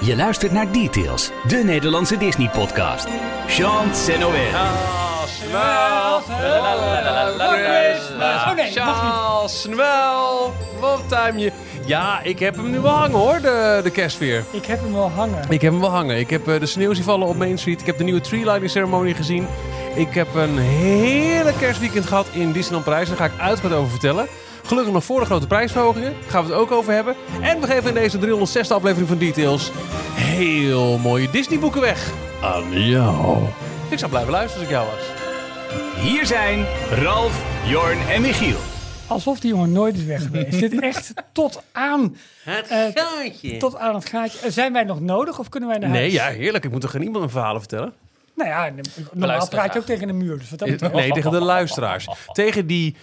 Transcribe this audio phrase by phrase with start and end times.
[0.00, 3.06] Je luistert naar Details, de Nederlandse Disney-podcast.
[3.46, 3.86] Sean
[4.18, 4.54] Noël.
[8.48, 11.52] Oh nee, Charles Snel, wat time je.
[11.86, 14.44] Ja, ik heb hem nu wel hangen hoor, de, de kerstfeer.
[14.50, 15.44] Ik heb hem wel hangen.
[15.48, 16.18] Ik heb hem wel hangen.
[16.18, 17.80] Ik heb eh, de sneeuw zien vallen op Main Street.
[17.80, 19.46] Ik heb de nieuwe tree lighting ceremonie gezien.
[19.94, 23.08] Ik heb een heerlijk kerstweekend gehad in Disneyland Parijs.
[23.08, 24.26] Daar ga ik uitgebreid over vertellen.
[24.66, 26.12] Gelukkig nog voor de grote prijsverhogingen.
[26.20, 27.14] Daar gaan we het ook over hebben.
[27.40, 29.70] En we geven in deze 306e aflevering van Details
[30.14, 32.10] heel mooie Disney boeken weg.
[32.42, 33.38] Aan jou.
[33.90, 35.04] Ik zou blijven luisteren als ik jou was.
[36.02, 36.64] Hier zijn
[37.02, 38.56] Ralf, Jorn en Michiel.
[39.06, 40.60] Alsof die jongen nooit is weg geweest.
[40.60, 43.56] Dit echt tot aan Het Eh, gaatje.
[43.56, 44.38] tot aan het gaatje.
[44.46, 46.12] Eh, Zijn wij nog nodig of kunnen wij naar Nee, huis?
[46.12, 46.64] ja, heerlijk.
[46.64, 47.92] Ik moet toch geen iemand een verhalen vertellen?
[48.36, 48.72] Nou ja,
[49.12, 50.38] normaal praat je ook tegen een muur.
[50.38, 50.92] Dus wat dat.
[50.92, 52.08] Nee, tegen de luisteraars.
[52.32, 52.96] Tegen die,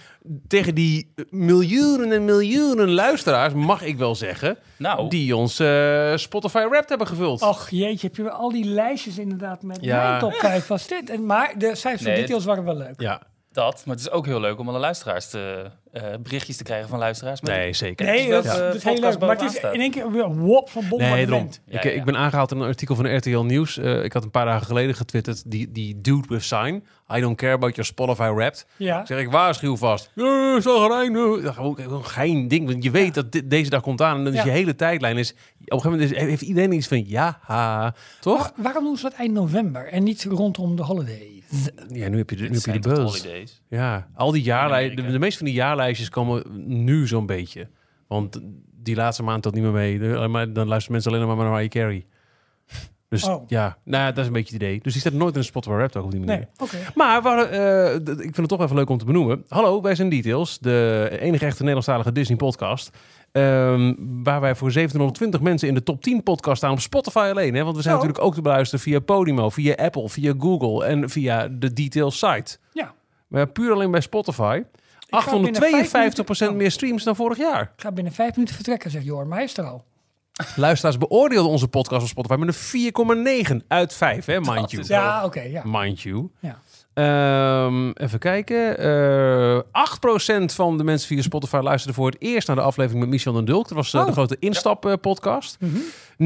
[0.48, 6.58] tegen die miljoenen en miljoenen luisteraars, mag ik wel zeggen, Nou, die ons eh, Spotify
[6.68, 7.42] Wrapped hebben gevuld.
[7.42, 10.08] Och jeetje, heb je al die lijstjes inderdaad met Ja.
[10.08, 11.10] mijn top 5 was dit.
[11.10, 13.00] En, maar de cijfers van Nee, details waren wel leuk.
[13.00, 13.22] Ja,
[13.54, 13.82] dat.
[13.86, 16.98] Maar het is ook heel leuk om alle luisteraars te, eh, berichtjes te krijgen van
[16.98, 17.40] luisteraars.
[17.40, 18.06] Met nee, zeker.
[18.06, 19.18] Nee, dat is heel podcast leuk.
[19.18, 21.48] Maar het is in één keer weer wop van Nee, daarom.
[21.66, 21.90] Ja, ik, ja.
[21.90, 23.78] ik ben aangehaald in een artikel van RTL Nieuws.
[23.78, 25.50] Eh, ik had een paar dagen geleden getwitterd.
[25.50, 26.84] Die, die dude with sign.
[27.16, 28.66] I don't care about your Spotify Wrapped.
[28.76, 29.00] Ja.
[29.00, 30.10] Ik zeg, ik waarschuw vast.
[30.14, 30.62] Ja, eh.
[30.62, 32.66] Gewoon geen ding.
[32.70, 34.16] Want je weet dat dit- deze dag komt aan.
[34.18, 34.44] En dan is Ja.
[34.44, 35.30] je hele tijdlijn is...
[35.30, 37.04] Op een gegeven moment is- heeft iedereen iets van...
[37.08, 37.94] Ja, ha.
[38.20, 38.52] Toch?
[38.56, 41.33] Waarom doen ze dat eind november en niet rondom de holidays?
[41.88, 43.26] Ja, nu heb je de, nu heb je de buzz.
[43.68, 46.42] Ja, al die jaarlijsten, de, meeste van die jaarlijstjes komen
[46.84, 47.68] nu zo'n beetje.
[48.06, 48.40] Want
[48.82, 50.28] die laatste maand telt niet meer mee.
[50.28, 52.06] Maar dan luisteren mensen alleen maar naar Mariah Carey.
[53.14, 53.42] Dus Oh.
[53.46, 54.80] ja, nou, dat is een beetje het idee.
[54.82, 56.48] Dus die staat nooit in een Spotify Rap ook op die manier.
[56.72, 56.82] Nee.
[56.94, 59.44] Maar hadden, eh, ik vind het toch even leuk om te benoemen.
[59.48, 62.90] Hallo, wij zijn Details, de enige echte Nederlandstalige Disney podcast.
[63.32, 67.54] Ehm, waar wij voor 1720 mensen in de top 10 podcast staan op Spotify alleen.
[67.54, 67.62] Hè?
[67.64, 68.00] Want we zijn Zo.
[68.00, 72.56] natuurlijk ook te beluisteren via Podimo, via Apple, via Google en via de Details site.
[72.72, 72.92] Ja,
[73.28, 74.62] Maar puur alleen bij Spotify.
[75.10, 77.62] ga binnen vijf 852% minuten- meer streams dan vorig jaar.
[77.76, 79.26] ik ga binnen vijf minuten vertrekken, zegt Jor.
[79.26, 79.84] Maar hij is er al.
[80.56, 84.84] Luisteraars beoordeelden onze podcast op Spotify met een 4,9 uit 5, hè, mind you.
[84.86, 85.62] Ja, oké, ja.
[85.64, 86.28] Mind you.
[86.40, 86.58] ja.
[86.94, 88.78] Ehm, even kijken.
[88.78, 93.10] Eh 8% van de mensen via Spotify luisterden voor het eerst naar de aflevering met
[93.12, 93.68] Michel en Dulk.
[93.68, 94.06] Dat was eh, Oh.
[94.06, 95.56] de grote instap-podcast.
[95.60, 95.76] Mhm.
[96.14, 96.16] 90%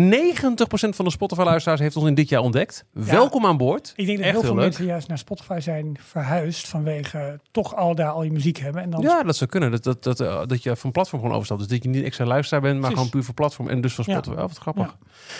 [0.88, 2.84] van de Spotify-luisteraars heeft ons in dit jaar ontdekt.
[2.92, 3.92] Welkom aan boord.
[3.96, 4.64] Ik denk dat Echt heel veel leuk.
[4.64, 8.82] mensen juist naar Spotify zijn verhuisd vanwege toch al daar al je muziek hebben.
[8.82, 9.70] En dan Ja, dat zou kunnen.
[9.70, 11.60] Dat, dat, dat, eh, dat je van platform gewoon overstapt.
[11.60, 12.96] Dus dat je niet extra luisteraar bent, maar Precies.
[12.98, 13.68] gewoon puur voor platform.
[13.68, 14.12] En dus van Ja.
[14.12, 14.36] Spotify.
[14.36, 14.96] Oh, wat grappig.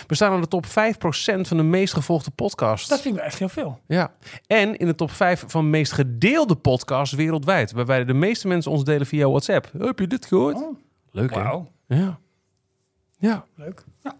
[0.07, 2.89] We staan aan de top 5% van de meest gevolgde podcasts.
[2.89, 3.81] dat vind ik echt heel veel.
[3.87, 4.13] Ja.
[4.47, 7.73] En in de top 5 van meest gedeelde podcasts wereldwijd.
[7.73, 9.71] Waarbij de meeste mensen ons delen via WhatsApp.
[9.79, 10.57] Heb je dit gehoord?
[10.57, 10.77] Oh,
[11.11, 11.41] Leuk hè?
[11.87, 12.19] Ja.
[13.19, 13.45] Ja.
[13.57, 13.85] leuk.
[14.03, 14.15] Ja.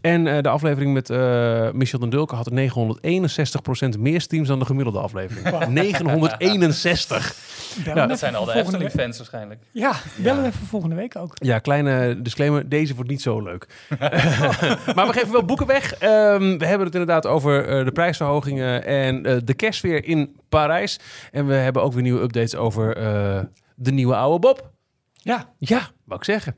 [0.00, 4.64] En eh, de aflevering met eh, Michel den Dulke had 961% meer streams dan de
[4.64, 5.68] gemiddelde aflevering.
[5.68, 7.46] 961.
[7.84, 9.60] Bellen Ja, we Dat zijn al de voor volgende Efteling-fans waarschijnlijk.
[9.70, 11.32] Ja, bellen we even volgende week ook.
[11.34, 12.68] Ja, kleine disclaimer.
[12.68, 13.66] Deze wordt niet zo leuk.
[14.94, 15.94] maar we geven wel boeken weg.
[15.94, 20.98] Ehm, we hebben het inderdaad over eh, de prijsverhogingen en eh, de kerstfeer in Parijs.
[21.32, 23.40] En we hebben ook weer nieuwe updates over eh,
[23.74, 24.70] de nieuwe oude Bob.
[25.12, 26.56] Ja, Ja, wou ik zeggen.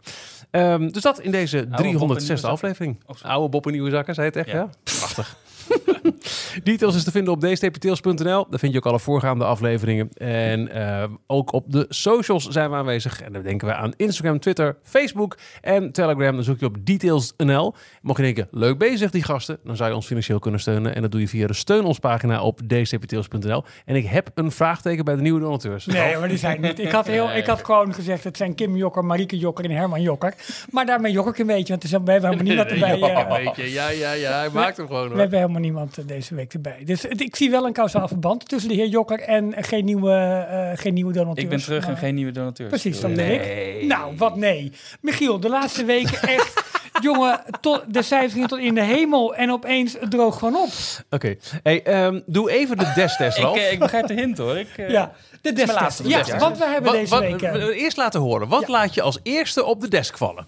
[0.50, 2.48] Ehm, dus dat in deze Bob in 306e nieuwe zakken.
[2.50, 3.00] aflevering.
[3.22, 4.54] Oude Bob nieuwe zakken, zei het echt, ja?
[4.54, 4.70] Ja.
[4.82, 5.36] Prachtig.
[6.64, 8.46] Details is te vinden op dstptails.nl.
[8.50, 10.08] Daar vind je ook alle voorgaande afleveringen.
[10.12, 13.22] En eh, ook op de socials zijn we aanwezig.
[13.22, 16.34] En dan denken we aan Instagram, Twitter, Facebook en Telegram.
[16.34, 17.74] Dan zoek je op details.nl.
[18.02, 20.94] Mocht je denken, leuk bezig die gasten, dan zou je ons financieel kunnen steunen.
[20.94, 23.64] En dat doe je via de steun ons pagina op dstptails.nl.
[23.84, 25.86] En ik heb een vraagteken bij de nieuwe donateurs.
[25.86, 26.78] nee, maar die zijn niet.
[26.78, 30.02] Ik had, heel, ik had gewoon gezegd, het zijn Kim Jokker, Marieke Jokker en Herman
[30.02, 30.34] Jokker.
[30.70, 32.98] Maar daarmee jok ik een beetje, want we hebben helemaal niemand erbij.
[32.98, 34.38] Ja, eh, ja, ja, ja.
[34.38, 35.02] Hij maakt hem gewoon.
[35.02, 35.18] we hoor.
[35.18, 36.82] hebben helemaal niemand eh, deze week erbij.
[36.84, 40.12] Dus het- ik zie wel een kausaal verband tussen de heer Jokker en geen nieuwe,
[40.50, 41.44] eh, geen nieuwe donateurs.
[41.44, 42.68] Ik ben terug en geen nieuwe donateurs.
[42.68, 43.78] Precies, dat ben Nee.
[43.80, 43.86] ik.
[43.86, 44.72] Nou, wat nee.
[45.00, 46.62] Michiel, de laatste weken echt...
[47.02, 50.68] jongen, tot, de cijfers gingen tot in de hemel en opeens het droog gewoon op.
[51.10, 51.36] Oké.
[51.62, 53.56] Hey, ehm, doe even de destest, Ik, Ralf.
[53.56, 54.58] eh, ik begrijp de hint hoor.
[54.58, 55.80] Ik, Ja, de destest.
[55.80, 57.40] laatste Ja, we hebben Wat- deze wat- week...
[57.40, 58.48] we- Eerst laten horen.
[58.48, 58.68] Wat Ja.
[58.72, 60.46] laat je als eerste op de desk vallen?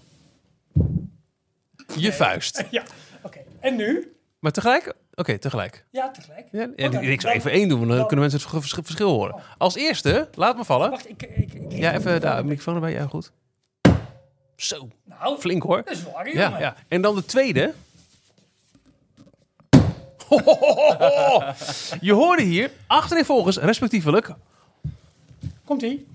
[1.95, 2.63] Je vuist.
[2.71, 2.83] Ja,
[3.21, 3.39] oké.
[3.59, 4.11] En nu?
[4.39, 4.93] Maar tegelijk?
[5.15, 5.85] Oké, tegelijk.
[5.91, 6.47] Ja, tegelijk.
[6.51, 8.73] Ja, Oh, dan- ik zou even één doen, want dan dan- kunnen mensen het vers-
[8.85, 9.35] verschil horen.
[9.57, 10.89] Als eerste, laat me vallen.
[10.89, 11.21] Wacht, ik...
[11.23, 12.91] ik, ik Ja, even de microfoon erbij.
[12.91, 13.31] Ja, goed.
[14.55, 15.81] Zo, Nou, flink hoor.
[15.85, 16.59] dat is waar, Ja, jongen.
[16.59, 16.75] ja.
[16.87, 17.73] En dan de tweede.
[22.01, 24.29] Je hoorde hier achtereenvolgens, respectievelijk,
[25.65, 26.07] Komt-ie.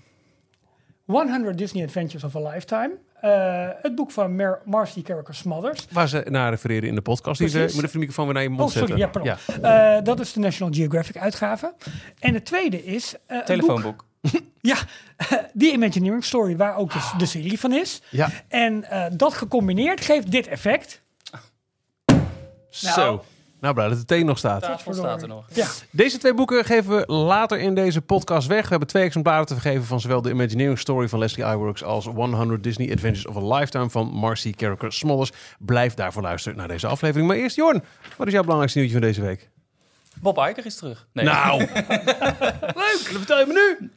[1.06, 2.90] 100 Disney Adventures of a Lifetime.
[3.20, 5.86] Eh, het boek van Mar Marcy Carricker Smothers.
[5.92, 7.38] Waar ze naar refereren in de podcast.
[7.38, 9.22] Die ze, moet even de microfoon weer naar je mond Oh, sorry, zetten.
[9.24, 9.64] ja, pardon.
[9.70, 11.74] Eh, dat is de National Geographic uitgave.
[12.18, 13.14] En het tweede is...
[13.26, 14.04] eh, Telefoonboek.
[14.60, 14.76] Ja,
[15.58, 18.02] The Imagineering Story, waar ook de, de serie van is.
[18.10, 18.28] Ja.
[18.48, 21.02] En eh, dat gecombineerd geeft dit effect.
[22.68, 22.96] Zo.
[22.96, 23.20] Nou,
[23.60, 24.62] blij dat de thee nog staat.
[24.62, 25.46] Tafel staat er nog.
[25.52, 28.62] Ja, Deze twee boeken geven we later in deze podcast weg.
[28.62, 32.04] We hebben twee exemplaren te vergeven van zowel de Imagineering Story van Leslie Iwerks als
[32.06, 35.32] 100 Disney Adventures of a Lifetime van Marcy Carricker Smollers.
[35.58, 37.28] Blijf daarvoor luisteren naar deze aflevering.
[37.28, 37.84] Maar eerst, Jorn,
[38.16, 39.48] wat is jouw belangrijkste nieuwtje van deze week?
[40.20, 41.06] Bob Iger is terug.
[41.12, 41.58] Nee, Nou,
[42.82, 43.00] leuk.
[43.04, 43.90] Dat vertel je me nu.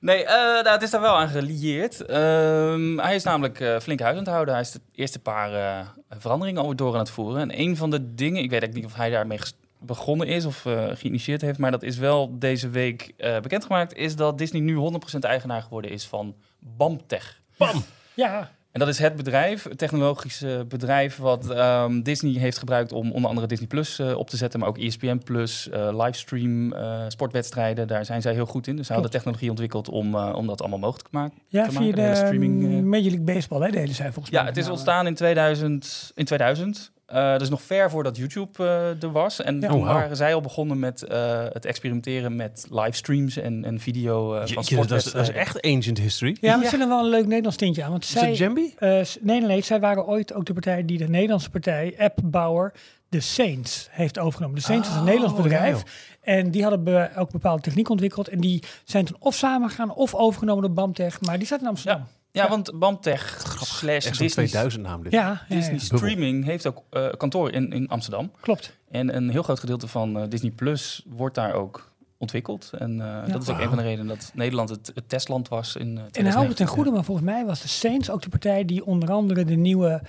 [0.00, 2.04] Nee eh, nou, het is daar wel aan gelieerd.
[2.04, 4.54] Ehm, hij is namelijk eh, flink huis aan het houden.
[4.54, 5.86] Hij is de eerste paar eh,
[6.18, 7.40] veranderingen alweer door aan het voeren.
[7.40, 9.38] En een van de dingen, ik weet eigenlijk niet of hij daarmee
[9.78, 10.60] begonnen is of
[10.92, 13.12] geïnitieerd heeft, maar dat is wel deze week
[13.42, 14.76] bekendgemaakt, is dat Disney nu
[15.14, 17.40] 100% eigenaar geworden is van BAMTech.
[17.56, 17.84] Bam.
[18.14, 18.50] ja.
[18.76, 23.28] En dat is het bedrijf, het technologische bedrijf, wat ehm, Disney heeft gebruikt om onder
[23.28, 27.86] andere Disney Plus eh, op te zetten, maar ook ESPN Plus, eh, livestream, eh, sportwedstrijden.
[27.86, 28.76] Daar zijn zij heel goed in.
[28.76, 31.38] Dus zij hadden technologie ontwikkeld om, om dat allemaal mogelijk te maken.
[31.48, 32.84] ja te via maken, de, hele streaming.
[32.84, 34.40] Major League Baseball, hè, deden zij volgens mij.
[34.40, 36.12] Ja, het is ontstaan in 2000.
[36.14, 36.92] In 2000.
[37.06, 39.42] Eh, dus nog ver voordat YouTube eh, er was.
[39.42, 39.68] En Ja.
[39.68, 44.34] toen Oh, waren zij al begonnen met eh, het experimenteren met livestreams en, en video
[44.34, 46.36] eh, van Jeetje, dat, is, dat is echt ancient history.
[46.40, 46.88] Ja, maar Ja.
[46.88, 47.90] wel een leuk Nederlands tintje aan.
[47.90, 48.74] Want Is zij, het Jambi?
[48.78, 52.72] eh, nee, nee, nee, zij waren ooit ook de partij die de Nederlandse partij, appbouwer,
[53.08, 54.56] de Saints, heeft overgenomen.
[54.56, 55.82] De Saints is een Oh, Nederlands bedrijf.
[56.20, 58.28] en die hadden be- ook bepaalde techniek ontwikkeld.
[58.28, 61.20] En die zijn toen of samengegaan of overgenomen door Bamtech.
[61.20, 62.06] Maar die staat in Amsterdam.
[62.36, 62.48] Ja, Ja.
[62.48, 65.12] want BAMTech slash Echt Disney, 2000 naam dit.
[65.12, 65.78] Ja, ja, ja, Disney.
[65.78, 68.30] Streaming heeft ook eh, kantoor in, in Amsterdam.
[68.40, 68.76] klopt.
[68.90, 72.70] En een heel groot gedeelte van eh, Disney Plus wordt daar ook ontwikkeld.
[72.78, 75.76] En eh, dat is ook een van de redenen dat Nederland het, het testland was
[75.76, 76.66] in uh, En hou het ten 2019.
[76.66, 80.02] goede, maar volgens mij was de Saints ook de partij die onder andere de nieuwe.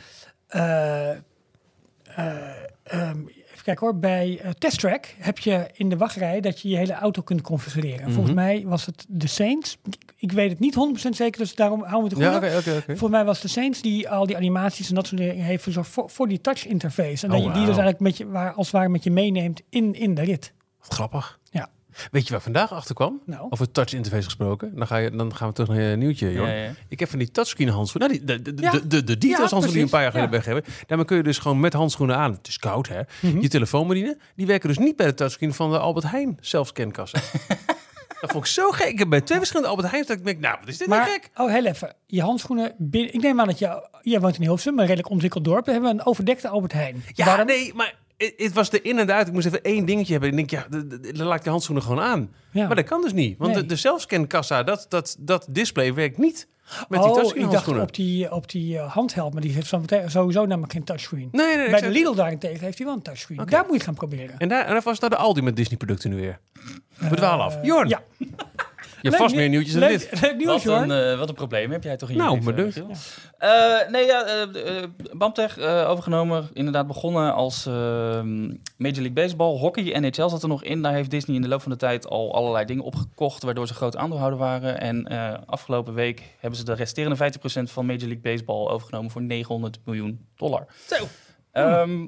[0.47, 1.09] eh,
[3.67, 6.93] kijken hoor, bij eh, Test Track heb je in de wachtrij dat je je hele
[6.93, 7.99] auto kunt configureren.
[7.99, 8.43] En Volgens Mhm.
[8.45, 9.77] mij was het de Saints.
[9.85, 12.29] Ik, ik weet het niet 100% zeker, dus daarom hou me te goede.
[12.29, 12.81] Ja, oké, oké.
[12.85, 15.89] Volgens mij was de Saints die al die animaties en dat soort dingen heeft verzorgd
[15.89, 17.25] voor, voor die touch interface.
[17.27, 19.11] En Oh, dat je die dus eigenlijk met je, waar, als het ware met je
[19.11, 20.53] meeneemt in, in de rit.
[20.79, 21.39] Grappig.
[21.51, 21.69] Ja.
[22.11, 23.21] Weet je waar ik vandaag achter kwam?
[23.25, 24.71] Nou, Over touch interface gesproken.
[24.75, 26.49] Dan, ga je, dan gaan we terug naar je nieuwtje, Jorn.
[26.49, 26.71] Ja, ja.
[26.87, 28.09] Ik heb van die touchscreen handschoenen.
[28.09, 28.71] Nou, die, de, de, Ja.
[28.71, 30.47] de, de, de details Ja, handschoenen die een paar jaar geleden precies.
[30.53, 30.85] weggeven.
[30.87, 32.31] Daarmee kun je dus gewoon met handschoenen aan.
[32.31, 33.01] Het is koud, hè?
[33.21, 33.39] Mhm.
[33.39, 34.19] Je telefoon bedienen.
[34.35, 37.19] Die werken dus niet bij de touchscreen van de Albert Heijn zelfscankassa.
[38.21, 38.87] dat vond ik zo gek.
[38.87, 41.03] Ik heb bij twee verschillende Albert Heijn dat ik denk, nou, wat is dit nou
[41.09, 41.29] gek?
[41.35, 41.93] oh, heel even.
[42.05, 43.13] Je handschoenen binnen...
[43.13, 43.89] Ik neem aan dat je...
[44.01, 45.65] Jij woont in Hilversum, een redelijk ontwikkeld dorp.
[45.65, 47.03] We hebben een overdekte Albert Heijn.
[47.13, 49.27] Ja, Waarom- nee, maar het, was de in en de uit.
[49.27, 50.31] Ik moest even één dingetje hebben.
[50.31, 52.31] En ik denk, ja, de- de- dan laat ik de handschoenen gewoon aan.
[52.51, 52.67] Ja.
[52.67, 53.37] Maar dat kan dus niet.
[53.37, 53.61] Want Nee.
[53.61, 56.47] de, de zelfscankassa, dat, dat, dat display werkt niet
[56.89, 59.73] met die oh, ik dacht op die, op die uh, handheld, maar die heeft
[60.07, 61.29] sowieso namelijk geen touchscreen.
[61.31, 61.69] Nee, nee, nee.
[61.69, 63.41] Bij de Lidl daarentegen heeft hij wel een touchscreen.
[63.45, 64.35] Daar moet je gaan proberen.
[64.37, 66.39] En daar, en was daar de Aldi met Disney producten nu weer.
[66.97, 67.55] We dwalen af.
[67.55, 68.01] Eh, Jorn, Ja.
[69.01, 70.21] Je hebt vast meer nieuw- nieuwtjes dan leuk, dit.
[70.21, 70.81] Leuk nieuws, Wat hoor.
[70.91, 72.75] een, eh, wat een probleem heb jij toch in je Nou, maar dus.
[72.75, 72.91] Michiel?
[73.37, 76.49] Eh, nee, ja, eh, eh, Bamtech eh, overgenomen.
[76.53, 79.57] Inderdaad begonnen als eh, Major League Baseball.
[79.57, 80.81] Hockey, NHL zat er nog in.
[80.81, 83.43] Daar heeft Disney in de loop van de tijd al allerlei dingen opgekocht...
[83.43, 84.79] waardoor ze groot aandeelhouder waren.
[84.79, 89.11] En eh, afgelopen week hebben ze de resterende 50% van Major League Baseball overgenomen...
[89.11, 90.65] voor 900 miljoen dollar.
[90.87, 90.95] Zo.
[91.51, 92.07] Ehm,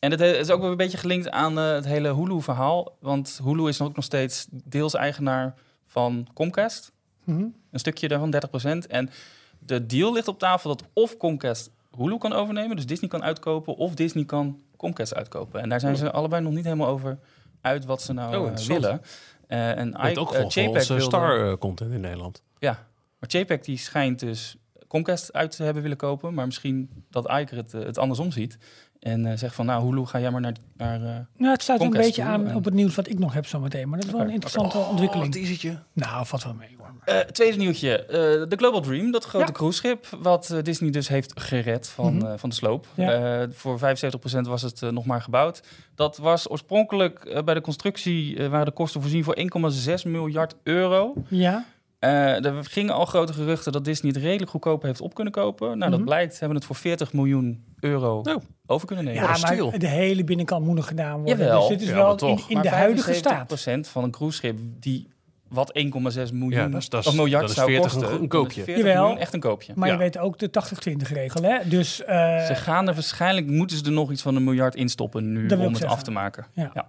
[0.00, 2.96] en het is ook wel een beetje gelinkt aan eh, het hele Hulu-verhaal.
[3.00, 5.54] Want Hulu is ook nog steeds deels eigenaar
[5.94, 6.92] van Comcast.
[7.24, 7.46] Mhm.
[7.70, 8.86] Een stukje daarvan, 30%.
[8.86, 9.10] En
[9.58, 13.76] de deal ligt op tafel dat of Comcast Hulu kan overnemen, dus Disney kan uitkopen,
[13.76, 15.60] of Disney kan Comcast uitkopen.
[15.60, 17.18] En daar zijn ze allebei nog niet helemaal over
[17.60, 19.00] uit wat ze nou Oh, eh, willen.
[19.46, 22.42] Eh en I- ook voor JPEG onze wilde- star-content in Nederland.
[22.58, 22.86] Ja,
[23.18, 24.56] maar JPEG die schijnt dus
[24.88, 28.58] Comcast uit te hebben willen kopen, maar misschien dat Iker het, het andersom ziet.
[29.04, 30.54] En eh, zegt van, nou, Hulu, ga jij maar naar...
[30.76, 33.18] naar eh, Nou, het staat een beetje toe aan en- op het nieuws wat ik
[33.18, 33.88] nog heb zometeen.
[33.88, 35.78] Maar dat is wel een interessante Oh, ontwikkeling.
[35.92, 36.92] Nou, valt wel mee hoor.
[37.04, 38.04] Eh, tweede nieuwtje.
[38.04, 38.08] Eh,
[38.48, 39.52] de Global Dream, dat grote Ja.
[39.52, 40.06] cruiseschip...
[40.20, 42.26] wat Disney dus heeft gered van, Mhm.
[42.26, 42.86] eh, van de sloop.
[42.94, 43.40] Ja.
[43.40, 45.62] Eh, voor 75% was het nog maar gebouwd.
[45.94, 48.48] Dat was oorspronkelijk eh, bij de constructie...
[48.48, 51.12] waren de kosten voorzien voor 1,6 miljard euro.
[51.28, 51.64] Ja,
[51.98, 55.66] Eh, er gingen al grote geruchten dat Disney het redelijk goedkoop heeft op kunnen kopen.
[55.66, 55.90] Nou, Mhm.
[55.90, 56.32] dat blijkt.
[56.32, 58.36] Ze hebben het voor 40 miljoen euro Oh.
[58.66, 59.20] Over kunnen nemen.
[59.22, 59.78] ja maar stiel.
[59.78, 61.38] de hele binnenkant moet nog gedaan worden.
[61.38, 61.58] Jawel.
[61.60, 62.48] Dus dit is Ja, wel in, toch.
[62.48, 63.66] in Maar de huidige staat.
[63.86, 65.08] 75% van een cruiseschip die
[65.48, 68.08] wat 1,6 miljoen Ja, dat is- dat is- of miljard dat is zou 40 kosten.
[68.08, 68.62] een- een dan is koopje.
[68.64, 69.00] 40 Jawel.
[69.02, 69.72] miljoen echt een koopje.
[69.76, 69.94] Maar Ja.
[69.94, 71.58] je weet ook de 80-20 regel, hè?
[71.68, 75.32] Dus eh, Ze gaan er waarschijnlijk, moeten ze er nog iets van een miljard instoppen
[75.32, 75.88] nu om het zeggen.
[75.88, 76.46] af te maken.
[76.54, 76.88] Ja.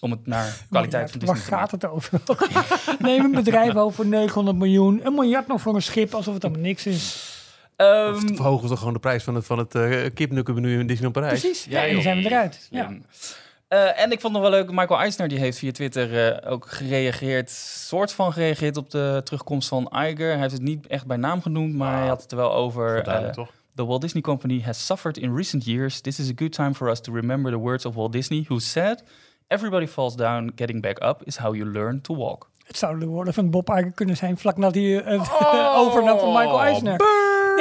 [0.00, 2.20] Om het naar kwaliteit van waar Disney te gaat het over?
[2.98, 5.00] Neem een bedrijf over 900 miljoen.
[5.06, 7.29] Een miljard nog voor een schip, alsof het allemaal niks is.
[7.80, 10.86] Ehm, Of verhogen we toch gewoon de prijs van het, van het eh kipnukkenmenu in
[10.86, 11.40] Disneyland Parijs?
[11.40, 11.64] Precies.
[11.64, 12.68] Ja, Ja, en dan zijn we eruit.
[12.70, 12.90] Ja.
[13.68, 16.66] Eh, en ik vond nog wel leuk, Michael Eisner die heeft via Twitter eh, ook
[16.68, 20.30] gereageerd, soort van gereageerd op de terugkomst van Iger.
[20.30, 23.02] Hij heeft het niet echt bij naam genoemd, maar hij had het er wel over.
[23.32, 23.50] Toch?
[23.74, 26.00] The Walt Disney Company has suffered in recent years.
[26.00, 28.58] This is a good time for us to remember the words of Walt Disney, who
[28.58, 29.02] said,
[29.48, 33.06] "Everybody falls down, getting back up is how you learn to walk." Het zou de
[33.06, 35.30] woorden van Bob Iger kunnen zijn vlak nadat hij het
[35.76, 36.96] overnam van Michael Eisner.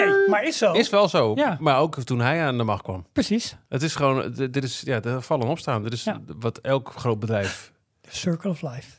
[0.05, 0.71] Nee, maar is zo.
[0.71, 1.31] Is wel zo.
[1.35, 1.57] Ja.
[1.59, 3.05] Maar ook toen hij aan de macht kwam.
[3.13, 3.55] Precies.
[3.69, 5.83] Het is gewoon, dit is, ja, de vallen en opstaan.
[5.83, 6.19] Dit is Ja.
[6.39, 7.71] wat elk groot bedrijf...
[8.01, 8.91] The circle of life.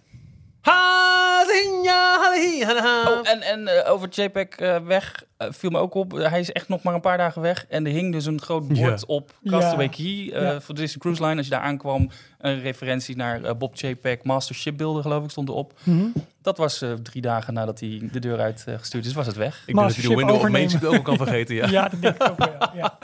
[3.07, 6.13] Oh, en, en eh, over JPEG eh, weg eh, viel me ook op.
[6.13, 7.67] hij is echt nog maar een paar dagen weg.
[7.69, 8.97] En er hing dus een groot bord Ja.
[9.07, 9.33] op.
[9.45, 10.61] Castaway Key eh, Ja.
[10.61, 11.37] voor de Disney Cruise Line.
[11.37, 15.73] Als je daar aankwam, een referentie naar Bob JPEG Master Shipbuilder, geloof ik, stond erop.
[15.83, 16.07] Mhm.
[16.43, 19.59] Dat was eh, drie dagen nadat hij de deur uit gestuurd is, was het weg.
[19.67, 20.71] Ik denk dat je de window of Main overnemen.
[20.71, 21.55] Street ook al kan vergeten.
[21.55, 21.69] Ja.
[21.81, 22.71] Ja, dat denk ik ook wel.
[22.75, 22.99] Ja,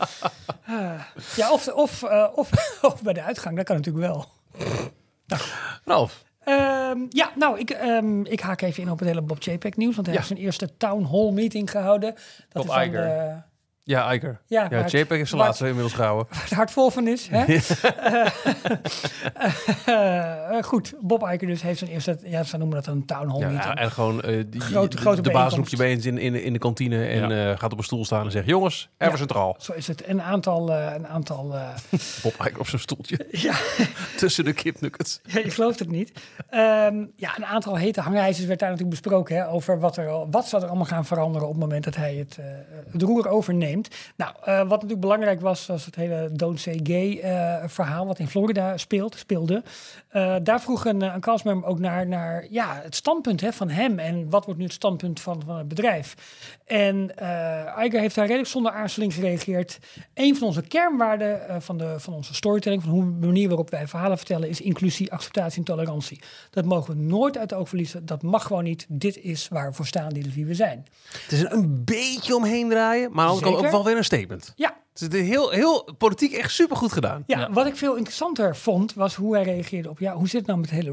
[1.36, 2.02] ja of, of,
[2.34, 2.50] of,
[2.92, 4.25] of bij de uitgang, dat kan natuurlijk wel.
[5.84, 9.76] Ralf, Ehm, ja, nou, ik, ehm, ik haak even in op het hele Bob JPEG
[9.76, 9.94] nieuws.
[9.94, 10.22] Want hij Ja.
[10.22, 12.14] heeft zijn eerste town hall meeting gehouden.
[12.48, 13.04] Dat Bob is Iger.
[13.04, 13.34] eh,
[13.88, 14.40] ja, Iker.
[14.47, 16.26] ja, Ja, JPEG heeft zijn waar- laatste inmiddels gehouden.
[16.33, 17.28] waar het hart vol van is.
[17.31, 17.45] Hè?
[19.87, 23.28] Eh, eh, goed, Bob Iger dus heeft zijn eerste, ja, ze noemen dat een town
[23.28, 23.75] hall Ja, meeting.
[23.75, 26.43] en gewoon eh, die, Grote- de- grote de, baas roept je bij eens in, in,
[26.43, 28.47] in de kantine en eh, gaat op een stoel staan en zegt...
[28.47, 29.19] Jongens, even Ja.
[29.19, 29.57] centraal.
[29.59, 30.09] Zo is het.
[30.09, 31.69] Een aantal, eh, een aantal eh,
[32.23, 33.55] Bob Iker op zijn stoeltje ja,
[34.16, 35.21] tussen de kipnuggets.
[35.23, 36.12] Ja, je gelooft het niet.
[36.50, 40.49] Ehm, ja, een aantal hete hangijzers werd daar natuurlijk besproken hè, over wat, er, wat
[40.49, 42.45] zou er allemaal gaan veranderen op het moment dat hij het, eh,
[42.93, 43.75] het roer overneemt.
[44.16, 48.18] Nou, eh, wat natuurlijk belangrijk was, was het hele Don't Say Gay eh, verhaal wat
[48.18, 49.62] in Florida speelt, speelde.
[50.09, 54.30] Eh, daar vroeg een, een ook naar, naar ja, het standpunt hè, van hem en
[54.30, 56.14] wat wordt nu het standpunt van, van het bedrijf.
[56.66, 57.11] En
[57.85, 59.78] Iger heeft daar redelijk zonder aarzeling gereageerd.
[60.14, 63.70] Een van onze kernwaarden eh, van, de, van onze storytelling, van hoe de manier waarop
[63.70, 66.20] wij verhalen vertellen, is inclusie, acceptatie en tolerantie.
[66.50, 68.06] Dat mogen we nooit uit het oog verliezen.
[68.06, 68.87] Dat mag gewoon niet.
[68.88, 70.87] Dit is waar we voor staan, dit is wie we zijn.
[71.23, 73.70] Het is een, beetje omheen draaien, maar de ook Zeker.
[73.70, 74.52] wel weer een statement.
[74.56, 77.23] Ja, Het is heel, heel politiek echt super goed gedaan.
[77.26, 77.50] ja, Ja.
[77.52, 80.58] wat ik veel interessanter vond, was hoe hij reageerde op, ja, hoe zit het nou
[80.61, 80.92] met het hele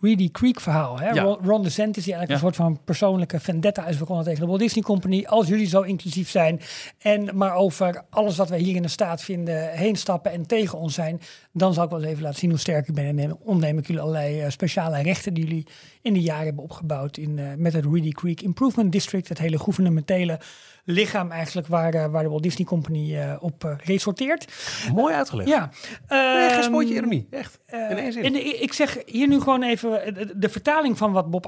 [0.00, 0.98] Reedy, Creek verhaal?
[0.98, 1.10] Hè?
[1.10, 1.22] Ja.
[1.22, 2.34] Ron, DeSantis, die eigenlijk Ja.
[2.34, 5.24] een soort van persoonlijke vendetta is begonnen tegen de Walt Disney Company.
[5.26, 6.60] Als jullie zo inclusief zijn
[6.98, 10.78] en maar over alles wat wij hier in de staat vinden heen stappen en tegen
[10.78, 11.20] ons zijn,
[11.52, 13.04] dan zal ik wel eens even laten zien hoe sterk ik ben.
[13.06, 15.66] En neem, ontneem ik jullie allerlei eh, speciale rechten die jullie
[16.08, 19.58] in de jaren hebben opgebouwd in, eh, met het Reedy Creek Improvement District, het hele
[19.58, 20.40] gouvernementele
[20.84, 24.52] lichaam eigenlijk waar, eh, waar de Walt Disney Company eh, op resorteert.
[24.94, 25.48] Mooi uitgelegd.
[25.48, 25.70] Ja.
[26.08, 27.26] Nee, geen Ehm, spootje ironie.
[27.30, 27.58] Echt.
[27.66, 28.24] In één zin.
[28.24, 31.46] en ik zeg hier nu gewoon even de, de vertaling van wat Bob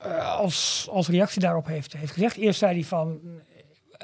[0.00, 2.36] eh, als, als reactie daarop heeft, heeft gezegd.
[2.36, 3.20] Eerst zei hij van.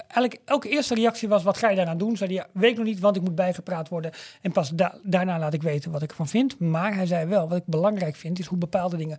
[0.09, 2.17] Elke, elke eerste reactie was: wat ga je daaraan doen?
[2.17, 4.12] Zei hij: ja, weet nog niet, want ik moet bijgepraat worden.
[4.43, 6.59] En pas da- daarna laat ik weten wat ik ervan vind.
[6.59, 9.19] Maar hij zei wel: wat ik belangrijk vind, is hoe bepaalde dingen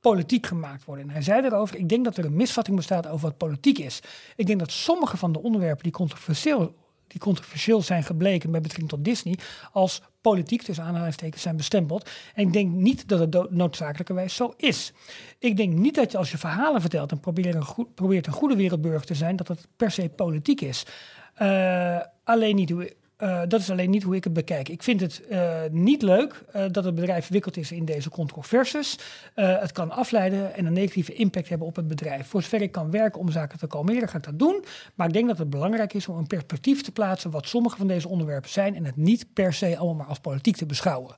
[0.00, 1.04] politiek gemaakt worden.
[1.04, 4.00] En hij zei erover: ik denk dat er een misvatting bestaat over wat politiek is.
[4.36, 6.74] Ik denk dat sommige van de onderwerpen die controversieel
[7.08, 9.38] die controversieel zijn gebleken met betrekking tot Disney,
[9.72, 12.10] als politiek, tussen aanhalingstekens, zijn bestempeld.
[12.34, 14.92] En ik denk niet dat het noodzakelijkerwijs zo is.
[15.38, 18.56] Ik denk niet dat je als je verhalen vertelt en probeert een, probeert een goede
[18.56, 20.86] wereldburger te zijn, dat het per se politiek is.
[21.34, 22.72] Eh, alleen niet
[23.18, 24.68] eh, dat is alleen niet hoe ik het bekijk.
[24.68, 28.98] Ik vind het eh, niet leuk eh, dat het bedrijf verwikkeld is in deze controversies.
[29.34, 32.26] Het kan afleiden en een negatieve impact hebben op het bedrijf.
[32.26, 34.64] Voor zover ik kan werken om zaken te kalmeren, ga ik dat doen.
[34.94, 37.86] Maar ik denk dat het belangrijk is om een perspectief te plaatsen wat sommige van
[37.86, 41.16] deze onderwerpen zijn en het niet per se allemaal maar als politiek te beschouwen.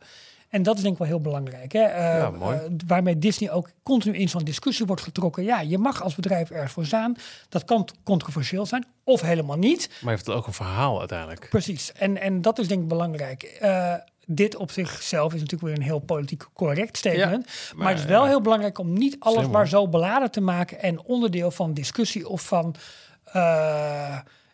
[0.50, 1.72] En dat is denk ik wel heel belangrijk.
[1.72, 1.82] Hè?
[1.82, 2.56] Eh, Ja, mooi.
[2.56, 5.42] eh, waarmee Disney ook continu in zo'n discussie wordt getrokken.
[5.44, 7.14] Ja, je mag als bedrijf ergens voor staan.
[7.48, 9.90] Dat kan controversieel zijn of helemaal niet.
[10.00, 11.46] Maar heeft het ook een verhaal uiteindelijk.
[11.50, 11.92] Precies.
[11.92, 13.42] En, en dat is denk ik belangrijk.
[13.42, 13.94] Eh,
[14.26, 17.46] dit op zichzelf is natuurlijk weer een heel politiek correct statement.
[17.76, 20.80] maar, het is wel heel belangrijk om niet alles Slim, maar zo beladen te maken
[20.82, 22.74] en onderdeel van discussie of van.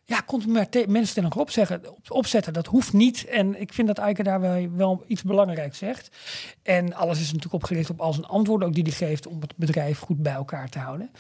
[0.08, 2.52] Ja, continu maar te- mensen tegenover zeggen, op, opzetten.
[2.52, 3.24] Dat hoeft niet.
[3.24, 6.10] En ik vind dat Eike daar wel, wel iets belangrijks zegt.
[6.62, 9.56] En alles is natuurlijk opgericht op al zijn antwoorden ook die hij geeft om het
[9.56, 11.10] bedrijf goed bij elkaar te houden.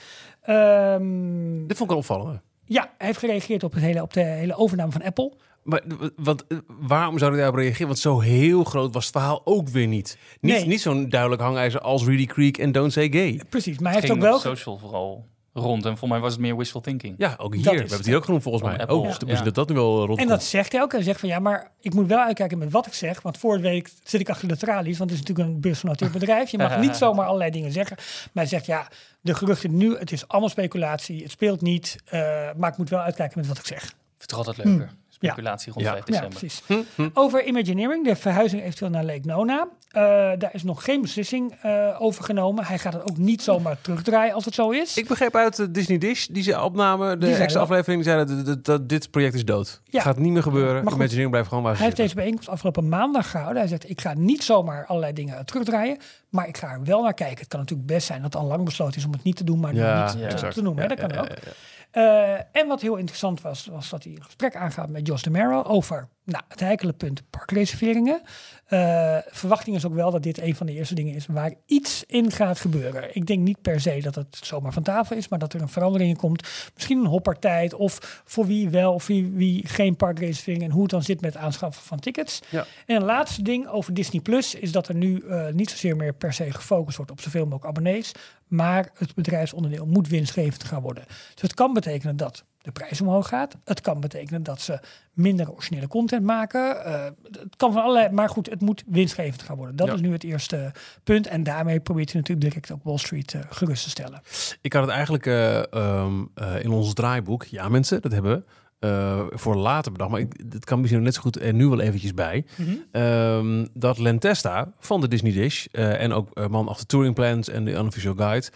[0.42, 2.40] Ehm, Dit vond ik een opvallende.
[2.64, 5.32] ja, hij heeft gereageerd op, het hele, op de hele overname van Apple.
[5.62, 7.86] Maar w- want, eh, waarom zou hij daarop reageren?
[7.86, 10.18] Want zo heel groot was het verhaal ook weer niet.
[10.40, 10.66] Niet, Nee.
[10.66, 13.40] niet zo'n duidelijk hangijzer als Reedy Creek en Don't Say Gay.
[13.48, 14.36] Precies, maar hij heeft ging ook wel...
[14.36, 15.26] op social vooral.
[15.56, 15.84] Rond.
[15.84, 17.14] En voor mij was het meer wishful thinking.
[17.18, 17.62] Ja, ook hier.
[17.64, 18.78] Dat We is hebben het hier ook genoemd volgens mij.
[18.78, 18.96] Apple.
[18.96, 19.08] Oh, Ja.
[19.08, 19.44] dus misschien Ja.
[19.44, 20.18] dat dat nu wel rond.
[20.20, 20.92] En dat zegt hij ook.
[20.92, 23.22] Hij zegt van ja, maar ik moet wel uitkijken met wat ik zeg.
[23.22, 24.98] Want voor de week zit ik achter de tralies.
[24.98, 26.50] Want het is natuurlijk een beursgenoteerd bedrijf.
[26.50, 27.96] Je mag niet zomaar allerlei dingen zeggen.
[27.96, 28.88] Maar hij zegt ja,
[29.20, 31.22] de geruchten nu, het is allemaal speculatie.
[31.22, 31.96] Het speelt niet.
[32.04, 32.20] eh,
[32.56, 33.82] maar ik moet wel uitkijken met wat ik zeg.
[33.82, 34.90] Ik vind het toch altijd leuker.
[35.08, 35.92] Speculatie rond Ja.
[35.92, 36.38] 5 Ja, december.
[36.38, 36.62] precies.
[36.94, 39.68] Hm, Over Imagineering, de verhuizing eventueel naar Lake Nona.
[39.96, 40.02] Eh,
[40.38, 42.64] daar is nog geen beslissing eh, over genomen.
[42.64, 44.96] Hij gaat het ook niet zomaar terugdraaien als het zo is.
[44.96, 48.46] Ik begreep uit de Disney Dish, die ze opnamen, de extra aflevering, die zeiden dat,
[48.46, 49.80] dat, dat dit project is dood.
[49.84, 49.90] Ja.
[49.98, 50.74] Het gaat niet meer gebeuren.
[50.74, 53.58] Maar goed, Imagineering blijft gewoon waar ze Hij heeft deze bijeenkomst afgelopen maandag gehouden.
[53.58, 55.98] Hij zegt, ik ga niet zomaar allerlei dingen terugdraaien.
[56.28, 57.38] Maar ik ga er wel naar kijken.
[57.38, 59.44] Het kan natuurlijk best zijn dat het al lang besloten is om het niet te
[59.44, 59.60] doen.
[59.60, 60.54] Maar nu Ja, niet te- exact.
[60.54, 60.82] te noemen.
[60.82, 61.28] hè, Ja, dat kan ja, ook.
[61.28, 61.52] ja, ja.
[61.90, 65.30] Eh, en wat heel interessant was, was dat hij een gesprek aangaat met Jos de
[65.30, 68.20] Mero over nou, het heikele punt parkreserveringen.
[68.66, 72.04] Eh, verwachting is ook wel dat dit een van de eerste dingen is waar iets
[72.06, 73.16] in gaat gebeuren.
[73.16, 75.68] Ik denk niet per se dat het zomaar van tafel is, maar dat er een
[75.68, 76.48] verandering in komt.
[76.74, 80.90] Misschien een hoppartij of voor wie wel of wie, wie geen parkreservering en hoe het
[80.90, 82.40] dan zit met het aanschaffen van tickets.
[82.48, 82.66] Ja.
[82.86, 86.14] En een laatste ding over Disney Plus is dat er nu eh, niet zozeer meer
[86.14, 88.12] per se gefocust wordt op zoveel mogelijk abonnees,
[88.46, 91.04] maar het bedrijfsonderdeel moet winstgevend gaan worden.
[91.06, 93.56] Dus het kan betekenen dat de prijs omhoog gaat.
[93.64, 94.80] Het kan betekenen dat ze
[95.12, 96.84] minder originele content maken.
[96.84, 99.76] Eh, het kan van allerlei, maar goed, het moet winstgevend gaan worden.
[99.76, 99.94] Dat Ja.
[99.94, 100.72] is nu het eerste
[101.04, 101.26] punt.
[101.26, 104.20] En daarmee probeert hij natuurlijk direct ook Wall Street eh, gerust te stellen.
[104.60, 108.44] Ik had het eigenlijk eh, ehm, eh, in ons draaiboek, ja mensen, dat hebben we,
[108.86, 110.10] eh, voor later bedacht.
[110.10, 112.44] Maar ik, het kan misschien nog net zo goed er nu wel eventjes bij.
[112.92, 117.48] Ehm, dat Lentesta van de Disney Dish eh, en ook eh, man achter Touring Plans
[117.48, 118.46] en de Unofficial Guide...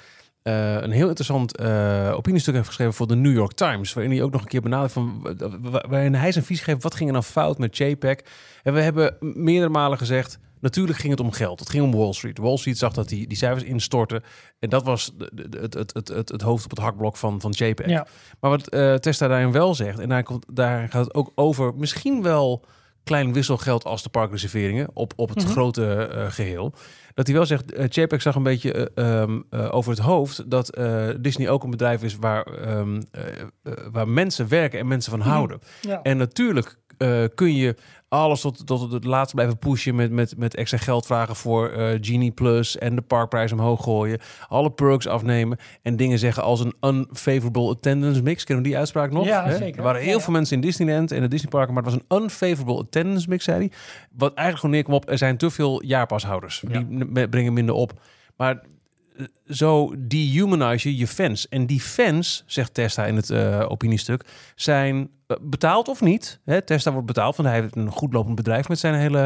[0.82, 3.92] een heel interessant eh, opiniestuk heeft geschreven voor de New York Times.
[3.92, 5.20] Waarin hij ook nog een keer benadert van...
[5.22, 8.18] wa- wa- waarin hij zijn visie geeft, wat ging er nou fout met JPEG?
[8.62, 10.38] En we hebben meerdere malen gezegd...
[10.60, 11.60] Natuurlijk ging het om geld.
[11.60, 12.38] Het ging om Wall Street.
[12.38, 14.22] Wall Street zag dat die, die cijfers instortten.
[14.58, 17.16] En dat was de, de- de- het, het, het, het, het hoofd op het hakblok
[17.16, 17.86] van, van JPEG.
[17.88, 18.06] Ja.
[18.40, 21.74] Maar wat eh Tesla daarin wel zegt, en daar, komt, daar gaat het ook over
[21.74, 22.64] misschien wel
[23.04, 25.52] klein wisselgeld als de parkreserveringen op, op het Mhm.
[25.52, 26.72] grote eh, geheel.
[27.14, 30.50] Dat hij wel zegt, eh JPEG zag een beetje eh, ehm, eh, over het hoofd
[30.50, 30.78] dat
[31.20, 35.20] Disney ook een bedrijf is waar, ehm, eh, eh, waar mensen werken en mensen van
[35.20, 35.28] Mhm.
[35.28, 35.58] houden.
[35.80, 36.02] Ja.
[36.02, 37.75] En natuurlijk eh, kun je
[38.09, 41.99] alles tot, tot het laatst blijven pushen met, met, met extra geld vragen voor eh,
[42.00, 44.19] Genie Plus en de parkprijs omhoog gooien.
[44.49, 48.45] Alle perks afnemen en dingen zeggen als een unfavorable attendance mix.
[48.45, 49.25] Kennen we die uitspraak nog?
[49.26, 49.56] Ja, Hè?
[49.56, 49.76] zeker.
[49.78, 50.23] Er waren heel Ja, ja.
[50.23, 53.58] veel mensen in Disneyland en de Disneyparken, maar het was een unfavorable attendance mix, zei
[53.58, 53.71] hij.
[54.13, 56.63] Wat eigenlijk gewoon neerkwam op, er zijn te veel jaarpashouders.
[56.71, 56.84] Ja.
[56.89, 57.93] Die brengen minder op.
[58.36, 58.63] Maar
[59.17, 61.49] eh, zo dehumanize je je fans.
[61.49, 63.32] En die fans, zegt Tesla in het
[63.69, 66.40] opiniestuk, zijn betaald of niet.
[66.45, 69.21] Hè, Tesla wordt betaald, want hij heeft een goed lopend bedrijf met zijn hele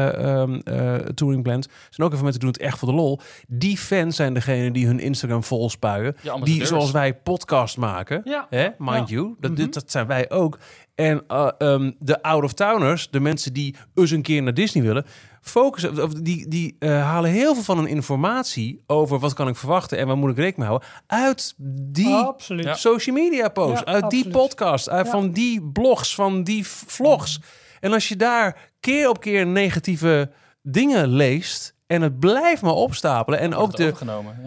[0.63, 1.65] eh, touring plans.
[1.65, 3.19] Er zijn ook even mensen die doen het echt voor de lol.
[3.47, 6.15] Die fans zijn degene die hun Instagram vol spuien.
[6.43, 8.47] Die, zoals wij podcast maken, Ja.
[8.49, 9.15] hè, mind Ja.
[9.15, 9.69] you, dat, Mhm.
[9.69, 10.59] dat zijn wij ook.
[10.95, 15.05] En eh, ehm, de out-of-towners, de mensen die eens een keer naar Disney willen,
[15.49, 19.55] focussen, of die, die eh, halen heel veel van hun informatie over wat kan ik
[19.55, 21.53] verwachten en waar moet ik rekening mee houden, uit
[21.93, 22.77] die Absoluut.
[22.77, 25.11] Social media posts, Ja, uit die podcasts, uit Ja.
[25.11, 27.39] van die blogs, van die vlogs.
[27.79, 30.31] En als je daar keer op keer negatieve
[30.61, 33.93] dingen leest en het blijft maar opstapelen en ook de,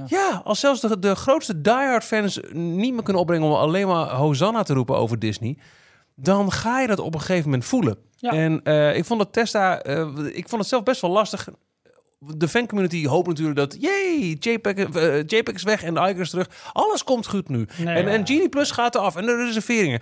[0.07, 4.09] ja, als zelfs de, de grootste diehard fans niet meer kunnen opbrengen om alleen maar
[4.11, 5.59] Hosanna te roepen over Disney,
[6.21, 7.99] dan ga je dat op een gegeven moment voelen.
[8.17, 8.33] Ja.
[8.33, 11.49] En eh, ik vond dat Tesla, eh, ik vond het zelf best wel lastig.
[12.19, 16.71] De fancommunity hoopt natuurlijk dat, jee, JPEG, eh, JPEG is weg en de is terug.
[16.73, 17.67] Alles komt goed nu.
[17.79, 18.11] Nee, en, ja.
[18.11, 20.01] en Genie Plus gaat eraf en de reserveringen.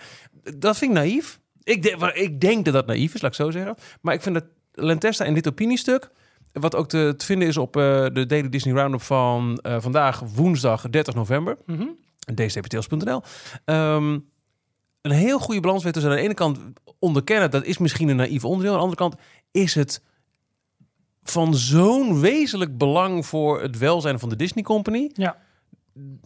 [0.56, 1.40] Dat vind ik naïef.
[1.62, 3.76] Ik, ik denk dat dat naïef is, laat ik zo zeggen.
[4.00, 6.10] Maar ik vind dat Lentesta in dit opiniestuk,
[6.52, 11.14] wat ook te, te vinden is op de Daily Disney Roundup van vandaag, woensdag 30
[11.14, 11.86] november, Mhm.
[12.34, 13.22] dcptels.nl,
[13.64, 14.18] ehm
[15.06, 16.58] een heel goede balans weet tussen aan de ene kant
[16.98, 19.14] onderkennen, dat is misschien een naïef onderdeel, aan de andere kant
[19.50, 20.02] is het
[21.22, 25.36] van zo'n wezenlijk belang voor het welzijn van de Disney Company, Ja.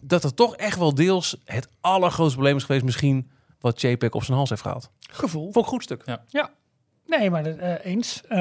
[0.03, 4.23] dat het toch echt wel deels het allergrootste probleem is geweest misschien wat JPEG op
[4.23, 4.91] zijn hals heeft gehaald.
[4.99, 5.49] Gevoel.
[5.49, 6.05] Ik een goed stuk.
[7.05, 8.21] Nee, maar dat, eh, eens.
[8.27, 8.37] Eh,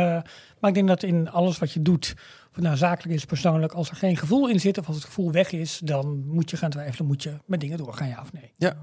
[0.61, 2.14] maar ik denk dat in alles wat je doet,
[2.48, 5.05] of het nou zakelijk is, persoonlijk, als er geen gevoel in zit of als het
[5.05, 8.33] gevoel weg is, dan moet je gaan twijfelen, moet je met dingen doorgaan, ja of
[8.33, 8.53] nee.
[8.59, 8.76] Ik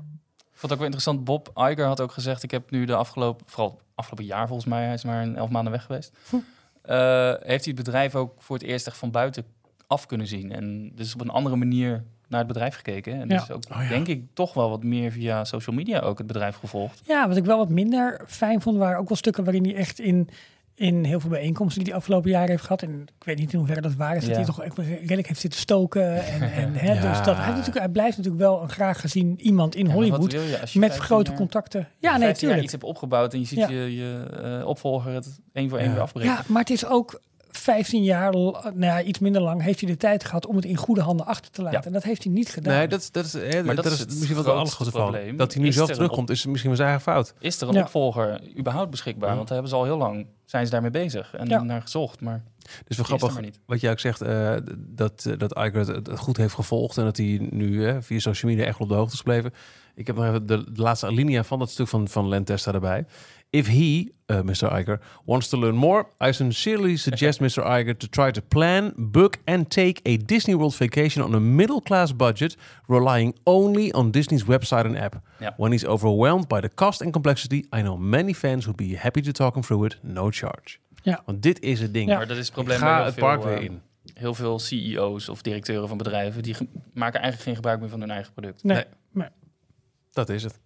[0.57, 1.23] vond het ook wel interessant.
[1.23, 4.83] Bob Iger had ook gezegd: Ik heb nu de afgelopen, vooral afgelopen jaar volgens mij,
[4.83, 6.17] hij is maar een elf maanden weg geweest.
[6.29, 6.35] Hm.
[6.81, 9.43] eh, heeft hij het bedrijf ook voor het eerst echt van buiten
[9.87, 10.51] af kunnen zien.
[10.51, 13.13] En dus op een andere manier naar het bedrijf gekeken.
[13.21, 13.37] En Ja.
[13.39, 13.87] dus ook, Oh ja.
[13.89, 17.01] denk ik, toch wel wat meer via social media ook het bedrijf gevolgd.
[17.05, 19.99] Ja, wat ik wel wat minder fijn vond, waren ook wel stukken waarin hij echt
[19.99, 20.29] in,
[20.77, 22.81] in heel veel bijeenkomsten die hij afgelopen jaren heeft gehad.
[22.81, 25.59] En ik weet niet in hoeverre dat waar is, dat hij toch redelijk heeft zitten
[25.59, 26.25] stoken.
[26.25, 27.09] En, en, hè, Ja.
[27.13, 30.31] dus dat, hij, natuurlijk, hij blijft natuurlijk wel een graag gezien iemand in Hollywood.
[30.31, 31.79] je Met 15 grote jaar- contacten.
[31.79, 32.61] Ja, 15 nee, jaar tuurlijk.
[32.63, 34.23] iets hebt opgebouwd en je ziet je, je
[34.61, 36.31] eh, opvolger het één voor één weer afbreken.
[36.31, 37.21] Ja, maar het is ook
[37.57, 40.75] 15 jaar, nou ja, iets minder lang, heeft hij de tijd gehad om het in
[40.75, 41.79] goede handen achter te laten.
[41.79, 41.85] Ja.
[41.85, 42.77] En dat heeft hij niet gedaan.
[42.77, 44.51] Nee, dat, is- dat is, hè, Maar dat, dat is is het misschien wel grootste
[44.51, 45.09] allergrootste van.
[45.11, 45.37] probleem.
[45.37, 47.33] Dat hij nu Is zelf er terugkomt, is misschien wel zijn eigen fout.
[47.39, 47.81] Is er een Ja.
[47.81, 49.29] opvolger überhaupt beschikbaar?
[49.29, 49.35] Ja.
[49.35, 51.61] Want daar hebben ze al heel lang zijn ze daarmee bezig en Ja.
[51.63, 52.21] naar gezocht.
[52.21, 52.43] Maar
[52.87, 53.59] Dus wel er grappig maar niet.
[53.65, 57.03] wat jij ook zegt, eh, dat, eh, dat Iger het, het goed heeft gevolgd en
[57.03, 59.53] dat hij nu eh, via social media echt op de hoogte is gebleven.
[59.95, 62.73] Ik heb nog even de, de laatste alinea van dat stuk van, van Len Testa
[62.73, 63.05] erbij.
[63.51, 64.69] If he, uh, Mr.
[64.69, 67.63] Iger, wants to learn more, I sincerely suggest Mr.
[67.63, 71.81] Iger to try to plan, book and take a Disney World vacation on a middle
[71.81, 72.57] class budget,
[72.89, 75.15] relying only on Disney's website and app.
[75.57, 79.21] When he's overwhelmed by the cost and complexity, I know many fans would be happy
[79.21, 80.79] to talk him through it, no charge.
[81.01, 81.21] Ja.
[81.25, 82.09] Want dit is het ding.
[82.09, 82.17] Ja.
[82.17, 83.81] Maar dat is het Ik probleem bij ga heel het veel, park eh, weer in.
[84.13, 86.55] Heel veel CEO's of directeuren van bedrijven die
[86.93, 88.63] maken eigenlijk geen gebruik meer van hun eigen product.
[88.63, 88.75] nee.
[88.75, 88.85] nee.
[89.11, 89.29] nee.
[90.11, 90.59] Dat is het.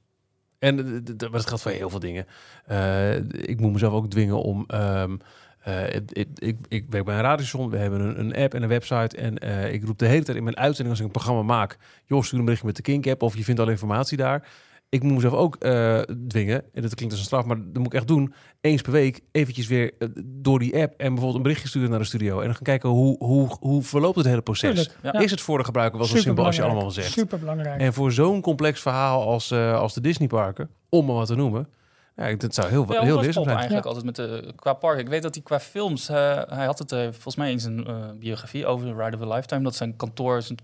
[0.61, 2.25] En eh, dat geldt voor heel veel dingen.
[2.65, 4.65] Eh, ik moet mezelf ook dwingen om.
[4.67, 7.69] eh, ik, ik, ik, ik werk bij een radiostation.
[7.69, 9.17] We hebben een, een app en een website.
[9.17, 11.77] En eh, ik roep de hele tijd in mijn uitzending als ik een programma maak.
[12.05, 13.21] Joh, stuur een berichtje met de Kink app.
[13.21, 14.47] Of je vindt al informatie daar.
[14.91, 16.63] Ik moet mezelf ook eh, dwingen.
[16.73, 18.33] En dat klinkt als een straf, maar dat moet ik echt doen.
[18.61, 20.93] Eens per week eventjes weer eh, door die app.
[20.97, 22.39] En bijvoorbeeld een berichtje sturen naar de studio.
[22.39, 24.73] En dan gaan kijken hoe, hoe, hoe verloopt het hele proces.
[24.75, 24.97] Tuurlijk.
[25.03, 25.09] Ja.
[25.13, 25.19] Ja.
[25.19, 27.11] Is het voor de gebruiker wel zo simpel als je allemaal zegt?
[27.11, 27.81] Super belangrijk.
[27.81, 31.67] En voor zo'n complex verhaal als, eh, als de Disneyparken, om maar wat te noemen,
[32.15, 33.55] ja, dat zou heel, Ja, heel leerzaam zijn.
[33.55, 34.99] eigenlijk altijd met de, qua park.
[34.99, 37.95] Ik weet dat hij qua films, eh, hij had het volgens mij in zijn eh,
[38.19, 40.57] biografie over The Ride of a Lifetime, dat zijn kantoor, zijn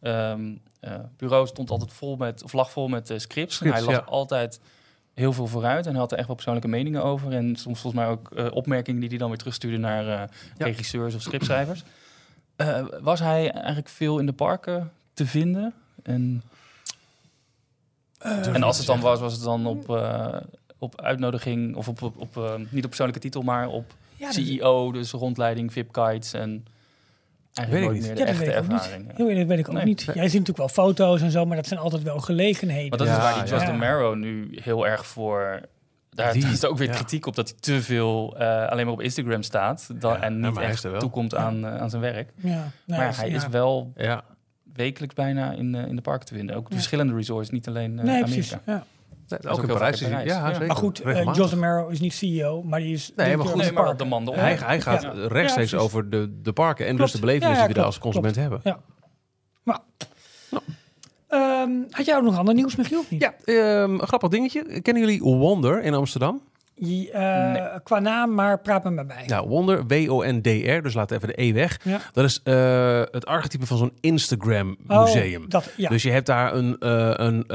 [0.00, 0.34] eh,
[1.16, 3.58] bureau stond altijd vol met, of lag vol met eh, scripts.
[3.58, 3.98] Hij ja.
[3.98, 4.60] altijd
[5.14, 7.32] heel veel vooruit en hij had er echt wel persoonlijke meningen over.
[7.32, 10.28] En soms volgens mij ook eh, opmerkingen die hij dan weer terugstuurde naar Ja.
[10.58, 11.82] regisseurs of scriptschrijvers.
[13.00, 15.74] Was hij eigenlijk veel in de parken te vinden?
[16.02, 16.42] En,
[18.18, 20.02] en als het dan was, was het dan op,
[20.78, 24.92] op uitnodiging of op, op, op niet op persoonlijke titel, maar op ja, dat- CEO,
[24.92, 26.66] dus rondleiding, VIP-guides en
[27.66, 28.02] Weet ik niet.
[28.02, 28.78] meer de Ja, dat echte weet ik ook niet.
[28.80, 29.06] ervaring.
[29.08, 29.12] Ja.
[29.16, 29.84] Heel eerlijk, dat weet ik ook Nee.
[29.84, 30.00] niet.
[30.00, 32.88] Jij ziet natuurlijk wel foto's en zo, maar dat zijn altijd wel gelegenheden.
[32.88, 33.72] Maar dat Ja, is waar die Just ja.
[33.72, 35.60] Marrow nu heel erg voor...
[36.10, 36.94] Daar Die, is ook weer ja.
[36.94, 40.40] kritiek op dat hij te veel eh, alleen maar op Instagram staat dan, Ja, en
[40.40, 42.30] niet echt toekomt aan, eh, aan zijn werk.
[42.36, 43.36] ja, nou, maar hij ja.
[43.36, 44.24] is wel Ja,
[44.74, 46.56] wekelijks bijna in, in de parken te vinden.
[46.56, 46.76] Ook de Ja.
[46.76, 48.56] verschillende resorts, niet alleen eh Nee, Amerika.
[48.64, 48.82] precies.
[49.28, 49.50] Ja.
[49.50, 50.00] ook, ook in Parijs.
[50.00, 50.58] Ja.
[50.66, 51.42] Maar goed, eh Regelmatig.
[51.42, 53.12] Jose Marrow is niet CEO, maar die is...
[53.16, 53.48] maar directeur goed.
[53.50, 54.34] van Nee, de maar man.
[54.34, 55.12] Hij, hij gaat Ja.
[55.26, 57.10] rechtstreeks over de, de parken en Klopt.
[57.12, 58.50] dus de belevenis Ja, ja, die we daar als consument klopt.
[58.64, 58.80] hebben.
[59.64, 59.80] Ja.
[61.28, 63.20] Ehm, had jij ook nog ander nieuws, Michiel, of niet?
[63.22, 64.80] Ja, ehm, een grappig dingetje.
[64.82, 66.42] Kennen jullie Wonder in Amsterdam?
[66.80, 69.22] Eh, Qua naam, maar praat me maar bij.
[69.26, 71.80] Ja, Wonder, W-O-N-D-R, dus laat even de E weg.
[71.84, 72.00] Ja.
[72.12, 75.08] Dat is eh, het archetype van zo'n Instagram Oh,
[75.76, 75.88] ja.
[75.88, 77.46] Dus je hebt daar een, eh, een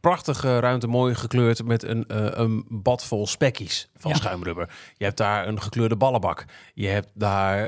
[0.00, 2.04] prachtige ruimte, mooi gekleurd met een,
[2.40, 4.16] een bad vol spekkies van Ja.
[4.16, 4.68] schuimrubber.
[4.96, 6.44] Je hebt daar een gekleurde ballenbak.
[6.74, 7.66] Je hebt daar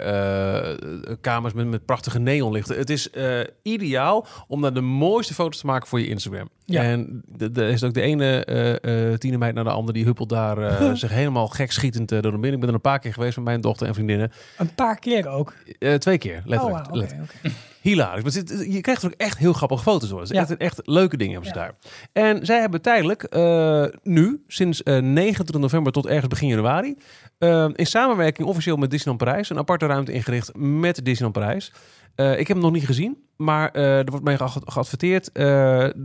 [1.21, 2.77] kamers met, met prachtige neonlichten.
[2.79, 3.11] Het is
[3.62, 6.49] ideaal om daar de mooiste foto's te maken voor je Instagram.
[6.67, 10.93] En er is ook de ene eh tienermeid naar de andere die huppelt daar eh,
[11.05, 12.53] zich helemaal gek schietend eh, door de binnen.
[12.55, 14.33] Ik ben er een paar keer geweest met mijn dochter en vriendinnen.
[14.59, 15.55] Een paar keer ook.
[15.79, 16.87] Eh, twee keer, letterlijk.
[16.87, 17.31] Oh, letterlijk.
[17.43, 17.55] oké.
[17.81, 18.23] Hilarisch.
[18.45, 20.25] Maar je krijgt er ook echt heel grappige foto's door.
[20.27, 20.41] Ja.
[20.41, 21.65] echt, echt leuke dingen hebben ze Ja.
[21.65, 21.75] daar.
[22.13, 23.35] En zij hebben tijdelijk,
[24.03, 26.97] nu, sinds eh 29 november tot ergens begin januari,
[27.75, 31.73] in samenwerking officieel met Disneyland Parijs, een aparte ruimte ingericht met Disneyland Parijs.
[32.15, 35.31] Ik heb hem nog niet gezien, maar er wordt mee ge- geadverteerd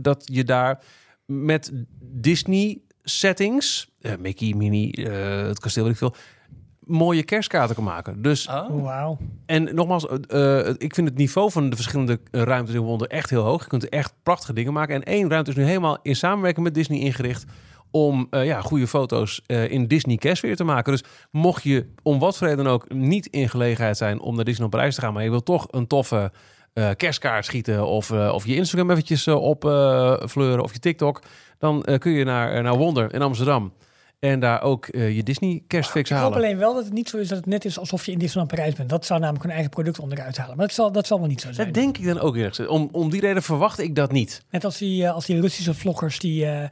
[0.04, 0.80] dat je daar
[1.26, 6.14] met Disney settings, eh, Mickey, Minnie, eh, het kasteel, weet ik veel,
[6.86, 8.22] mooie kerstkaarten kan maken.
[8.22, 8.82] Dus Oh.
[8.82, 9.18] Wauw.
[9.46, 13.30] en nogmaals, eh, eh, ik vind het niveau van de verschillende ruimtes in Wonder echt
[13.30, 13.62] heel hoog.
[13.62, 14.94] Je kunt er echt prachtige dingen maken.
[14.94, 17.44] En één ruimte is nu helemaal in samenwerking met Disney ingericht
[17.90, 20.92] om eh, ja, goede foto's eh, in Disney kerstfeer te maken.
[20.92, 24.44] Dus mocht je om wat voor reden dan ook niet in gelegenheid zijn om naar
[24.44, 26.32] Disneyland Parijs te gaan, maar je wil toch een toffe
[26.72, 29.60] eh, kerstkaart schieten of, eh, of je Instagram eventjes eh, op
[30.28, 31.22] fleuren of je TikTok,
[31.58, 33.72] dan kun je naar, naar Wonder in Amsterdam
[34.22, 36.38] en daar ook eh, je Disney kerstfix Ik hoop halen.
[36.38, 38.54] alleen wel dat het niet zo is dat het net is alsof je in Disneyland
[38.54, 38.88] Parijs bent.
[38.88, 40.56] Dat zou namelijk hun eigen product onderuit halen.
[40.56, 41.66] Maar dat zal, dat zal wel niet zo zijn.
[41.66, 42.70] Dat denk ik dan ook eerlijk gezegd.
[42.70, 44.42] Om, om die reden verwacht ik dat niet.
[44.50, 46.68] Net als die, eh, als die Russische vloggers, die, eh,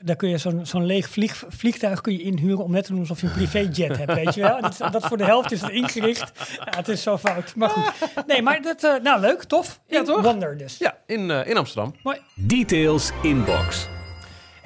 [0.00, 3.00] daar kun je zo'n zo'n leeg vlieg, vliegtuig kun je inhuren om net te doen
[3.00, 4.60] alsof je een privéjet hebt, weet je wel?
[4.60, 6.32] Dat, dat voor de helft is het ingericht.
[6.64, 7.54] Ja, het is zo fout.
[7.56, 7.92] Maar goed.
[8.26, 9.80] Nee, maar dat, eh, nou leuk, tof.
[9.86, 10.22] Ja, In toch?
[10.22, 10.78] Wonder dus.
[10.78, 11.94] Ja, in, in Amsterdam.
[12.34, 13.88] Details inbox.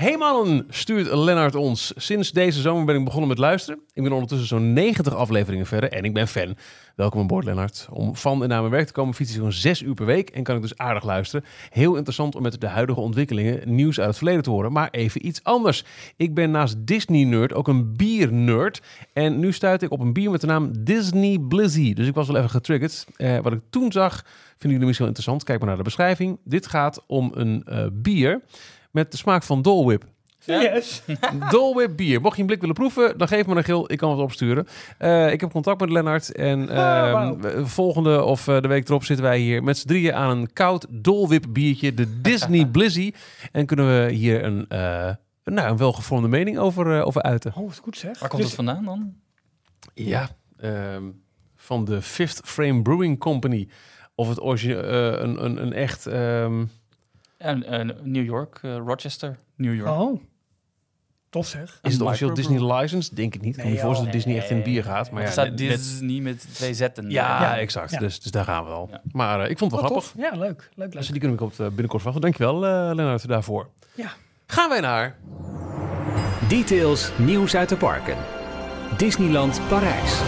[0.04, 1.92] Hey mannen, stuurt Lennart ons.
[1.96, 3.80] Sinds deze zomer ben ik begonnen met luisteren.
[3.92, 6.56] Ik ben ondertussen zo'n 90 afleveringen verder en ik ben fan.
[6.96, 7.88] Welkom aan boord, Lennart.
[7.90, 10.30] Om van en naar mijn werk te komen fiets ik zo'n 6 uur per week
[10.30, 11.44] en kan ik dus aardig luisteren.
[11.70, 15.26] Heel interessant om met de huidige ontwikkelingen nieuws uit het verleden te horen, maar even
[15.26, 15.84] iets anders.
[16.16, 18.82] Ik ben naast Disney-nerd ook een bier-nerd.
[19.12, 21.92] En nu stuit ik op een bier met de naam Disney Blizzy.
[21.92, 23.06] Dus ik was wel even getriggerd.
[23.16, 25.44] Eh, wat ik toen zag, vinden jullie misschien wel interessant.
[25.44, 26.38] Kijk maar naar de beschrijving.
[26.44, 28.40] Dit gaat om een eh, bier
[28.94, 30.04] met de smaak van Dole Whip.
[30.46, 31.02] Yes.
[31.50, 32.20] Dole Whip bier.
[32.20, 33.92] Mocht je een blik willen proeven, dan geef me een gil.
[33.92, 34.66] Ik kan het opsturen.
[34.98, 36.32] Eh, ik heb contact met Lennart.
[36.32, 40.30] En we- volgende of eh, de week erop zitten wij hier met z'n drieën aan
[40.38, 41.94] een koud Dole Whip biertje.
[41.94, 43.12] De Disney Blizzy.
[43.52, 45.10] En kunnen we hier een, eh,
[45.44, 47.52] nou, een welgevormde mening over, eh, over uiten.
[47.56, 48.18] Oh, wat goed zeg.
[48.18, 49.14] Waar komt Dus- het vandaan dan?
[49.94, 50.28] Ja,
[50.58, 51.02] ehm,
[51.56, 53.68] van de Fifth Frame Brewing Company.
[54.14, 56.06] Of het origine, eh, een, een, een echt...
[56.06, 56.64] ehm,
[57.44, 59.90] Eh, New York, eh, Rochester, New York.
[60.00, 60.20] Oh,
[61.30, 61.78] tof zeg.
[61.82, 62.34] is het officieel.
[62.34, 63.14] Disney license?
[63.14, 63.50] Denk ik niet.
[63.50, 64.32] Ik kan me Nee, voorstellen dat joh.
[64.32, 65.10] Disney echt in bier gaat.
[65.10, 67.10] Maar ja, staat net- net- Disney met twee zetten.
[67.10, 67.58] Ja, Ja.
[67.58, 67.90] exact.
[67.90, 67.98] Ja.
[67.98, 68.88] Dus, dus daar gaan we al.
[68.90, 69.00] Ja.
[69.12, 70.22] Maar eh, ik vond het wel Wat grappig.
[70.30, 70.32] tof.
[70.40, 70.70] Ja, leuk.
[70.74, 71.10] Leuk, Dus leuk.
[71.10, 72.22] die kunnen we op, eh, binnenkort wachten.
[72.22, 73.68] Dankjewel, eh Lennart, daarvoor.
[73.94, 74.12] Ja.
[74.46, 75.16] Gaan wij naar...
[76.48, 78.16] Details nieuws uit de parken.
[78.96, 80.20] Disneyland Parijs.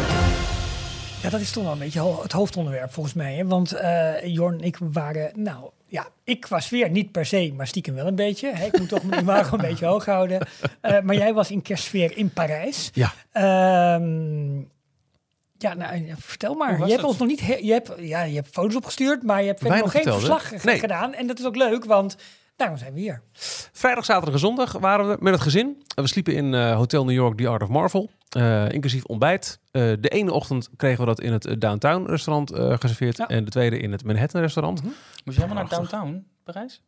[1.22, 3.34] Ja, dat is toch wel een beetje het hoofdonderwerp volgens mij.
[3.34, 3.46] Hè?
[3.46, 7.66] Want eh Jorn en ik waren, nou ja, ik qua sfeer niet per se, maar
[7.66, 8.52] stiekem wel een beetje.
[8.54, 8.66] Hè?
[8.66, 10.46] Ik moet toch mijn imago een beetje hoog houden.
[10.80, 12.90] Eh, maar jij was in kerstsfeer in Parijs.
[12.94, 13.12] Ja.
[13.32, 14.56] Ehm,
[15.58, 16.78] ja, nou, ja, vertel maar.
[16.78, 17.10] was Je hebt het?
[17.10, 20.02] ons nog niet, je hebt, ja, je hebt foto's opgestuurd, maar je hebt nog geen
[20.02, 20.78] verslag Nee.
[20.78, 21.14] gedaan.
[21.14, 22.16] En dat is ook leuk, want
[22.56, 23.22] daarom zijn we hier.
[23.72, 25.82] Vrijdag, zaterdag en zondag waren we met het gezin.
[25.94, 28.10] We sliepen in eh, Hotel New York The Art of Marvel.
[28.28, 29.58] eh, inclusief ontbijt.
[29.70, 33.16] Eh, de ene ochtend kregen we dat in het Downtown restaurant eh, geserveerd.
[33.16, 33.28] Ja.
[33.28, 34.82] En de tweede in het Manhattan restaurant.
[34.82, 36.82] Moest je helemaal naar downtown, Parijs?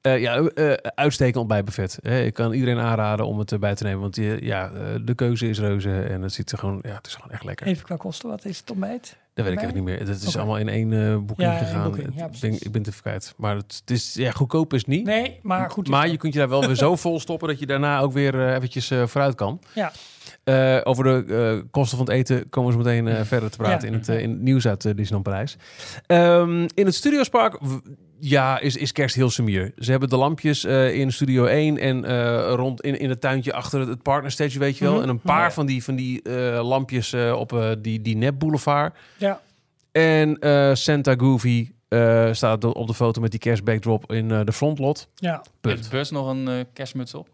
[0.00, 1.98] Eh, ja, eh uitstekend ontbijtbuffet.
[2.06, 4.00] Ik kan iedereen aanraden om het erbij te nemen.
[4.00, 6.02] Want die, ja, eh, de keuze is reuze.
[6.02, 7.66] En het, ziet er gewoon, ja, het is gewoon echt lekker.
[7.66, 9.16] Even qua kosten, wat is het ontbijt?
[9.42, 9.98] Dat weet ik echt niet meer.
[9.98, 11.82] Het is allemaal in één eh, boeking Ja, gegaan.
[11.84, 12.06] boeking.
[12.14, 12.40] Ja, Het- precies.
[12.40, 13.34] denk, ik ben het even kwijt.
[13.36, 15.04] Maar het, het is ja, goedkoop is niet.
[15.04, 15.88] Nee, maar goed.
[15.88, 16.10] maar dat.
[16.10, 18.54] je kunt je daar wel weer zo vol stoppen dat je daarna ook weer eh,
[18.54, 19.60] eventjes eh, vooruit kan.
[19.74, 19.92] Ja.
[20.84, 23.94] Over de kosten van het eten komen we zo meteen verder te praten Ja.
[23.94, 25.56] in, het, in het nieuws uit uh, Disneyland Parijs.
[26.06, 27.58] Ehm, in het Studiospark,
[28.20, 29.72] ja, is, is kerst heel sumier.
[29.78, 33.52] Ze hebben de lampjes eh, in Studio 1 en eh, rond in, in het tuintje
[33.52, 34.94] achter het, het partner stage, weet je wel.
[34.94, 35.02] Mhm.
[35.02, 35.50] En een paar Ja.
[35.50, 38.96] van die, van die eh, lampjes eh, op eh, die, die Nep Boulevard.
[39.16, 39.40] Ja.
[39.92, 44.52] En eh, Santa Goofy eh, staat op de foto met die kerstbackdrop in eh, de
[44.52, 45.08] frontlot.
[45.14, 45.76] Ja, Punt.
[45.76, 47.28] Heeft Bus nog een kerstmuts op?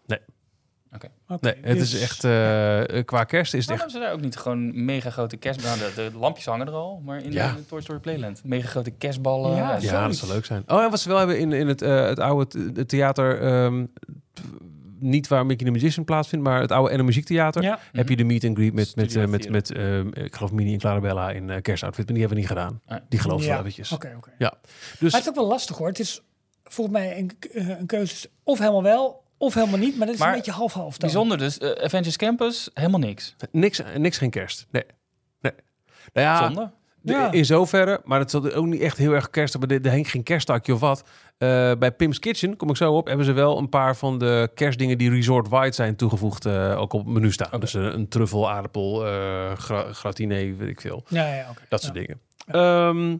[0.97, 1.09] Oké.
[1.41, 3.69] Nee, het Dus- is echt eh, qua kerst is het Waarom echt.
[3.69, 5.63] hebben ze daar ook niet gewoon mega grote kerst...
[5.63, 7.53] Nou, de, de lampjes hangen er al, maar in Ja.
[7.53, 8.45] de Toy Story Playland.
[8.45, 9.51] Mega grote kerstballen.
[9.57, 10.63] Ja, Ja, Ja, dat zou leuk zijn.
[10.67, 13.41] Oh, en wat ze wel hebben in, in het, eh, het oude th- het theater,
[13.41, 13.85] ehm,
[14.99, 17.63] niet waar Mickey the Magician plaatsvindt, maar het oude en Muziektheater.
[17.63, 19.71] Ja, Heb je de meet and greet met, met, Studio eh, met, met
[20.25, 22.81] ik geloof Minnie en Clarabella in eh kerstoutfit, maar die hebben we niet gedaan.
[22.87, 22.99] Ah.
[23.09, 23.51] Die geloof ik Ja.
[23.51, 23.93] wel eventjes.
[23.93, 24.31] oké, oké.
[24.39, 24.49] Dus
[25.01, 25.87] Maar het is ook wel lastig hoor.
[25.89, 26.23] Het is
[26.65, 27.31] volgens mij een,
[27.79, 29.97] een keuze of helemaal wel, of helemaal niet.
[29.97, 30.99] Maar dat is Maar een beetje half-half dan.
[31.11, 31.59] Bijzonder dus.
[31.59, 33.35] eh, Avengers Campus, helemaal niks.
[33.53, 34.67] niks, niks geen kerst.
[34.71, 34.85] Nee.
[35.41, 35.53] nee.
[36.13, 36.71] Nou ja, Zonde.
[37.01, 37.33] De- Ja.
[37.33, 39.59] In zoverre, maar het zat ook niet echt heel erg kerst.
[39.59, 41.03] Maar er hing geen kersttakje of wat.
[41.39, 44.51] Eh, bij Pim's Kitchen, kom ik zo op, hebben ze wel een paar van de
[44.55, 46.45] kerstdingen die resort wide zijn toegevoegd.
[46.47, 47.61] eh, ook op het menu staan.
[47.61, 51.05] Dus eh, een truffel, aardappel, eh gra- gratiné, weet ik veel.
[51.09, 51.61] Ja, ja, oké.
[51.69, 51.87] Dat Ja.
[51.87, 52.21] soort dingen.
[52.47, 53.17] Ehm,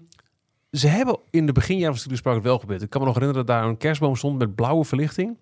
[0.79, 2.83] ze hebben in de beginjaren van Studio het wel gebeurd.
[2.83, 5.37] Ik kan me nog herinneren dat daar een kerstboom stond met blauwe verlichting.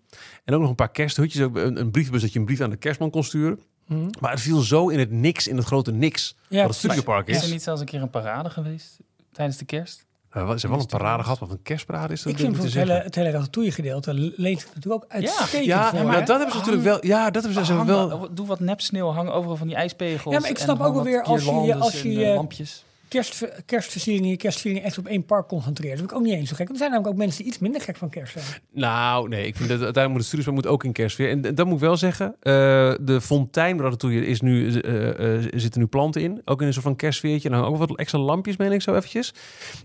[0.45, 1.43] En ook nog een paar kersthutjes.
[1.43, 3.61] Ook een, een briefbus dat je een brief aan de kerstman kon sturen.
[3.87, 4.09] Mhm.
[4.21, 6.37] Maar het viel zo in het niks, in het grote niks.
[6.49, 7.45] Ja, wat het Studiopark Is is.
[7.45, 8.97] er niet zelfs een keer een parade geweest
[9.33, 10.07] tijdens de kerst?
[10.37, 12.75] Uh, ze hebben wel een parade gehad, maar een kerstparade is dat Ik vind het
[12.75, 16.57] hele, het hele ratatouille gedeelte leent zich natuurlijk ook uitstekend Ja, maar dat hebben ze
[16.59, 17.07] natuurlijk wel.
[17.07, 18.35] Ja, dat hebben ze Hang wel.
[18.35, 20.35] Doe wat nepsneeuw, hang overal van die ijspegels.
[20.35, 22.85] Ja, maar ik snap ook wel weer als je- als je en, eh, lampjes.
[23.15, 24.29] Kerst, kerstversieringen,
[24.63, 25.91] je echt op één park concentreren.
[25.91, 26.67] Dat vind ik ook niet eens zo gek.
[26.69, 28.45] Want er zijn namelijk ook mensen die iets minder gek van kerst zijn.
[28.73, 31.31] Nou, nee, ik vind dat uiteindelijk moet de Studiospark moet ook in kerstfeer.
[31.31, 32.35] En dat moet ik wel zeggen.
[32.41, 32.53] eh,
[33.01, 36.43] de fontein ratatouille is nu, eh, eh, zitten nu planten in.
[36.45, 37.49] Ook in een soort van kerstfeertje.
[37.49, 39.33] En dan ook wat extra lampjes, meen ik zo eventjes.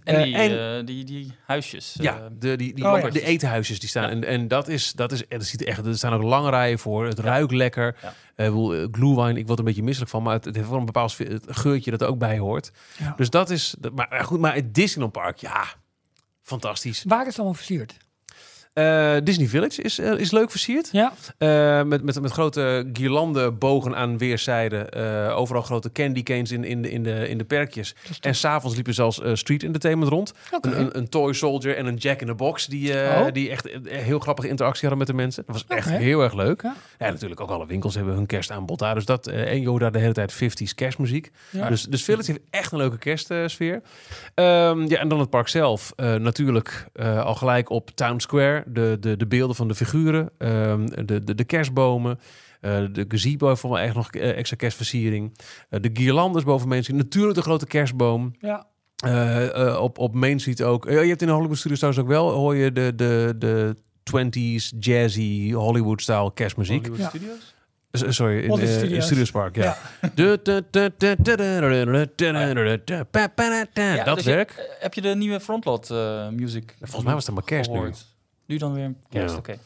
[0.03, 1.95] En, die, en- die, die huisjes.
[2.01, 3.09] Ja, de, die, die, Oh, ja.
[3.09, 4.09] de etenhuisjes die staan.
[4.09, 6.79] En, en dat is, dat is, er, ziet er echt, er staan ook lange rijen
[6.79, 7.05] voor.
[7.05, 7.95] Het ruikt lekker.
[8.01, 8.13] Ja.
[8.45, 10.23] Ik bedoel, eh, glühwein, ik word er een beetje misselijk van.
[10.23, 12.71] Maar het, het heeft wel een bepaald het geurtje dat er ook bij hoort.
[12.97, 13.13] Ja.
[13.17, 15.65] Dus dat is, maar goed, maar het Disneyland Park, ja,
[16.41, 17.03] fantastisch.
[17.07, 17.97] Waar is het allemaal versierd?
[18.79, 20.89] Eh, Disney Village is, eh, is leuk versierd.
[20.91, 24.93] Ja, Eh, met, met, met grote guirlanden bogen aan weerszijden.
[25.35, 27.95] Overal grote candy canes in, in, de, in, de, in de perkjes.
[28.21, 30.33] En s'avonds liepen zelfs street entertainment rond.
[30.61, 32.65] Een, een, een toy soldier en een jack in the box.
[32.67, 33.25] Die, Oh.
[33.33, 35.43] die echt heel grappige interactie hadden met de mensen.
[35.45, 36.61] Dat was echt heel erg leuk.
[36.61, 36.75] Ja.
[36.99, 37.09] Ja.
[37.09, 38.95] natuurlijk ook alle winkels hebben hun kerstaanbod daar.
[38.95, 41.31] Dus dat, en daar de hele tijd 50s kerstmuziek.
[41.49, 41.69] Ja.
[41.69, 43.81] Dus, dus Village heeft echt een leuke kerstsfeer.
[44.33, 45.93] Ehm, ja, en dan het park zelf.
[45.95, 51.35] Natuurlijk al gelijk op Town Square de, de, de beelden van de figuren, de, de,
[51.35, 52.19] de kerstbomen.
[52.61, 55.37] De gazebo voor mij echt nog extra kerstversiering.
[55.69, 56.95] Uh, de guirlandes boven mensen.
[56.95, 58.35] Natuurlijk de grote kerstboom.
[58.39, 58.67] Ja.
[59.77, 60.89] Op, op Main Street ook.
[60.89, 64.77] je hebt in de Hollywood Studios trouwens ook wel, hoor je de, de, de 20s,
[64.79, 66.87] jazzy, Hollywood-style kerstmuziek.
[66.87, 67.11] Hollywood
[67.91, 69.77] Sorry, in, uh, in Studios Park, ja.
[74.03, 74.77] Dat werk.
[74.79, 75.89] Heb je de nieuwe Frontlot
[76.31, 76.75] music?
[76.77, 77.91] Volgens mij was dat maar kerst nu
[78.57, 79.39] dan weer kerst, Ja.
[79.39, 79.57] oké.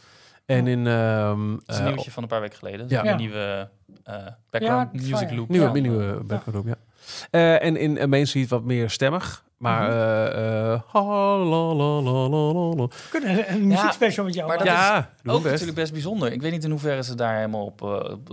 [0.45, 0.87] En in...
[0.87, 2.85] ehm, Het is een eh, nieuwtje van een paar weken geleden.
[2.89, 3.03] Ja.
[3.03, 3.11] Ja.
[3.11, 3.69] Een nieuwe
[4.03, 4.15] eh,
[4.49, 5.49] background Ja, music loop.
[5.49, 5.73] Nieuwe, Ja.
[5.73, 6.75] nieuwe background room, ja.
[7.31, 9.43] Eh, en in Main Street wat meer stemmig.
[9.57, 9.81] Maar...
[9.89, 9.97] Mhm.
[9.97, 10.81] eh, eh,
[13.09, 14.71] kunnen een, muziekspecial met jou maar maken.
[14.73, 15.51] dat Ja, is Ook best.
[15.51, 16.31] natuurlijk best bijzonder.
[16.31, 17.79] Ik weet niet in hoeverre ze daar helemaal op,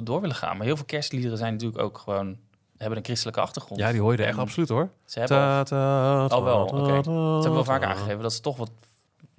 [0.05, 0.57] door willen gaan.
[0.57, 2.37] Maar heel veel kerstliederen zijn natuurlijk ook gewoon...
[2.77, 3.81] hebben een christelijke achtergrond.
[3.81, 4.91] Ja, die hoor je er echt En absoluut hoor.
[5.05, 7.03] Ze hebben al, Ta, ta, ta, al wel, ta, oké.
[7.03, 8.71] ze hebben wel vaak aangegeven dat ze toch wat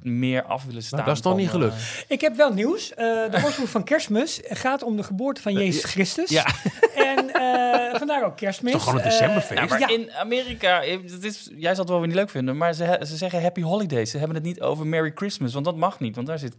[0.03, 1.05] meer af willen staan.
[1.05, 2.05] dat is van, niet eh, gelukt.
[2.07, 2.93] Ik heb wel nieuws.
[2.93, 6.29] Eh, de oorsprong van kerstmis gaat om de geboorte van Jezus Christus.
[6.29, 6.45] ja.
[6.95, 8.71] En eh, vandaar ook kerstmis.
[8.71, 9.59] Toch gewoon een Eh, decemberfeest?
[9.59, 9.87] Nou, maar Ja.
[9.87, 12.99] in Amerika, eh, dat is, jij zal het wel weer niet leuk vinden, maar ze,
[13.07, 14.11] ze zeggen Happy Holidays.
[14.11, 16.55] Ze hebben het niet over Merry Christmas, want dat mag niet, want daar zit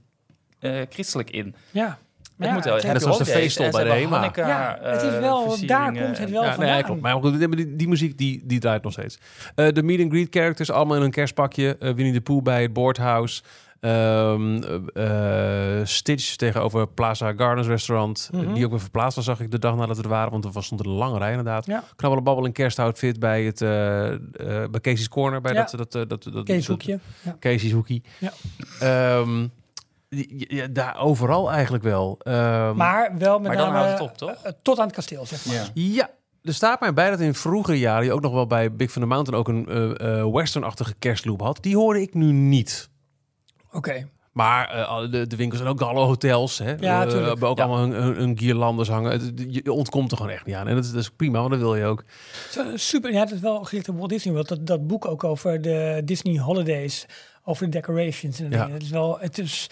[0.58, 1.54] eh, christelijk in.
[1.70, 1.98] ja.
[2.42, 4.30] Het Ja, moet wel het- Happy Net zoals de ze bij de HEMA.
[4.34, 6.82] Ja, het is eh, wel, daar versieringen komt het wel Ja, nee, vandaan.
[6.82, 7.00] klopt.
[7.00, 9.18] Maar goed, die, die muziek die, die draait nog steeds.
[9.54, 11.76] Eh, de meet and greet characters, allemaal in een kerstpakje.
[11.80, 13.42] Eh, Winnie de Pooh bij het Boardhouse.
[13.80, 14.62] Ehm,
[14.94, 18.30] eh, eh, Stitch tegenover Plaza Gardens restaurant.
[18.34, 18.54] eh, Mhm.
[18.54, 20.30] die ook weer verplaatst was, zag ik de dag nadat we er waren.
[20.30, 21.66] Want er was, stond er een lange rij inderdaad.
[21.66, 21.84] Ja.
[21.96, 24.18] Knabbelen babbel in kerstoutfit bij, het, eh, eh,
[24.70, 25.40] bij Casey's Corner.
[25.40, 25.58] Bij Ja.
[25.60, 26.46] dat, dat, dat, dat, dat, dat-.
[26.84, 27.36] Ja.
[27.40, 28.02] Casey's Hoekie.
[28.18, 28.32] Ja.
[28.80, 29.46] Ehm,
[30.48, 32.18] ja, daar overal eigenlijk wel.
[32.22, 34.30] Ehm, Maar wel met Maar dan name houdt het op, toch?
[34.42, 35.54] eh, tot aan het kasteel, zeg maar.
[35.54, 35.64] Ja.
[35.74, 36.10] Ja,
[36.42, 39.02] er staat mij bij dat in vroegere jaren je ook nog wel bij Big Van
[39.02, 41.58] the Mountain ook een eh, eh, western-achtige kerstloop had.
[41.62, 42.90] Die hoorde ik nu niet.
[43.72, 44.08] Oké.
[44.32, 47.64] Maar eh, alle- de, de winkels en ook alle hotels hè, Ja, hebben ook Ja.
[47.64, 49.10] allemaal hun, hun, hun guirlandes hangen.
[49.10, 50.68] Het- je ontkomt er gewoon echt niet aan.
[50.68, 52.04] En dat is, dat is prima, want dat wil je ook.
[52.50, 53.12] Zo, Super.
[53.12, 54.48] Ja, het is wel gericht op Walt Disney World.
[54.48, 57.06] Dat, dat boek ook over de Disney Holidays,
[57.44, 58.58] over de decorations en Ja.
[58.58, 58.72] dingen.
[58.72, 59.70] Het is wel, het is,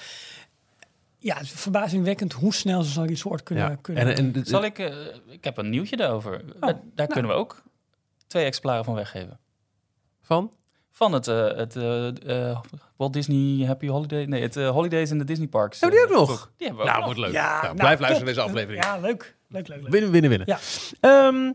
[1.21, 3.71] ja, het is verbazingwekkend hoe snel ze zo'n resort kunnen.
[3.71, 3.77] Ja.
[3.83, 4.95] kunnen En, en, Zal ik, eh,
[5.29, 6.43] ik heb een nieuwtje daarover.
[6.61, 7.63] Daar- daar kunnen we ook
[8.27, 9.39] twee exemplaren van weggeven.
[10.23, 10.53] van?
[10.93, 12.59] Van het, eh, het eh, eh,
[12.97, 14.25] Walt Disney Happy Holiday.
[14.25, 15.81] Nee, het Holidays in de Disney Parks.
[15.81, 16.51] Hebben die ook nog?
[16.57, 17.05] Die hebben we ook Nou, nog.
[17.05, 17.33] wordt leuk.
[17.33, 18.01] Ja, Nou, nou, blijf top.
[18.01, 18.85] luisteren naar deze aflevering.
[18.85, 19.37] Ja, leuk.
[19.49, 19.91] Leuk, leuk, leuk.
[19.93, 20.49] Winnen, winnen, winnen.
[20.49, 20.59] Ja.
[21.01, 21.53] Ehm,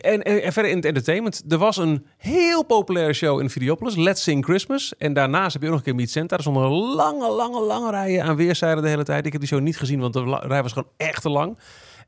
[0.00, 1.42] en, verder in het entertainment.
[1.48, 4.94] Er was een heel populaire show in Videopolis, Let's Sing Christmas.
[4.98, 6.36] En daarnaast heb je ook nog een keer Meet Santa.
[6.36, 9.26] Er stonden lange, lange, lange rijen aan weerszijden de hele tijd.
[9.26, 11.58] Ik heb die show niet gezien, want de rij was gewoon echt te lang.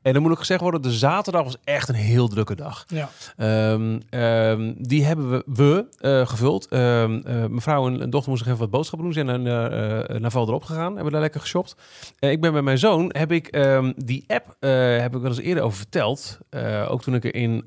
[0.01, 2.85] En dan moet ook gezegd worden, de zaterdag was echt een heel drukke dag.
[2.87, 3.09] Ja.
[3.37, 6.67] Ehm, ehm, die hebben we, we eh, gevuld.
[6.67, 9.13] Ehm, eh, mevrouw en, en dochter moesten even wat boodschappen doen.
[9.17, 10.93] Ze zijn naar, uh, naar Valderop gegaan.
[10.93, 11.75] Hebben daar lekker geshopt.
[12.19, 13.57] Ik ben met mijn zoon, heb ik
[13.95, 14.55] die app,
[14.99, 16.37] heb ik wel eens eerder over verteld.
[16.87, 17.63] Ook toen ik er in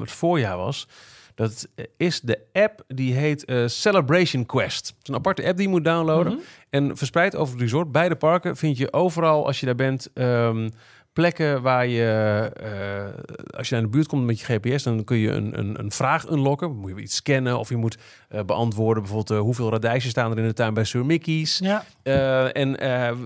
[0.00, 0.88] het voorjaar was.
[1.34, 4.86] Dat is de app die heet Celebration Quest.
[4.86, 6.32] Het is een aparte app die je moet downloaden.
[6.32, 6.42] Mhm.
[6.70, 10.10] En verspreid over het resort, beide parken, vind je overal als je daar bent...
[11.12, 15.16] plekken waar je, eh, als je naar de buurt komt met je GPS, dan kun
[15.16, 16.76] je een, een, een vraag unlocken.
[16.76, 20.38] Moet je iets scannen of je moet eh, beantwoorden bijvoorbeeld eh, hoeveel radijsjes staan er
[20.38, 21.58] in de tuin bij Sir Mickey's.
[21.58, 21.84] Ja.
[22.52, 22.78] En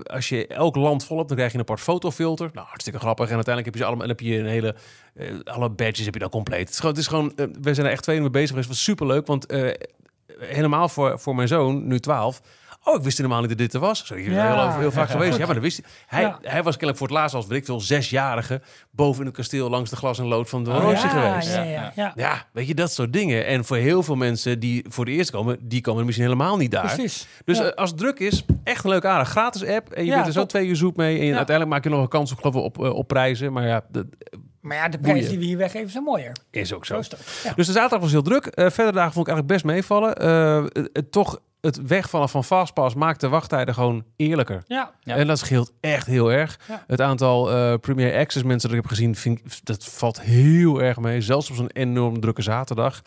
[0.05, 2.51] als je elk land vol hebt, dan krijg je een apart fotofilter.
[2.53, 3.29] Nou, hartstikke grappig.
[3.29, 4.75] En uiteindelijk heb je ze allemaal, en heb je een hele,
[5.45, 6.61] alle badges heb je dan compleet.
[6.61, 8.68] Het is gewoon, het is gewoon we zijn er echt twee mee bezig geweest.
[8.68, 9.47] Het was superleuk, want
[10.38, 12.40] helemaal voor, voor mijn zoon, nu 12.
[12.85, 14.07] Oh, ik wist helemaal niet dat dit er was.
[14.07, 14.55] Zo, Ja.
[14.71, 15.38] heel, heel vaak geweest.
[15.38, 15.87] Ja, maar dat wist hij.
[16.07, 16.38] Hij, Ja.
[16.42, 18.61] hij was kennelijk voor het laatst als, weet ik veel, zesjarige...
[18.90, 21.55] boven in het kasteel langs de glas en lood van de Oh, Roosje geweest.
[21.55, 21.71] Ja, Ja.
[21.71, 22.12] ja, ja.
[22.16, 23.47] Ja, weet je, dat soort dingen.
[23.47, 25.59] En voor heel veel mensen die voor het eerst komen...
[25.61, 26.95] die komen misschien helemaal niet daar.
[26.95, 27.27] Precies.
[27.45, 29.29] Dus eh, als het druk is, echt een leuk aardig.
[29.29, 29.90] Gratis app.
[29.92, 30.49] En je bent er zo top.
[30.49, 31.14] twee uur zoet mee.
[31.18, 33.53] En uiteindelijk maak je nog een kans op, geloof ik, op, eh, op prijzen.
[33.53, 34.07] Maar ja, dat
[34.62, 36.33] Maar ja, de prijzen die we hier weggeven zijn mooier.
[36.51, 37.01] is ook Zo zo.
[37.01, 37.20] is dat.
[37.44, 37.53] Ja.
[37.55, 38.46] Dus de zaterdag was heel druk.
[38.46, 40.14] Eh verder dagen vond ik eigenlijk best meevallen.
[40.16, 44.62] Eh, het- toch, het wegvallen van Fastpass maakt de wachttijden gewoon eerlijker.
[44.66, 44.92] Ja.
[45.01, 45.16] Ja.
[45.16, 46.59] En dat scheelt echt heel erg.
[46.68, 46.85] Ja.
[46.87, 50.83] Het aantal eh Premier Access mensen dat ik heb gezien, vind, ik- dat valt heel
[50.83, 51.20] erg mee.
[51.20, 53.03] Zelfs op zo'n enorm drukke zaterdag.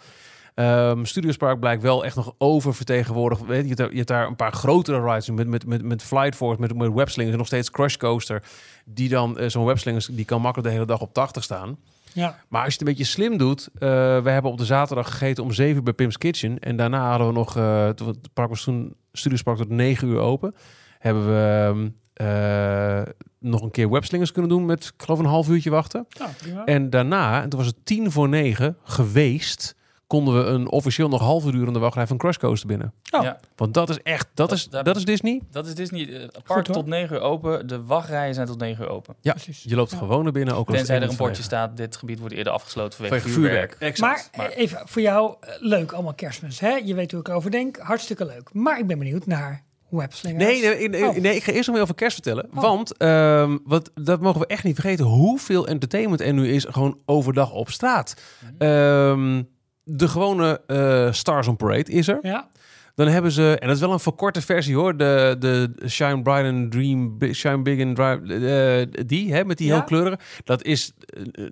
[0.55, 3.45] Ehm Studios Park blijkt wel echt nog oververtegenwoordigd.
[3.45, 6.61] Weet je, je, hebt daar, een paar grotere rides met, met, met, met Flight Force,
[6.61, 8.43] met, met webslingers en nog steeds Crush Coaster.
[8.85, 11.77] Die dan, eh, zo'n webslingers, die kan makkelijk de hele dag op 80 staan.
[12.13, 12.39] Ja.
[12.47, 13.79] Maar als je het een beetje slim doet, eh,
[14.23, 16.59] we hebben op de zaterdag gegeten om 7 uur bij Pim's Kitchen.
[16.59, 17.53] En daarna hadden we nog,
[17.95, 20.55] toen het park was toen, Studios Park tot 9 uur open.
[20.99, 23.01] Hebben we ehm, eh,
[23.39, 26.07] nog een keer webslingers kunnen doen met, ik geloof, een half uurtje wachten.
[26.37, 26.65] Prima.
[26.65, 29.75] En daarna, en toen was het tien voor negen geweest,
[30.07, 32.93] konden we een officieel nog half uur durende wachtrij van Crush Coaster binnen.
[33.11, 33.23] Oh.
[33.23, 33.39] Ja.
[33.55, 35.41] Want dat is echt, dat, Dat- is, dat is Disney.
[35.51, 36.07] Dat is Disney.
[36.13, 37.67] eh, Het Goed, park tot 9 uur open.
[37.67, 39.15] De wachtrijen zijn tot 9 uur open.
[39.21, 39.63] Ja, Precies.
[39.63, 39.97] je loopt Ja.
[39.97, 40.55] gewoon naar binnen.
[40.55, 42.97] Ook al is het Tenzij er een 21 bordje staat, dit gebied wordt eerder afgesloten
[42.99, 43.51] vanwege, vuurwerk.
[43.53, 43.75] vuurwerk.
[43.79, 44.29] Exact.
[44.37, 46.59] Maar, even voor jou, eh, leuk allemaal kerstmis.
[46.59, 46.69] Hè?
[46.75, 47.77] Je weet hoe ik erover denk.
[47.77, 48.49] Hartstikke leuk.
[48.53, 50.43] Maar ik ben benieuwd naar webslingers.
[50.43, 51.15] Nee, nee, nee, Oh.
[51.15, 52.47] nee, ik ga eerst nog meer over kerst vertellen.
[52.55, 52.61] Oh.
[52.61, 56.99] Want, ehm, wat, dat mogen we echt niet vergeten, hoeveel entertainment er nu is gewoon
[57.05, 58.21] overdag op straat.
[58.57, 59.43] Ehm,
[59.85, 62.17] de gewone eh, Stars on Parade is er.
[62.21, 62.47] Ja,
[62.95, 66.45] Dan hebben ze, en dat is wel een verkorte versie hoor, de, de Shine Bright
[66.53, 69.73] and Dream, Shine Big and Drive, eh, die, hè, met die Ja.
[69.73, 70.17] heel kleurige.
[70.43, 70.91] Dat is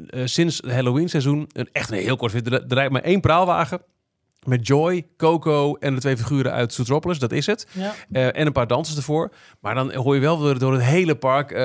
[0.07, 3.81] eh, sinds het Halloween seizoen een, echt een heel kort er rijdt maar één praalwagen
[4.45, 7.67] met Joy, Coco en de twee figuren uit Zootropolis, dat is het.
[7.71, 7.93] ja.
[8.11, 9.31] Eh, en een paar dansers ervoor.
[9.59, 11.51] Maar dan hoor je wel door, door het hele park.
[11.51, 11.59] eh,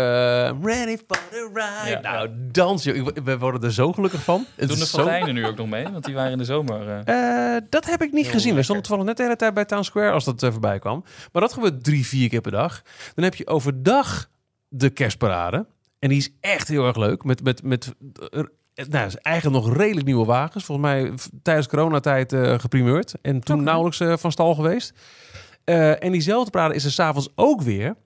[0.62, 1.90] ready for the ride.
[1.90, 2.00] Ja.
[2.00, 2.84] nou, dans.
[2.84, 3.06] joh.
[3.24, 4.46] We worden er zo gelukkig van.
[4.56, 5.88] Het Doen de zo- Fonteinen nu ook nog mee?
[5.88, 7.02] Want die waren in de zomer...
[7.04, 8.54] eh, dat heb ik niet gezien.
[8.54, 11.04] We stonden toevallig net de hele tijd bij Town Square als dat voorbij kwam.
[11.32, 12.82] Maar dat gebeurt drie, vier keer per dag.
[13.14, 14.28] Dan heb je overdag
[14.68, 15.66] de kerstparade.
[15.98, 17.24] En die is echt heel erg leuk.
[17.24, 17.94] Met, met, met
[18.86, 20.64] nou, is eigenlijk nog redelijk nieuwe wagens.
[20.64, 21.12] Volgens mij
[21.42, 23.14] tijdens coronatijd eh geprimeerd.
[23.22, 24.92] En toen nauwelijks eh, van stal geweest.
[25.64, 27.96] Eh, en diezelfde parade is er s'avonds ook weer.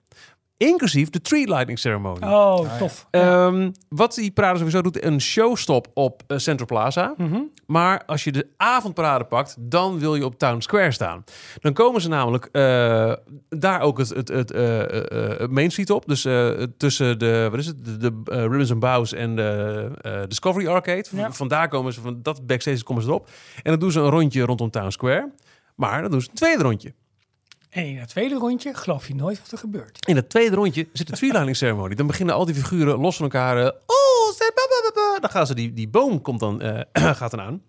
[0.57, 2.25] Inclusief de tree lighting ceremony.
[2.25, 2.77] Oh, ja.
[2.77, 3.07] tof.
[3.11, 3.45] Ja.
[3.47, 7.13] Ehm, wat die parade sowieso doet, een showstop op eh, Central Plaza.
[7.17, 7.39] Mhm.
[7.65, 11.23] Maar als je de avondparade pakt, dan wil je op Town Square staan.
[11.59, 13.13] Dan komen ze namelijk eh,
[13.49, 16.05] daar ook het, het, het, eh, Main Street op.
[16.07, 20.21] Dus eh, tussen de, wat is het, de, de Ribbons and Bows en de eh,
[20.27, 21.03] Discovery Arcade.
[21.03, 21.31] V- Ja.
[21.31, 23.29] Vandaar komen ze, van dat backstage komen ze erop.
[23.55, 25.31] En dan doen ze een rondje rondom Town Square.
[25.75, 26.93] Maar dan doen ze een tweede rondje.
[27.73, 30.07] En in het tweede rondje geloof je nooit wat er gebeurt.
[30.07, 31.95] In het tweede rondje zit de treelining ceremony.
[31.95, 33.57] Dan beginnen al die figuren los van elkaar.
[33.57, 36.81] eh, oh, dan gaan ze die, die boom komt dan, eh,
[37.15, 37.61] gaat dan aan.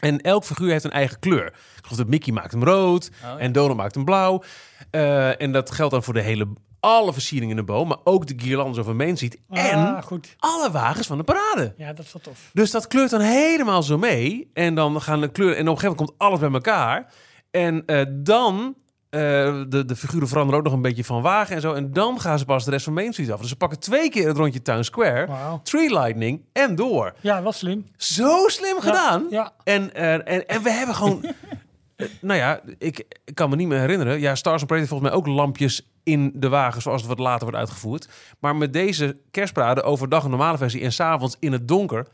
[0.00, 1.46] En elk figuur heeft een eigen kleur.
[1.46, 3.38] Ik geloof dat Mickey maakt hem rood oh ja.
[3.38, 4.42] en Donald maakt hem blauw.
[4.90, 6.46] Eh, en dat geldt dan voor de hele,
[6.80, 9.18] alle versieringen in de boom, maar ook de guirlandes over Main.
[9.50, 10.34] En Ah, goed.
[10.38, 11.74] alle wagens van de parade.
[11.76, 12.50] Ja, dat is wel tof.
[12.52, 14.50] Dus dat kleurt dan helemaal zo mee.
[14.52, 15.56] En dan gaan de kleuren.
[15.56, 17.12] En op een gegeven moment komt alles bij elkaar.
[17.50, 17.84] En
[18.24, 18.74] dan.
[19.10, 19.20] Eh,
[19.68, 21.72] de, de figuren veranderen ook nog een beetje van wagen en zo.
[21.72, 23.40] En dan gaan ze pas de rest van Main Street af.
[23.40, 25.26] Dus ze pakken twee keer het rondje Town Square.
[25.26, 25.60] Wauw.
[25.62, 27.14] Tree Lightning en door.
[27.20, 27.86] Ja, wel slim.
[27.96, 29.26] Zo slim gedaan.
[29.30, 29.52] Ja.
[29.64, 31.24] En, eh, en, en we hebben gewoon...
[31.96, 34.20] eh, nou ja, ik, ik kan me niet meer herinneren.
[34.20, 36.82] Ja, Stars Parade heeft volgens mij ook lampjes in de wagen...
[36.82, 38.08] zoals het wat later wordt uitgevoerd.
[38.38, 40.80] Maar met deze kerstparade overdag een normale versie...
[40.80, 42.06] en s'avonds in het donker...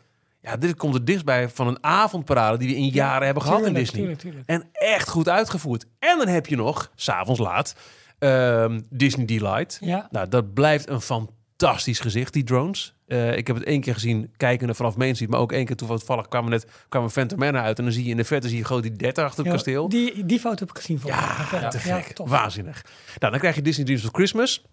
[0.43, 2.59] Ja, dit komt er dichtstbij van een avondparade...
[2.59, 4.01] die we in jaren hebben gehad in Disney.
[4.01, 4.47] tuurlijk, tuurlijk.
[4.47, 5.86] En echt goed uitgevoerd.
[5.99, 7.74] En dan heb je nog, s'avonds laat,
[8.18, 9.78] ehm, Disney Delight.
[9.80, 10.09] Ja.
[10.11, 12.95] Nou, dat blijft een fantastisch gezicht, die drones.
[13.07, 15.30] Eh, ik heb het één keer gezien, kijkende vanaf Main Street.
[15.30, 17.78] Maar ook één keer toevallig kwamen net kwamen Phantom Manor uit.
[17.78, 19.53] En dan zie je in de verte zie je gewoon die 30 achter het Ja,
[19.53, 19.88] kasteel.
[19.88, 21.01] Die, die foto heb ik gezien.
[21.01, 22.12] volgens Ja, te gek.
[22.24, 22.84] Waanzinnig.
[23.18, 24.64] Nou, dan krijg je Disney Dreams of Christmas.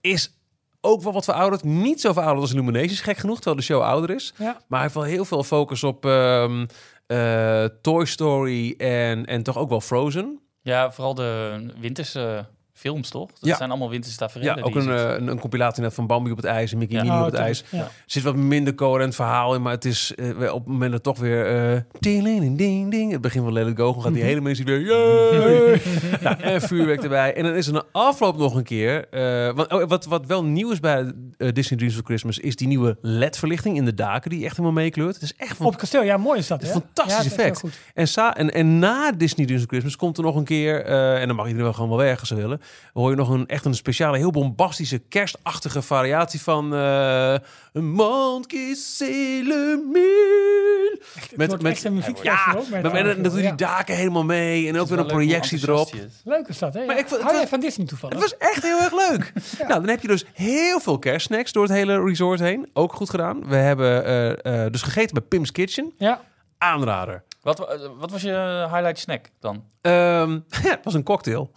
[0.00, 0.37] Is
[0.80, 1.64] ook wel wat verouderd.
[1.64, 3.36] Niet zo verouderd als Illuminations, gek genoeg.
[3.36, 4.34] Terwijl de show ouder is.
[4.38, 4.44] Ja.
[4.44, 6.66] Maar hij heeft wel heel veel focus op ehm,
[7.06, 10.40] eh, Toy Story en, en toch ook wel Frozen.
[10.62, 12.46] Ja, vooral de winterse
[12.78, 13.28] films, toch?
[13.28, 13.56] Dat Ja.
[13.56, 14.56] zijn allemaal winterse tafereelen.
[14.56, 16.96] Ja, ook een, eh, een, een compilatie net van Bambi op het ijs en Mickey
[16.96, 17.02] Ja.
[17.02, 17.64] Minnie Oh, op het ijs.
[17.72, 21.02] Er zit wat minder coherent verhaal in, maar het is eh, op het moment dat
[21.02, 21.46] toch weer...
[21.74, 23.12] eh ding, ding, ding, ding.
[23.12, 24.80] Het begin van Let It Go, dan gaat die hele mensen weer...
[26.20, 27.34] Nou, en vuurwerk erbij.
[27.34, 29.08] En dan is er een afloop nog een keer...
[29.10, 32.38] eh, wat, oh, wat, wat wel nieuw is bij Disney Dreams for Christmas...
[32.38, 35.14] is die nieuwe LED-verlichting in de daken die echt helemaal meekleurt.
[35.14, 36.60] Het is echt van Op het kasteel, ja, mooi is dat.
[36.60, 36.76] Het Hè?
[36.76, 37.62] is een fantastisch effect.
[37.94, 41.20] En, sa en, en na Disney Dreams of Christmas komt er nog een keer, eh,
[41.20, 42.60] en dan mag iedereen wel gewoon wel weg als ze willen,
[42.92, 47.34] hoor je nog een echt een speciale, heel bombastische, kerstachtige variatie van eh
[47.72, 50.98] een monkey sailor moon.
[51.36, 54.78] Met- met- echt een muziek Ja, met, en dan doen die daken helemaal mee en
[54.78, 55.90] ook weer een projectie erop.
[56.24, 56.84] Leuk is dat, hè?
[56.86, 57.00] Maar Ja.
[57.02, 58.18] ik vond- Hou jij van Disney toevallig?
[58.20, 59.32] Het was echt heel erg leuk.
[59.58, 62.70] Nou, dan heb je dus heel veel kerstsnacks door het hele resort heen.
[62.72, 63.48] Ook goed gedaan.
[63.48, 65.92] We hebben eh, eh, dus gegeten bij Pim's Kitchen.
[65.98, 66.20] Ja.
[66.58, 67.22] Aanrader.
[67.48, 69.64] Wat, wa- wat was je highlight snack dan?
[69.80, 70.30] Ehm,
[70.64, 71.52] ja, het was een cocktail.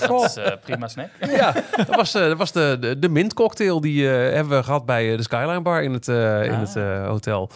[0.00, 1.08] Dat is eh, prima snack.
[1.40, 3.80] ja, dat was, eh, dat was de, de, de mintcocktail.
[3.80, 6.58] Die eh, hebben we gehad bij eh, de Skyline Bar in het, eh, in Ah.
[6.60, 7.50] het eh, hotel.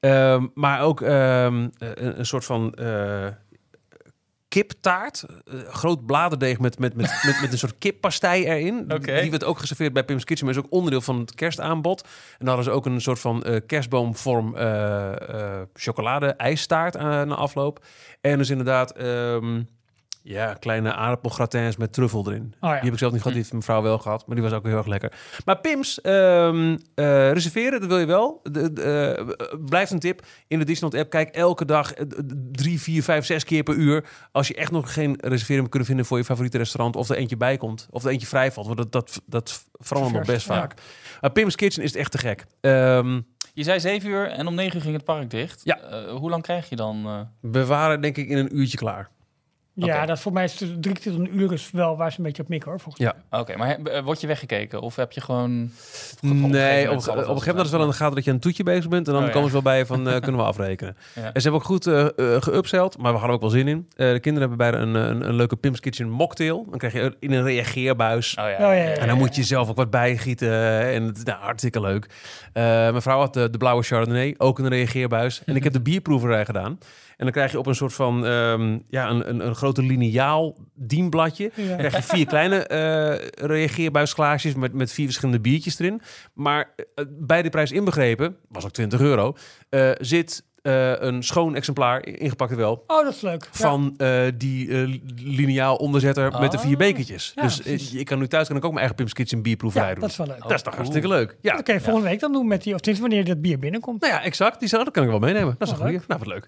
[0.00, 3.26] Ehm, maar ook ehm, een, een soort van eh,
[4.50, 5.24] kiptaart.
[5.44, 8.86] Eh, groot bladerdeeg met, met, met, met, met een soort kippastei erin.
[9.22, 12.02] Die werd ook geserveerd bij Pim's Kitchen, maar is ook onderdeel van het kerstaanbod.
[12.02, 17.84] En dan hadden ze ook een soort van eh, kerstboomvorm eh chocolade-ijstaart aan na afloop.
[18.20, 18.92] En dus inderdaad...
[18.92, 19.62] ehm,
[20.30, 22.42] ja, kleine aardappelgratins met truffel erin.
[22.60, 22.74] Oh ja.
[22.74, 24.26] Die heb ik zelf niet gehad, die heeft mevrouw wel gehad.
[24.26, 25.12] Maar die was ook heel erg lekker.
[25.44, 28.40] Maar Pims, ehm, eh, reserveren, dat wil je wel.
[28.42, 30.26] De, de, eh, blijft een tip.
[30.46, 32.06] In de Disneyland app, kijk elke dag eh,
[32.52, 34.04] drie, vier, vijf, zes keer per uur.
[34.32, 36.96] Als je echt nog geen reservering kunnen vinden voor je favoriete restaurant.
[36.96, 37.86] Of er eentje bij komt.
[37.90, 38.66] Of er eentje vrij valt.
[38.66, 40.54] Want dat, dat, dat verandert nog best ja.
[40.54, 40.74] vaak.
[41.20, 42.46] Maar Pims Kitchen is het echt te gek.
[42.60, 43.20] Ehm,
[43.54, 45.60] Je zei 7 uur en om 9 uur ging het park dicht.
[45.64, 45.78] Ja.
[45.78, 47.06] Eh, hoe lang krijg je dan?
[47.06, 47.20] eh?
[47.52, 49.10] we waren denk ik in een uurtje klaar.
[49.86, 52.18] Ja, dat voor mij is het drie keer tot een uur is wel waar ze
[52.18, 52.80] een beetje op mikken hoor.
[52.80, 53.38] Volgens Ja.
[53.40, 54.80] Oké, maar he- eh, word je weggekeken?
[54.80, 55.50] Of heb je gewoon...
[56.20, 58.42] een Nee, op, een gegeven moment ze wel in de gaten dat je aan een
[58.42, 59.06] toetje bezig bent.
[59.06, 59.32] En dan Oh, ja.
[59.34, 60.96] komen ze wel bij je van, eh, kunnen we afrekenen.
[61.14, 61.22] Ja.
[61.32, 61.84] En ze hebben ook goed
[62.44, 63.88] geupseld, maar we hadden ook wel zin in.
[63.96, 66.66] Eh, de kinderen hebben bijna een, een, een leuke Pim's Kitchen mocktail.
[66.68, 68.34] Dan krijg je in een reageerbuis.
[68.36, 68.52] Oh ja.
[68.52, 70.52] Oh, ja, ja, En dan moet je zelf ook wat bijgieten.
[70.92, 72.06] En het is nou, hartstikke leuk.
[72.52, 75.42] Eh, mijn vrouw had de, de blauwe Chardonnay, ook in een reageerbuis.
[75.44, 76.78] En ik heb de bierproeverij gedaan.
[77.20, 80.56] En dan krijg je op een soort van, ehm, ja, een, een, een grote lineaal
[80.74, 81.50] dienbladje.
[81.54, 81.76] Ja.
[81.76, 86.00] Krijg je vier kleine eh reageerbuisglaasjes met, met vier verschillende biertjes erin.
[86.34, 89.36] Maar eh, bij de prijs inbegrepen, was ook 20 euro,
[89.68, 93.42] eh, zit eh, een schoon exemplaar, ingepakt wel, Oh, dat is leuk.
[93.42, 93.48] Ja.
[93.52, 96.78] van eh, die eh, lineaal onderzetter met de vier Oh.
[96.78, 97.32] bekertjes.
[97.34, 99.92] Ja, dus ik kan nu thuis kan ik ook mijn eigen Pim's Kitchen bierproeverij ja,
[99.92, 100.00] doen.
[100.02, 100.42] dat is wel leuk.
[100.42, 101.36] Dat is toch hartstikke leuk.
[101.40, 101.60] Ja.
[101.64, 104.00] Je volgende week dan doen met die, of tenminste wanneer dat bier binnenkomt.
[104.00, 104.60] Nou ja, exact.
[104.60, 105.54] Die zou, dat kan ik wel meenemen.
[105.58, 105.98] Dat is Oh, een goeie.
[105.98, 106.06] leuk.
[106.08, 106.46] Nou, wat leuk.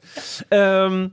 [0.49, 1.09] Ehm,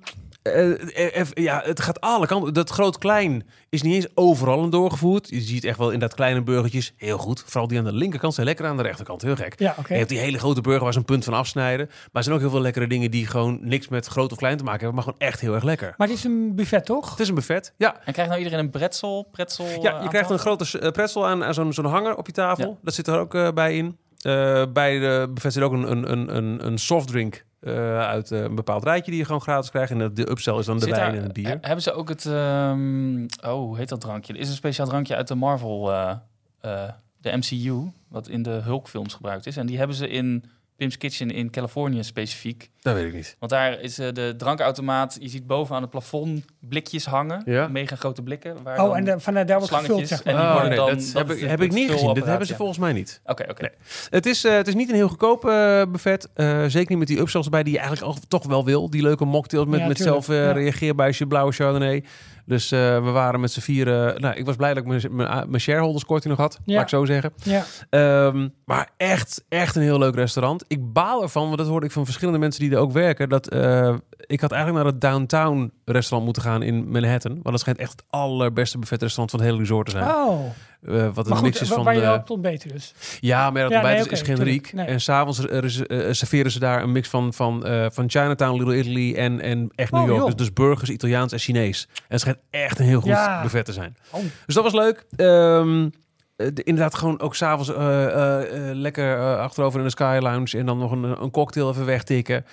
[0.56, 2.54] eh, eh, ja, het gaat alle kanten.
[2.54, 5.30] Dat groot-klein is niet eens overal een doorgevoerd.
[5.30, 7.43] Je ziet echt wel in dat kleine burgertjes heel goed.
[7.45, 9.22] Vooral die aan de linkerkant zijn lekker aan de rechterkant.
[9.22, 9.60] Heel gek.
[9.60, 9.76] Ja.
[9.88, 11.86] Je hebt die hele grote burger waar ze een punt van afsnijden.
[11.88, 14.58] Maar er zijn ook heel veel lekkere dingen die gewoon niks met groot of klein
[14.58, 14.95] te maken hebben.
[14.95, 15.93] Maar gewoon echt heel erg lekker.
[15.97, 17.10] Maar het is een buffet, toch?
[17.10, 17.74] Het is een buffet.
[17.78, 19.28] Ja, En krijgt nou iedereen een pretzel?
[19.32, 22.26] pretzel ja eh, je krijgt een grote eh, pretzel aan, aan zo'n zo'n hanger op
[22.26, 22.70] je tafel.
[22.70, 22.78] Ja.
[22.82, 23.97] Dat zit er ook eh, bij in.
[24.20, 28.41] Eh, bij de buffet zit ook een, een, een, een, een softdrink eh, uit eh,
[28.41, 29.91] een bepaald rijtje die je gewoon gratis krijgt.
[29.91, 31.47] En de, upsell is dan de wijn en het bier.
[31.47, 32.26] he- Hebben ze ook het...
[32.26, 34.34] ehm, oh, hoe heet dat drankje?
[34.34, 35.91] Er is een speciaal drankje uit de Marvel...
[35.93, 36.84] eh,
[37.22, 39.57] de MCU, wat in de Hulk-films gebruikt is.
[39.57, 40.43] En die hebben ze in
[40.80, 42.69] Pim's Kitchen in Californië specifiek.
[42.82, 43.36] Dat weet ik niet.
[43.39, 45.17] Want daar is eh, de drankautomaat...
[45.21, 47.41] Je ziet boven aan het plafond blikjes hangen.
[47.45, 47.67] Ja.
[47.67, 48.63] Mega grote blikken.
[48.63, 50.51] Waar Oh, en de, vanuit daar wordt gevuld, zeg en maar.
[50.53, 52.13] die Oh, nee, dan- dat dat heb, ik, het- heb ik niet gezien.
[52.13, 52.57] Dat hebben ze ja.
[52.57, 53.21] volgens mij niet.
[53.25, 53.69] Oké, oké.
[54.09, 56.30] Het is, eh, het is niet een heel goedkoop eh, buffet.
[56.34, 58.89] Eh, zeker niet met die upsells erbij die je eigenlijk al, toch wel wil.
[58.89, 60.51] Die leuke mocktails met, Ja, met zelf eh, Ja.
[60.51, 62.03] reageerbuisje, blauwe chardonnay.
[62.50, 64.22] Dus eh, we waren met z'n vieren...
[64.22, 66.60] Nou, ik was blij dat ik mijn- mijn mijn shareholders korting nog had.
[66.66, 66.74] Ja.
[66.74, 67.34] Laat ik zo zeggen.
[67.43, 67.64] Ja.
[67.89, 70.64] Ehm, maar echt, echt een heel leuk restaurant.
[70.68, 73.30] Ik baal ervan, want dat hoorde ik van verschillende mensen die er ook werken.
[73.30, 77.32] Dat eh, ik had eigenlijk naar het downtown restaurant moeten gaan in Manhattan.
[77.32, 80.04] Want dat schijnt echt het allerbeste buffetrestaurant van het hele resort te zijn.
[80.10, 80.39] Oh,
[80.84, 81.84] Eh, wat een mix is van.
[81.84, 82.93] waar je eh, op dus.
[83.19, 84.73] ja, maar dat Ja, ontbijt nee, is- is oké, generiek.
[84.73, 84.86] Nee.
[84.86, 89.15] En s'avonds uh, serveren ze daar een mix van, van, eh, van Chinatown, Little Italy
[89.15, 90.25] en, en echt New Oh, York.
[90.25, 91.88] Dus, dus burgers, Italiaans en Chinees.
[91.93, 93.41] En het schijnt echt een heel goed Ja.
[93.41, 93.95] buffet te zijn.
[94.11, 94.21] Oh.
[94.45, 95.05] Dus dat was leuk.
[95.15, 95.89] Ehm,
[96.36, 100.17] eh, de- inderdaad, gewoon ook s'avonds eh eh, eh, lekker eh, achterover in de Sky
[100.21, 100.57] Lounge.
[100.57, 102.45] En dan nog een, een cocktail even wegtikken.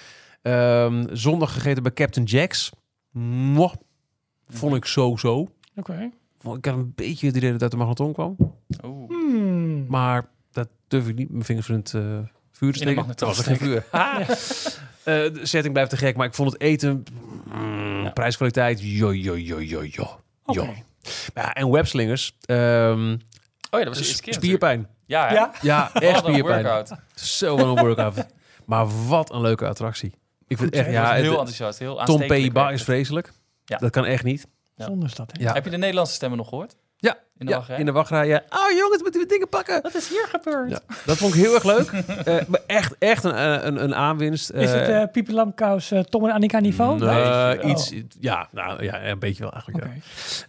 [0.42, 2.70] Ehm, zondag gegeten bij Captain Jack's.
[3.12, 3.72] Mwah.
[4.48, 5.38] Vond ik zo-zo.
[5.76, 5.92] Oké.
[5.98, 6.14] Vond-
[6.54, 8.36] Ik had een beetje het idee dat het uit de magneton kwam.
[8.84, 9.08] Oeh.
[9.10, 9.86] Hmm.
[9.88, 12.02] Maar dat durf ik niet mijn vingers in het eh,
[12.52, 13.06] vuur te In de steken.
[13.06, 13.84] Dat was geen vuur.
[13.90, 14.20] Ha!
[15.06, 17.04] Eh, de setting blijft te gek, maar ik vond het eten...
[17.54, 18.10] mm, Ja.
[18.10, 20.20] Prijskwaliteit, jo, jo, jo, jo, jo.
[20.44, 20.60] Oké.
[20.60, 20.74] jo.
[21.34, 22.36] Ja, en webslingers.
[22.40, 23.12] ehm,
[23.70, 24.34] Oh ja, dat was keer natuurlijk.
[24.34, 24.88] spierpijn.
[25.04, 25.32] Ja?
[25.32, 25.52] Ja?
[25.62, 26.42] Ja, echt spierpijn.
[26.64, 26.90] workout.
[27.14, 28.26] Zo een workout.
[28.64, 30.12] maar wat een leuke attractie.
[30.46, 30.90] Ik vind het echt...
[30.90, 31.78] Ja, heel het- enthousiast.
[31.78, 32.32] Heel Tom P.
[32.32, 32.82] Is het.
[32.82, 33.32] vreselijk.
[33.64, 33.76] Ja.
[33.78, 34.46] Dat kan echt niet.
[34.76, 34.84] Ja.
[34.84, 35.42] Zonder is dat, hè?
[35.42, 35.52] Ja.
[35.52, 36.76] Heb je de Nederlandse stemmen nog gehoord?
[37.38, 37.78] Ja, In de ja, wachtrij?
[37.78, 38.26] in de wachtrij.
[38.26, 38.42] Ja.
[38.48, 39.82] Oh jongens, moeten we dingen pakken?
[39.82, 40.70] Wat is hier gebeurd?
[40.70, 41.90] Ja, dat vond ik heel erg leuk.
[42.24, 44.50] Eh, maar echt, echt een, eh, een, een aanwinst.
[44.50, 46.98] Is het Eh, uh, eh, Tom en Annika niveau?
[46.98, 47.62] Nee, Nee.
[47.62, 47.70] Oh.
[47.70, 49.84] iets, ja, nou ja, een beetje wel eigenlijk.
[49.84, 49.94] Oké.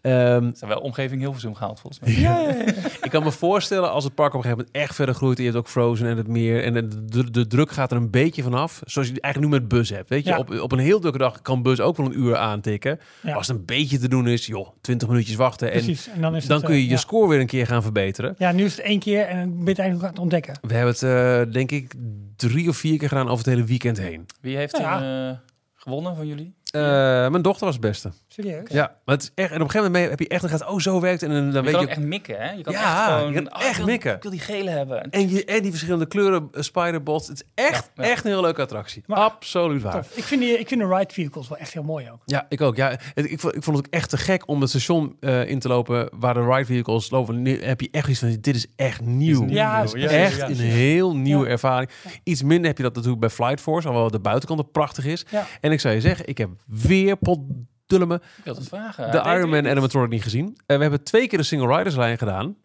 [0.09, 0.35] Ja.
[0.35, 2.21] Ehm, Ze zijn wel omgeving Hilversum gehaald, volgens mij.
[2.21, 2.65] Ja, ja, ja.
[3.01, 5.37] ik kan me voorstellen als het park op een gegeven moment echt verder groeit.
[5.37, 6.63] En je hebt ook Frozen en het meer.
[6.63, 8.81] En de, de, de druk gaat er een beetje vanaf.
[8.85, 10.09] Zoals je eigenlijk nu met bus hebt.
[10.09, 10.37] Weet je, Ja.
[10.37, 12.99] op, op een heel drukke dag kan bus ook wel een uur aantikken.
[13.21, 13.33] Ja.
[13.33, 15.71] Als het een beetje te doen is, joh, 20 minuutjes wachten.
[15.71, 16.07] En Precies.
[16.09, 16.97] En dan is dan het, kun je je ja.
[16.97, 18.35] score weer een keer gaan verbeteren.
[18.37, 20.57] Ja, nu is het één keer en ben je het eigenlijk aan het ontdekken.
[20.61, 21.93] We hebben het, eh, denk ik,
[22.35, 24.25] drie of vier keer gedaan over het hele weekend heen.
[24.41, 25.01] Wie heeft Ja.
[25.01, 25.37] er eh,
[25.75, 26.55] gewonnen van jullie?
[26.77, 28.11] Eh, mijn dochter was het beste.
[28.27, 28.69] Serieus?
[28.69, 29.49] Ja, maar het is echt.
[29.49, 31.45] En op een gegeven moment heb je echt dan gaat, oh zo werkt, en dan,
[31.45, 31.77] Je weet kan je.
[31.77, 32.51] ook echt mikken, hè?
[32.51, 33.33] Je kan Ja, echt gewoon...
[33.33, 34.15] je kan oh, echt ik wil- mikken.
[34.15, 35.09] Ik wil die gele hebben.
[35.09, 37.27] En, je, en die verschillende kleuren uh, spiderbots.
[37.27, 38.09] Het is echt, Ja, ja.
[38.09, 39.03] echt een heel leuke attractie.
[39.05, 39.93] Maar- Absoluut waar.
[39.93, 40.17] Tof.
[40.17, 42.21] Ik vind, die, ik vind de ride vehicles wel echt heel mooi ook.
[42.25, 42.75] Ja, ik ook.
[42.75, 45.49] Ja, het- ik, vond, ik vond het ook echt te gek om het station eh,
[45.49, 47.41] in te lopen waar de ride vehicles lopen.
[47.41, 49.43] Nu heb je echt iets van, dit is echt nieuw.
[49.43, 49.53] nieuw.
[49.55, 50.47] Ja, Het is ja, echt ja.
[50.49, 51.51] een heel nieuwe Ja.
[51.51, 51.89] ervaring.
[52.23, 55.25] Iets minder heb je dat natuurlijk bij Flight Force, alhoewel de buitenkant er prachtig is.
[55.29, 55.45] Ja.
[55.61, 59.11] En ik zou je zeggen, ik heb weer potdulle me Ik wil het vragen.
[59.11, 59.71] de Iron Man ik?
[59.71, 60.57] animatronic niet gezien.
[60.65, 62.55] Eh, we hebben twee keer de single riders lijn gedaan.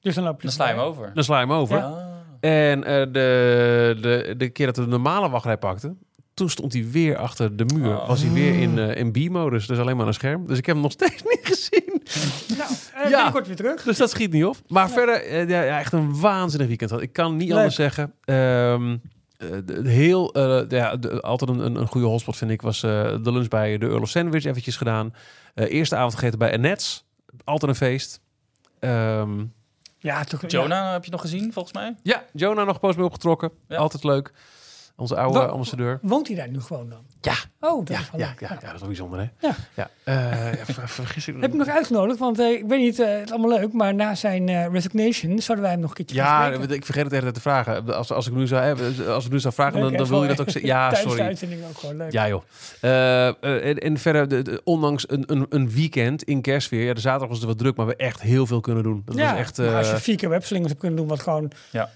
[0.00, 1.10] Dus dan loop je Dan sla je hem over.
[1.14, 1.76] Dan sla je hem over.
[1.76, 1.84] Ja.
[1.84, 2.08] Ah.
[2.40, 5.98] En eh, de, de, de keer dat we de normale wachtrij pakten,
[6.34, 7.96] toen stond hij weer achter de muur.
[7.96, 8.08] Oh.
[8.08, 10.46] Was hij weer in, eh, in B-modus, dus alleen maar een scherm.
[10.46, 12.02] Dus ik heb hem nog steeds niet gezien.
[12.58, 13.16] Nou, eh Ja.
[13.16, 13.82] binnenkort weer terug.
[13.82, 14.56] Dus dat schiet niet op.
[14.68, 17.02] Maar verder, ja, echt een waanzinnig weekend.
[17.02, 17.56] Ik kan niet Leuk.
[17.56, 18.12] anders zeggen.
[18.24, 18.96] Ehm,
[19.40, 22.62] eh, de- de heel, eh, de- ja, de- altijd een, een, goede hotspot vind ik,
[22.62, 22.90] was eh,
[23.22, 25.14] de lunch bij de Earl of Sandwich eventjes gedaan.
[25.54, 27.04] Eh, eerste avond gegeten bij Annette's.
[27.44, 28.20] Altijd een feest.
[28.78, 29.44] Ehm,
[29.98, 30.40] Ja, toch.
[30.40, 30.48] ja.
[30.48, 31.96] Jonah heb je nog gezien, volgens mij?
[32.02, 33.50] ja, Jonah nog poos mee opgetrokken.
[33.68, 33.76] Ja.
[33.76, 34.32] Altijd leuk.
[34.96, 35.98] Onze oude Wa- ambassadeur.
[36.02, 37.04] Woont hij daar nu gewoon dan?
[37.20, 37.34] Ja.
[37.60, 38.40] Oh, dat Ja, is wel ja, leuk.
[38.40, 39.48] ja, ja, dat is wel bijzonder, hè?
[39.48, 39.54] Ja.
[39.74, 39.90] ja.
[40.04, 42.18] eh, vergis ik Heb je hem nog uitgenodigd?
[42.18, 45.62] Want eh, ik weet niet, eh, het is allemaal leuk, maar na zijn resignation zouden
[45.66, 47.96] wij hem nog een keertje gaan Ja, ik vergeet het tijd te vragen.
[47.96, 50.22] Als, als ik nu zou hebben, als ik nu zou vragen, Leuk, dan, dan wil
[50.22, 50.70] je dat ook zeggen.
[50.70, 51.24] Ja, Tijdens de sorry.
[51.26, 52.12] uitzending ook gewoon leuk.
[52.12, 52.42] Ja, joh.
[53.40, 57.28] En, en verder, de, de- ondanks een, een, een weekend in kerstweer, ja, de zaterdag
[57.28, 59.02] was het wat druk, maar we echt heel veel kunnen doen.
[59.04, 59.58] Dat Ja, was echt.
[59.58, 61.88] maar als je vier keer webslingers hebt kunnen doen, wat gewoon Ja.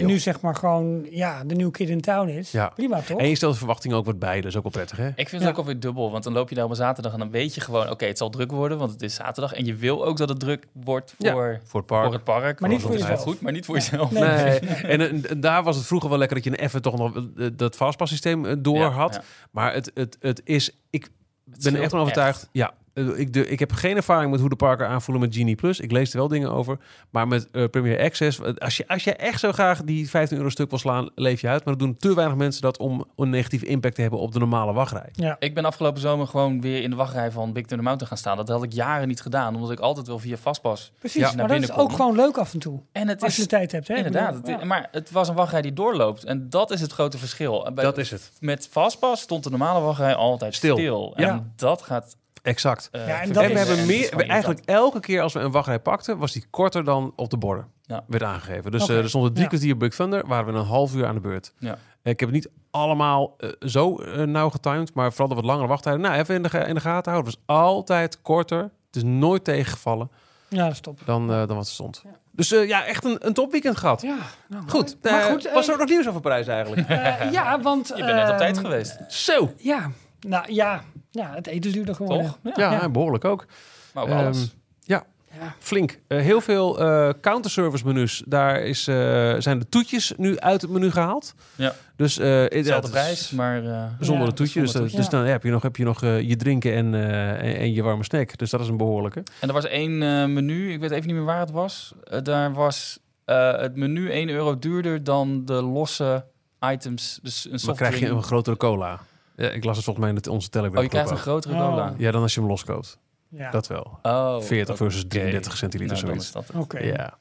[0.00, 2.50] Nu zeg maar gewoon ja, de nieuwe kid in town is.
[2.50, 2.68] Ja.
[2.74, 3.18] Prima toch?
[3.18, 5.06] en je stelt de verwachting ook wat bij, is ook wel prettig, hè?
[5.08, 5.48] Ik vind het Ja.
[5.48, 7.60] ook alweer dubbel, want dan loop je daar op een zaterdag en dan weet je
[7.60, 9.52] gewoon, oké, het zal druk worden, want het is zaterdag.
[9.52, 12.04] En je wil ook dat het druk wordt Ja, voor, Voor het park.
[12.04, 12.60] voor het park.
[12.60, 13.22] Maar niet voor jezelf.
[13.22, 14.10] goed, maar niet voor jezelf.
[14.10, 14.22] Nee.
[14.22, 14.58] Nee.
[14.92, 17.46] En, en, en daar was het vroeger wel lekker dat je even toch nog eh,
[17.52, 19.14] dat vastpassysteem eh, door Ja, had.
[19.14, 19.22] ja.
[19.50, 20.70] Maar het, het, het is.
[20.90, 21.08] Ik
[21.44, 22.48] ben er echt van overtuigd.
[22.52, 22.72] Ja.
[22.94, 25.80] Eh, Ik, de, ik heb geen ervaring met hoe de parken aanvoelen met Genie Plus.
[25.80, 26.78] Ik lees er wel dingen over.
[27.10, 30.36] Maar met eh, Premier Access, eh, als je, als je echt zo graag die 15
[30.36, 31.64] euro stuk wil slaan, leef je uit.
[31.64, 34.38] Maar dat doen te weinig mensen dat om een negatieve impact te hebben op de
[34.38, 35.08] normale wachtrij.
[35.12, 35.36] Ja.
[35.38, 38.36] Ik ben afgelopen zomer gewoon weer in de wachtrij van Big Thunder Mountain gaan staan.
[38.36, 40.92] Dat had ik jaren niet gedaan, omdat ik altijd wel via vastpas.
[40.98, 41.26] Precies, Ja.
[41.26, 42.80] maar Naar dat is binnen ook gewoon leuk af en toe.
[42.92, 43.88] En het Als je is de tijd hebt.
[43.88, 43.94] Hè?
[43.94, 44.66] Inderdaad, bedoel, het- ja.
[44.66, 46.24] maar het was een wachtrij die doorloopt.
[46.24, 47.70] En dat is het grote verschil.
[47.74, 48.32] Bij- Dat is het.
[48.40, 50.76] Met fastpass stond de normale wachtrij altijd Stil.
[50.76, 51.12] stil.
[51.16, 51.28] Ja.
[51.28, 52.16] En dat gaat.
[52.42, 52.88] Exact.
[52.92, 55.40] eh, Ja, en dat en we is- hebben meer, we eigenlijk elke keer als we
[55.40, 57.66] een wachtrij pakten, was die korter dan op de borden.
[57.82, 58.04] Ja.
[58.06, 58.70] Werd aangegeven.
[58.70, 59.48] Dus eh, er stonden drie Ja.
[59.48, 61.52] kwartier Big Thunder, waren we een half uur aan de beurt.
[61.58, 61.78] Ja.
[62.02, 66.00] Ik heb het niet allemaal eh, zo nauw getimed, maar vooral de wat langere wachttijden.
[66.00, 67.32] Nou, even in de, in de gaten houden.
[67.32, 68.60] Het was altijd korter.
[68.86, 70.10] Het is nooit tegengevallen
[70.48, 71.00] Ja, dat is top.
[71.04, 72.02] dan, dan wat er stond.
[72.30, 74.02] Dus eh, ja, echt een, een topweekend gehad.
[74.02, 74.16] Ja,
[74.48, 74.96] nou, Goed.
[75.02, 76.88] Maar goed, was er ook nog nieuws over Parijs eigenlijk?
[77.32, 77.88] ja, want...
[77.96, 79.52] Je bent net op tijd geweest, Zo.
[79.56, 79.90] Ja,
[80.20, 80.82] nou ja,
[81.12, 82.26] ja het eten is duurder geworden.
[82.26, 82.38] toch?
[82.56, 82.70] Ja.
[82.70, 82.88] Ja, Ja.
[82.88, 83.46] behoorlijk ook.
[83.94, 84.54] Maar ook Ehm, alles.
[84.80, 85.04] ja,
[85.40, 85.54] Ja.
[85.58, 85.98] flink.
[86.06, 88.22] Eh, heel veel eh counterservice menus.
[88.26, 88.94] Daar is, eh,
[89.38, 91.34] zijn de toetjes nu uit het menu gehaald.
[91.54, 91.74] Ja.
[91.96, 93.64] Dus eh, ja, Dezelfde het is prijs, maar...
[93.64, 94.60] eh, Zonder Ja, de toetje.
[94.60, 94.96] Dus, zonder toetje.
[94.96, 97.82] dus dan heb je nog, heb je, nog je drinken en, eh, en, en je
[97.82, 98.38] warme snack.
[98.38, 99.22] Dus dat is een behoorlijke.
[99.40, 101.92] En er was één eh, menu, ik weet even niet meer waar het was.
[102.22, 106.24] Daar was eh, het menu 1 euro duurder dan de losse
[106.72, 107.18] items.
[107.22, 109.00] Dus een Dan krijg je een grotere cola.
[109.36, 110.76] Ja, ik las het volgens mij in het- onze Telegram.
[110.76, 111.68] Oh, je krijgt een grotere Oh.
[111.68, 111.94] cola.
[111.96, 112.98] Ja, dan als je hem loskoopt.
[113.34, 113.98] Ja, Dat wel.
[114.02, 115.08] Oh, 40 versus oké.
[115.08, 116.32] 33 centiliter, Nou, zoiets.
[116.34, 116.50] het.
[116.56, 116.78] oké.
[116.78, 117.18] Ja.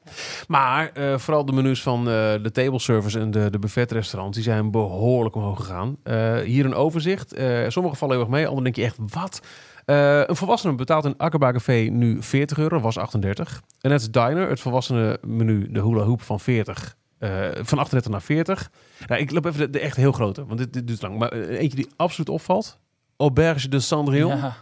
[0.47, 2.03] Maar eh, vooral de menus van eh,
[2.43, 5.95] de table service en de, de buffetrestaurants, die zijn behoorlijk omhoog gegaan.
[6.03, 7.33] Eh, hier een overzicht.
[7.33, 9.41] Eh sommige vallen heel erg mee, anderen denk je echt, wat?
[9.85, 13.61] Eh, een volwassene betaalt in Akkerba Café nu 40 euro, was 38.
[13.81, 18.11] En net is Diner, het volwassene menu, de hula hoop van 40, eh, van 38
[18.11, 18.71] naar 40.
[19.07, 21.17] Nou, ik loop even de, de echt heel grote, want dit, dit duurt lang.
[21.17, 22.79] Maar eh, eentje die absoluut opvalt.
[23.17, 24.37] Auberge de Cendrillon.
[24.37, 24.55] Ja,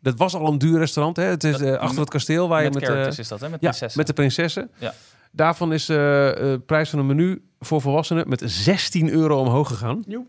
[0.00, 1.22] Dat was al een duur restaurant, hè?
[1.24, 3.12] Het is eh, achter het kasteel waar met je met...
[3.12, 3.48] eh, is dat, hè?
[3.48, 3.98] Met ja, prinsessen.
[3.98, 4.70] met de prinsessen.
[4.78, 4.94] Ja.
[5.32, 10.04] Daarvan is de eh, prijs van een menu voor volwassenen met 16 euro omhoog gegaan.
[10.06, 10.26] Joep.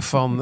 [0.00, 0.36] Van,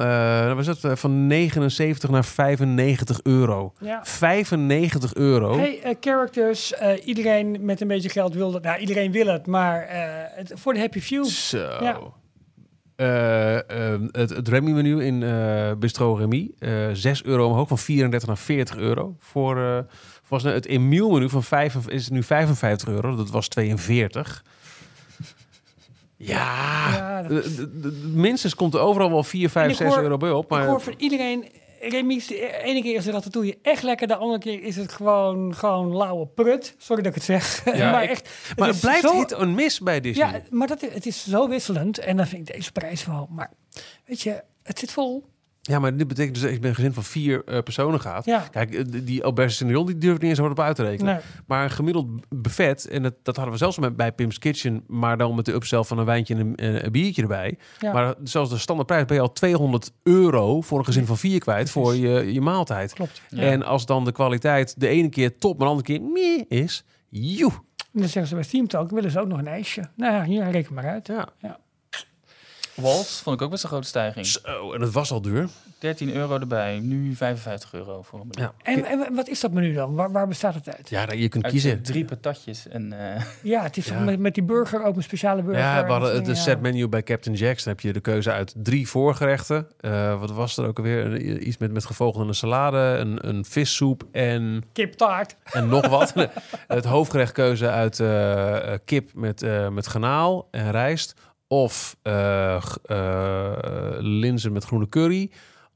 [0.47, 3.73] wat was het, Eh, van 79 naar 95 euro.
[3.81, 4.01] Ja.
[4.05, 5.57] 95 euro.
[5.59, 8.63] Hey, eh, characters, eh, iedereen met een beetje geld wil dat.
[8.63, 9.87] Nou, iedereen wil het, maar
[10.35, 11.25] het, voor de happy few.
[11.25, 11.59] Zo.
[11.59, 11.99] Ja.
[12.97, 15.25] Eh, ehm, het, het Remy-menu in
[15.79, 16.51] Bistro Remy.
[16.59, 19.17] eh 6 euro omhoog, van 34 naar 40 euro.
[19.19, 19.87] Voor,
[20.23, 23.17] volgens het Emiel-menu van 5, is nu 55 euro.
[23.17, 24.45] Dat was 42.
[26.27, 27.45] Ja, dat-
[28.12, 30.45] minstens komt er overal wel 4, 5, En ik 6 hoor- euro bij op.
[30.45, 31.45] Ik Maar hoor van iedereen,
[31.81, 35.55] Remy's, de ene keer is de ratatouille echt lekker, de andere keer is het gewoon,
[35.55, 36.75] gewoon lauwe prut.
[36.79, 37.77] Sorry dat ik het zeg.
[37.77, 40.29] Ja, maar echt, maar is het blijft zo- hit en mis bij Disney.
[40.33, 43.29] Ja, maar dat, het is zo wisselend en dan vind ik deze prijs wel.
[43.31, 43.51] Maar
[44.07, 45.25] weet je, het zit vol.
[45.67, 48.25] Ja, maar dit betekent dus dat je met een gezin van vier eh, personen gaat.
[48.25, 48.39] Ja.
[48.51, 51.15] Kijk, eh, die aubergine Saint-Lyon, die durf ik niet eens hard op uit te rekenen.
[51.15, 51.23] Nee.
[51.47, 55.17] Maar een gemiddeld buffet, en dat, dat hadden we zelfs met, bij Pim's Kitchen, maar
[55.17, 57.59] dan met de upsell van een wijntje en een, eh, een biertje erbij.
[57.79, 57.93] Ja.
[57.93, 61.71] Maar zelfs de standaardprijs ben je al 200 euro voor een gezin van vier kwijt
[61.71, 62.93] voor je, je maaltijd.
[62.93, 63.23] Klopt.
[63.29, 63.43] Ja.
[63.43, 66.85] En als dan de kwaliteit de ene keer top, maar de andere keer meh is,
[67.09, 67.53] joe.
[67.95, 69.89] En dan zeggen ze bij Steam Talk, willen ze ook nog een ijsje.
[69.97, 71.07] Nou ja, hier, reken maar uit.
[71.07, 71.59] Ja.
[72.75, 74.27] Waltz vond ik ook best een grote stijging.
[74.27, 75.49] Zo, en het was al duur.
[75.79, 78.43] 13 euro erbij, nu 55 euro voor een menu.
[78.43, 78.53] Ja.
[78.62, 79.95] En, en wat is dat menu dan?
[79.95, 80.89] Waar, waar bestaat het uit?
[80.91, 81.70] Ja, je kunt Uit kiezen.
[81.72, 83.99] eh, drie patatjes en eh, Ja, het is Ja.
[83.99, 85.62] Met, met die burger ook een speciale burger.
[85.62, 86.35] Ja, we en hadden het ja.
[86.35, 87.64] set menu bij Captain Jack's.
[87.64, 89.66] Dan heb je de keuze uit drie voorgerechten.
[89.81, 91.05] Eh, wat was er ook alweer?
[91.05, 95.37] Een- Iets met, met gevogelte salade, een, een vissoep en, Kiptaart.
[95.53, 96.12] en nog wat.
[96.68, 101.14] het hoofdgerecht uit eh, eh, kip met, eh, met garnaal en rijst.
[101.55, 102.63] Of eh,
[103.99, 105.31] linzen met groene curry.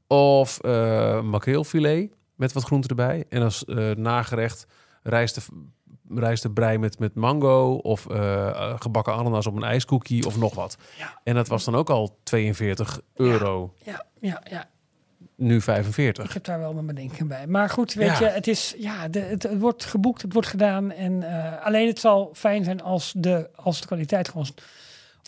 [0.07, 3.25] Of eh makreelfilet met wat groente erbij.
[3.29, 3.63] En als
[3.95, 4.67] nagerecht
[5.03, 5.41] rijst de,
[6.19, 7.73] rijst de brei met, met mango.
[7.73, 8.03] Of
[8.75, 10.77] gebakken ananas op een ijskoekie of nog wat.
[10.97, 11.19] Ja.
[11.23, 13.73] En dat was dan ook al 42 euro.
[13.83, 14.69] Ja, ja, ja.
[15.35, 16.33] Nu Ik 45.
[16.33, 17.47] heb daar wel mijn bedenking bij.
[17.47, 18.19] Maar goed, weet Ja.
[18.19, 20.91] je, het is ja, de, het, het wordt geboekt, het wordt gedaan.
[20.91, 21.23] En
[21.63, 24.45] alleen het zal fijn zijn als de, als de kwaliteit gewoon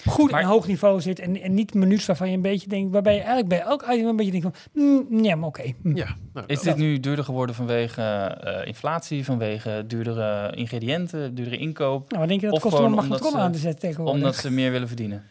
[0.06, 1.20] goed Maar- en hoog niveau zit.
[1.20, 4.08] En, en niet menus waarvan je een beetje denkt, waarbij je eigenlijk bij elk item
[4.08, 5.74] een beetje denkt van, mm, ja, maar oké.
[5.82, 5.96] hm.
[5.96, 12.08] Ja, nou, is dit nu duurder geworden vanwege eh, inflatie, vanwege duurdere ingrediënten, duurdere inkoop,
[12.10, 14.14] Nou, wat denk je dat kost om een magnetron aan te zetten tegenwoordig?
[14.16, 15.24] omdat ze meer willen verdienen?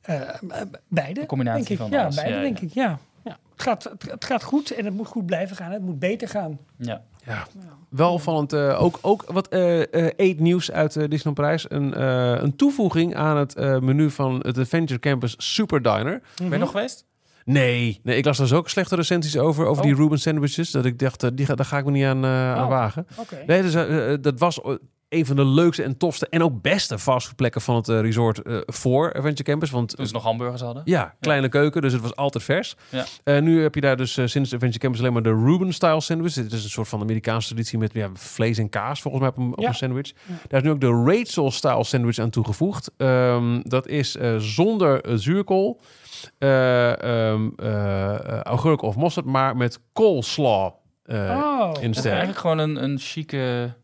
[0.00, 1.86] Eh, eh, beide, Een combinatie denk ik.
[1.86, 2.66] van Ja, alles, beide ja, denk ja.
[2.66, 2.98] ik, ja.
[3.24, 3.38] ja.
[3.52, 5.70] Het, gaat, het, het gaat goed en het moet goed blijven gaan.
[5.72, 6.58] Het moet beter gaan.
[6.76, 7.02] Ja.
[7.28, 7.46] Ja,
[7.88, 8.52] wel opvallend.
[8.52, 11.66] eh, ook, ook wat eh eh, eetnieuws uit eh, Disneyland Parijs.
[11.70, 16.20] Een, eh, een toevoeging aan het eh, menu van het Adventure Campus Super Diner.
[16.36, 17.06] Ben je nog geweest?
[17.44, 19.88] Nee, nee, ik las daar zo ook slechte recensies over, over Oh.
[19.88, 20.70] die Reuben sandwiches.
[20.70, 22.68] Dat ik dacht, die ga, daar ga ik me niet aan, eh, aan Oh.
[22.68, 23.06] wagen.
[23.46, 23.72] Nee, dus,
[24.20, 24.60] dat was
[25.08, 28.56] een van de leukste en tofste en ook beste fastfoodplekken van het eh, resort eh,
[28.66, 29.70] voor Adventure Campus.
[29.70, 30.82] Want Toen ze nog hamburgers hadden?
[30.84, 32.76] ja, kleine keuken, dus het was altijd vers.
[32.88, 33.04] Ja.
[33.24, 36.32] Eh, nu heb je daar dus eh, sinds Adventure Campus alleen maar de Reuben-style sandwich.
[36.32, 39.38] Dit is een soort van Amerikaanse traditie met ja, vlees en kaas volgens mij op
[39.38, 40.12] een, op een sandwich.
[40.26, 40.34] Ja.
[40.48, 42.90] Daar is nu ook de Rachel-style sandwich aan toegevoegd.
[42.96, 45.80] Ehm, dat is eh, zonder eh, zuurkool,
[46.38, 50.72] eh, ehm, eh, eh, augurk of mosterd, maar met coleslaw.
[51.02, 51.72] eh, oh.
[51.80, 52.12] in is sterk.
[52.14, 53.74] eigenlijk gewoon een, een chique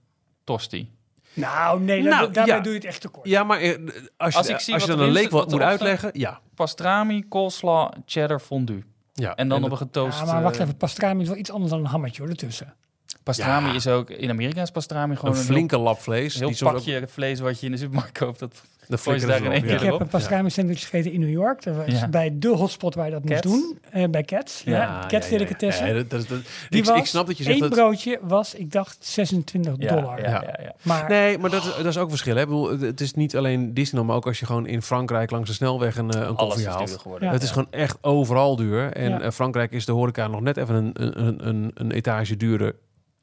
[0.45, 0.93] tosti.
[1.35, 2.61] Nou, nee, Nou, ja.
[2.61, 3.29] doe je het echt te kort.
[3.29, 3.69] Ja, maar eh,
[4.17, 6.41] als je, Als ik als zie je dan een leek wat moet uitleggen, ja.
[6.55, 8.85] Pastrami, coleslaw, cheddar, fondue.
[9.15, 9.35] ja.
[9.35, 10.19] En dan En op een getoast...
[10.19, 12.75] Ja, maar wacht eh, even, pastrami is wel iets anders dan een hammetje hoor, ertussen.
[13.23, 13.75] Pastrami Ja.
[13.75, 14.11] is ook...
[14.11, 16.35] In Amerika is pastrami gewoon een een flinke lap vlees.
[16.35, 18.39] heel, heel die pakje vlees wat je in de supermarkt koopt.
[18.39, 19.73] Dat gooi je daar in één keer.
[19.75, 21.63] Ik heb een pastrami sandwich gegeten in New York.
[21.63, 22.09] Dat was Ja.
[22.09, 23.47] bij de hotspot waar je dat moest Cats?
[23.55, 23.79] doen.
[23.91, 24.63] Eh, bij Cats.
[24.65, 25.87] Ja, Ja, Cats ja, ja, delicatessen.
[25.87, 25.93] ja.
[25.93, 28.55] Ja, dat- dat- dat- Die ik, was, ik snap dat je zegt één broodje was,
[28.55, 30.21] ik dacht, 26 ja, dollar.
[30.21, 30.75] Ja, ja, ja.
[30.83, 32.35] Maar Nee, maar dat, is- dat is ook verschil.
[32.35, 32.41] Hè?
[32.41, 35.49] Ik bedoel, het- is niet alleen Disneyland, maar ook als je gewoon in Frankrijk langs
[35.49, 36.79] de snelweg een, eh, een koffie haalt.
[36.79, 37.29] duurder geworden.
[37.29, 37.35] Ja.
[37.35, 38.93] Het is gewoon echt overal duur.
[38.93, 39.21] En Ja.
[39.21, 40.91] eh, Frankrijk is de horeca nog net even een,
[41.27, 42.75] een, een, een etage duurder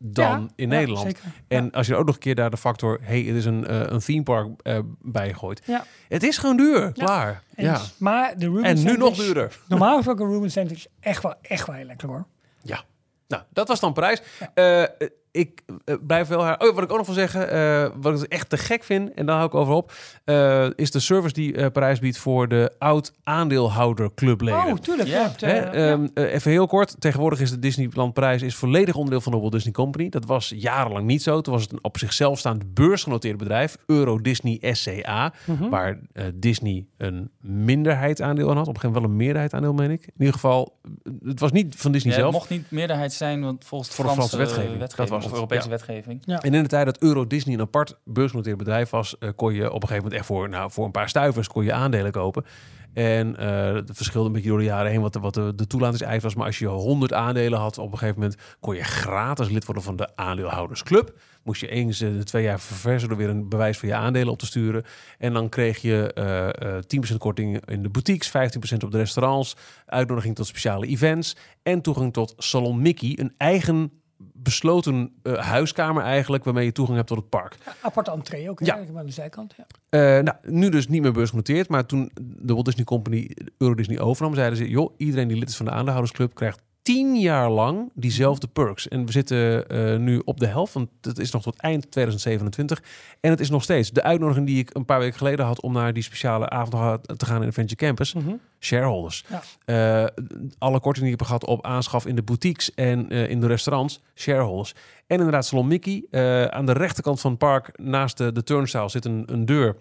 [0.04, 1.20] dan Ja, in Nederland.
[1.48, 3.00] En als je ook nog een keer daar de factor...
[3.02, 5.62] hey, het is een, eh, een theme park eh, bij gooit.
[5.66, 5.86] Ja.
[6.08, 7.44] Het is gewoon duur, klaar.
[7.56, 7.68] Eens.
[7.68, 7.82] Ja.
[7.98, 9.60] Maar de En nu nog duurder.
[9.68, 12.26] Normaal ook een sandwich echt wel, echt wel heel lekker hoor.
[12.62, 12.84] Ja.
[13.28, 14.22] Nou, dat was dan prijs.
[14.54, 14.84] Eh,
[15.32, 16.60] ik eh, blijf wel haar.
[16.60, 19.26] Oh, wat ik ook nog wil zeggen, eh, wat ik echt te gek vind, en
[19.26, 19.92] daar hou ik over op,
[20.24, 24.66] eh, is de service die Parijs biedt voor de oud aandeelhouder clubleden.
[24.66, 25.10] Oh, tuurlijk.
[25.10, 26.96] Hebt, Hè, eh, ehm, eh, even heel kort.
[27.00, 30.10] Tegenwoordig is de Disneyland Prijs is volledig onderdeel van de Walt Disney Company.
[30.10, 31.42] Dat was jarenlang niet zo.
[31.42, 35.70] Toen was het een op zichzelf staand beursgenoteerd bedrijf, Euro Disney SCA, Mhm.
[35.70, 36.00] waar
[36.34, 38.68] Disney een minderheidsaandeel aan had.
[38.68, 40.06] Op een gegeven moment wel een meerderheidsaandeel, meen ik.
[40.06, 40.80] In ieder geval,
[41.24, 42.40] het was niet van Disney Ja, het zelf.
[42.42, 44.90] mocht niet meerderheid zijn, want volgens de Voor de Franse, Franse eh, wetgeving.
[44.96, 45.70] Dat was of Europese ja.
[45.70, 46.26] wetgeving.
[46.26, 49.66] En in de tijd dat Euro Disney een apart beursgenoteerd bedrijf was, eh, kon je
[49.66, 52.46] op een gegeven moment echt voor, nou, voor een paar stuivers kon je aandelen kopen.
[52.94, 55.68] En eh het verschilde een beetje door de jaren heen wat de, wat de, de
[55.68, 56.36] toelatingseis was.
[56.36, 59.84] Maar als je 100 aandelen had, op een gegeven moment kon je gratis lid worden
[59.84, 61.20] van de aandeelhoudersclub.
[61.44, 64.34] Moest je eens in de twee jaar verversen door weer een bewijs van je aandelen
[64.34, 64.84] op te sturen.
[65.18, 69.56] En dan kreeg je eh eh 10% korting in de boutiques, 15% op de restaurants,
[69.86, 74.01] uitnodiging tot speciale events en toegang tot Salon Mickey, een eigen
[74.44, 77.58] besloten eh, huiskamer eigenlijk, waarmee je toegang hebt tot het park.
[77.82, 78.76] Apart entree ook, Ja.
[78.78, 79.00] ja.
[79.00, 79.56] aan de zijkant.
[79.58, 79.66] Ja.
[79.90, 84.00] Eh, nou, nu dus niet meer beursgenoteerd, maar toen de Walt Disney Company Euro Disney
[84.00, 87.92] overnam, zeiden ze, joh, iedereen die lid is van de aandeelhoudersclub krijgt tien jaar lang
[87.94, 88.88] diezelfde perks.
[88.88, 92.84] En we zitten eh, nu op de helft, want het is nog tot eind 2027.
[93.20, 95.62] En het is nog steeds de uitnodiging die ik een paar weken geleden had...
[95.62, 98.14] om naar die speciale avond te gaan in Adventure Campus.
[98.14, 98.34] Mhm.
[98.60, 99.24] Shareholders.
[99.28, 99.42] Ja.
[99.66, 100.24] Eh,
[100.58, 103.48] alle kortingen die ik heb gehad op aanschaf in de boutiques en eh, in de
[103.48, 104.74] restaurants, shareholders.
[105.08, 106.06] En inderdaad, Salon Mickey.
[106.12, 109.76] Eh, aan de rechterkant van het park, naast de, de turnstile, zit een, een deur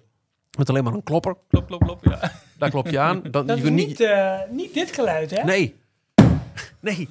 [0.59, 1.35] met alleen maar een klopper.
[1.49, 2.05] Klop, klop, klop.
[2.05, 2.33] Ja.
[2.59, 3.23] Daar klop je aan.
[3.31, 5.45] Dan, Dat je is niet, eh, niet dit geluid, hè?
[5.45, 5.80] Nee.
[6.89, 7.09] Nee.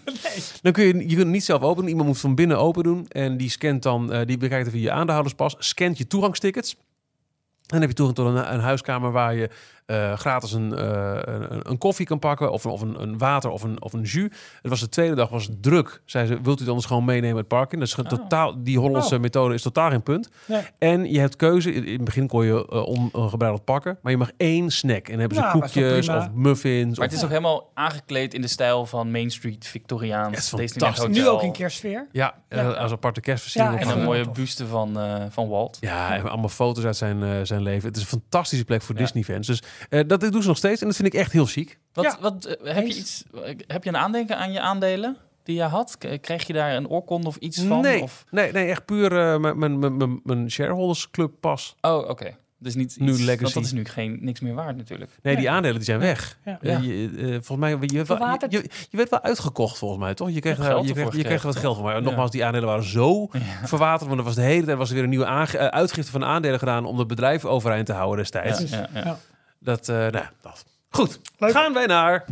[0.61, 1.89] Dan kun je, je kunt het niet zelf openen.
[1.89, 3.07] Iemand moet van binnen open doen.
[3.07, 5.55] En die scant dan, eh, die bekijkt even je aandeelhouderspas.
[5.59, 6.73] Scant je toegangstickets.
[6.73, 9.49] En dan heb je toegang tot een, een huiskamer waar je
[9.89, 12.51] eh, gratis een, eh, een, een koffie kan pakken.
[12.51, 14.27] Of, een- of een, een water of een, of een jus.
[14.61, 16.01] Het was de tweede dag, was het druk.
[16.05, 17.79] Zei ze, wilt u het anders gewoon meenemen het park in?
[17.79, 18.05] Dat is Oh.
[18.05, 19.21] totaal, die Hollandse Oh.
[19.21, 20.29] methode is totaal geen punt.
[20.45, 20.61] Nee.
[20.77, 21.73] En je hebt keuze.
[21.73, 22.85] In in het begin kon je uh,
[23.15, 23.97] ongebreideld pakken.
[24.01, 25.05] Maar je mag één snack.
[25.05, 26.97] En dan hebben ze Nou, koekjes of muffins.
[26.97, 30.51] Maar of, het is ook helemaal aangekleed in de stijl van Main Street Victoriaans.
[30.51, 31.17] Het is fantastisch.
[31.17, 32.07] Nu ook in kerstsfeer.
[32.11, 32.57] ja, Ja.
[32.57, 33.73] eh, als aparte kerstversiering.
[33.79, 35.77] Ja, En een Ja, mooie buste van, eh, van Walt.
[35.79, 37.87] Ja, en allemaal foto's uit zijn, eh, zijn leven.
[37.87, 39.01] Het is een fantastische plek voor Ja.
[39.01, 39.47] Disney-fans.
[39.47, 40.81] Dus eh, dat doen ze nog steeds.
[40.81, 41.79] En dat vind ik echt heel chic.
[41.93, 42.17] Wat, Ja.
[42.21, 43.23] wat, eh, heb, je iets,
[43.67, 45.95] heb je een aandenken aan je aandelen die je had?
[45.97, 47.81] K- Kreeg je daar een oorkonde of iets van?
[47.81, 48.25] Nee, Of?
[48.31, 49.79] nee, nee, echt puur eh, mijn-
[50.23, 51.75] mijn- shareholders club pas.
[51.81, 52.35] Oh, oké.
[52.61, 53.41] Dus niet Nu iets, legacy.
[53.41, 55.11] Want dat is nu geen, niks meer waard natuurlijk.
[55.21, 56.37] Nee, die aandelen die zijn weg.
[56.45, 56.59] Ja.
[56.61, 56.79] Eh, Ja.
[56.79, 57.09] je,
[57.43, 58.05] volgens mij, je, je,
[58.49, 60.29] je, je werd wel uitgekocht volgens mij, toch?
[60.31, 61.83] Je kreeg, je kreeg, je kreeg wat geld van.
[61.85, 62.03] Maar toch?
[62.03, 63.39] nogmaals, die aandelen waren zo Ja.
[63.67, 64.07] verwaterd.
[64.07, 65.25] Want er was de hele tijd was er weer een nieuwe
[65.71, 68.59] uitgifte van aandelen gedaan om het bedrijf overeind te houden destijds.
[68.59, 69.01] Ja, ja, ja.
[69.03, 69.17] Ja.
[69.59, 70.65] Dat, eh, nou, dat.
[70.89, 71.51] Goed, Leuk.
[71.51, 72.25] gaan wij naar...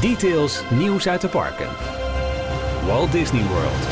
[0.00, 1.68] Details, nieuws uit de parken.
[2.86, 3.86] Walt Disney World.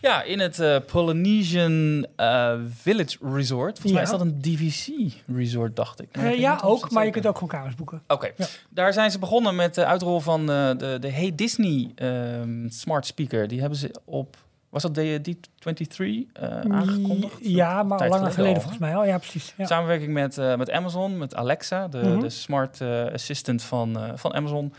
[0.00, 3.72] Ja, in het eh, Polynesian eh, Village Resort.
[3.72, 4.88] Volgens mij is dat een DVC
[5.36, 6.08] resort, dacht ik.
[6.12, 6.90] Eh, ja, ook.
[6.90, 8.02] Maar je kunt ook gewoon kamers boeken.
[8.08, 8.46] Oké, Ja.
[8.70, 13.06] daar zijn ze begonnen met de uitrol van eh, de, de Hey Disney ehm, smart
[13.06, 13.48] speaker.
[13.48, 14.36] Die hebben ze op,
[14.82, 17.38] was dat de D23 eh, aangekondigd?
[17.40, 19.04] Ja, maar al langer geleden al, volgens mij al.
[19.06, 19.54] Ja, precies.
[19.56, 19.66] Ja.
[19.66, 22.20] Samenwerking met, eh, met Amazon, met Alexa, de, Mhm.
[22.20, 24.74] de smart eh, assistant van, eh, van Amazon.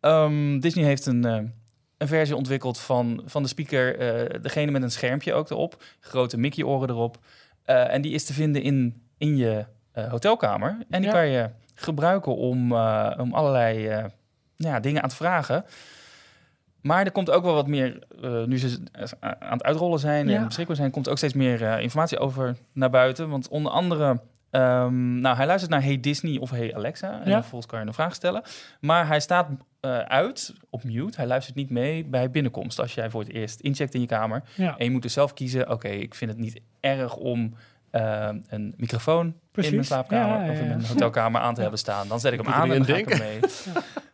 [0.00, 1.24] Ehm, Disney heeft een,
[1.98, 3.98] een versie ontwikkeld van, van de speaker,
[4.42, 7.18] degene met een schermpje ook erop, grote Mickey-oren erop.
[7.64, 9.64] En die is te vinden in, in je
[10.08, 10.76] hotelkamer.
[10.90, 11.16] En die Ja.
[11.16, 12.72] kan je gebruiken om,
[13.18, 14.04] om allerlei
[14.56, 15.64] ja, dingen aan te vragen.
[16.82, 18.78] Maar er komt ook wel wat meer, eh, nu ze
[19.20, 20.36] aan het uitrollen zijn Ja.
[20.38, 23.28] en beschikbaar zijn, komt er ook steeds meer eh, informatie over naar buiten.
[23.28, 24.20] Want onder andere,
[24.50, 27.20] ehm, nou, hij luistert naar Hey Disney of Hey Alexa.
[27.22, 27.40] En Ja.
[27.40, 28.42] vervolgens kan je een vraag stellen.
[28.80, 29.48] Maar hij staat
[29.80, 31.16] eh, uit op mute.
[31.16, 32.80] Hij luistert niet mee bij binnenkomst.
[32.80, 34.42] Als jij voor het eerst incheckt in je kamer.
[34.56, 34.76] Ja.
[34.78, 37.54] En je moet dus zelf kiezen, oké, ik vind het niet erg om
[37.90, 39.70] eh, een microfoon Precies.
[39.70, 42.08] in mijn slaapkamer Ja, ja, of in mijn hotelkamer aan te hebben staan.
[42.08, 43.40] Dan zet ik hem aan en dan ga ik hem mee.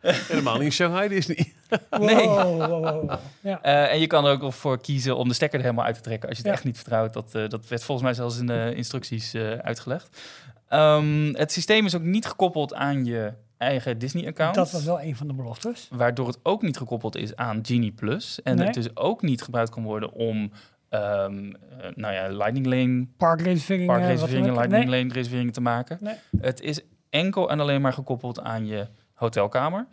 [0.01, 1.53] Helemaal niet in Shanghai Disney.
[1.99, 2.15] Nee.
[2.27, 3.11] Wow, wow, wow.
[3.41, 3.61] Ja.
[3.61, 6.01] Eh, en je kan er ook voor kiezen om de stekker er helemaal uit te
[6.01, 6.57] trekken als je het Ja.
[6.57, 7.13] echt niet vertrouwt.
[7.13, 10.21] Dat, eh, dat werd volgens mij zelfs in de instructies eh, uitgelegd.
[10.67, 14.55] Ehm, het systeem is ook niet gekoppeld aan je eigen Disney-account.
[14.55, 15.87] Dat was wel een van de beloftes.
[15.91, 18.41] Waardoor het ook niet gekoppeld is aan Genie Plus.
[18.43, 18.65] En Nee.
[18.65, 20.51] het dus ook niet gebruikt kan worden om
[20.89, 23.95] ehm, eh, nou ja, Lightning Lane, Parkreserveringen.
[23.95, 24.53] parkreserveringen.
[24.53, 24.99] Lightning Nee.
[25.01, 25.97] Lane reserveringen te maken.
[26.01, 26.15] Nee.
[26.39, 28.87] Het is enkel en alleen maar gekoppeld aan je
[29.17, 29.87] hotelkamer.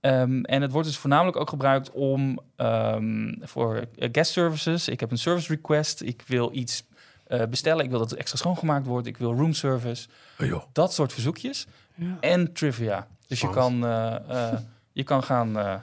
[0.00, 4.88] Ehm, en het wordt dus voornamelijk ook gebruikt om ehm, voor guest services.
[4.88, 6.00] Ik heb een service request.
[6.02, 6.84] Ik wil iets
[7.26, 7.84] eh, bestellen.
[7.84, 9.06] Ik wil dat het extra schoongemaakt wordt.
[9.06, 10.08] Ik wil room service.
[10.40, 10.62] Oh, joh.
[10.72, 11.66] Dat soort verzoekjes.
[11.94, 12.16] Ja.
[12.20, 13.06] En trivia.
[13.26, 14.58] Dus je kan, eh, eh,
[14.92, 15.74] je kan gaan, eh,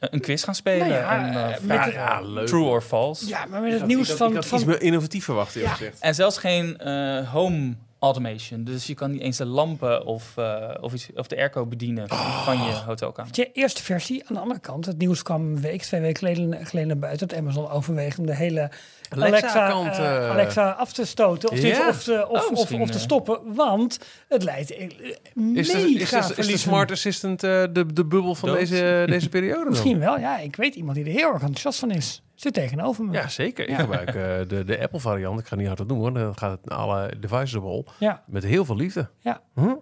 [0.00, 0.88] een quiz gaan spelen.
[0.88, 1.90] Nou ja, en, met vragen.
[1.92, 2.46] de- Ja, leuk.
[2.46, 3.26] True or false.
[3.26, 4.28] Ja, maar met het nieuws van...
[4.28, 5.78] Ik had van iets meer innovatief verwacht, eerlijk Ja.
[5.78, 6.00] gezegd.
[6.00, 7.74] En zelfs geen eh, home
[8.04, 8.64] automation.
[8.64, 12.08] Dus je kan niet eens de lampen of, eh, of, iets, of de airco bedienen
[12.44, 13.32] van je hotelkamer.
[13.32, 14.22] de eerste versie.
[14.28, 17.28] Aan de andere kant, het nieuws kwam een week, twee weken geleden, geleden naar buiten.
[17.28, 18.70] Dat Amazon overweegt om de hele
[19.08, 21.50] Alexa, Alexa-kant, eh, eh, Alexa af te stoten.
[21.50, 23.40] Of, of, te- of, Oh, of, misschien, of te stoppen.
[23.54, 23.98] Want
[24.28, 24.88] het leidt eh,
[25.34, 26.60] mega Is de, is, de, is.
[26.60, 28.58] Smart Assistant eh, de, de bubbel van Dood.
[28.58, 29.70] deze, deze periode?
[29.70, 30.38] Misschien wel, ja.
[30.38, 32.22] Ik weet iemand die er heel erg enthousiast van is.
[32.34, 33.12] Zit tegenover me.
[33.12, 33.64] Ja, zeker.
[33.64, 33.76] Ik Ja.
[33.80, 34.14] gebruik eh,
[34.48, 35.40] de, de Apple variant.
[35.40, 36.12] Ik ga niet hard doen hoor.
[36.12, 37.92] Dan gaat het naar alle devices op.
[37.98, 38.22] Ja.
[38.26, 39.08] Met heel veel liefde.
[39.18, 39.40] Ja.
[39.54, 39.74] Hm?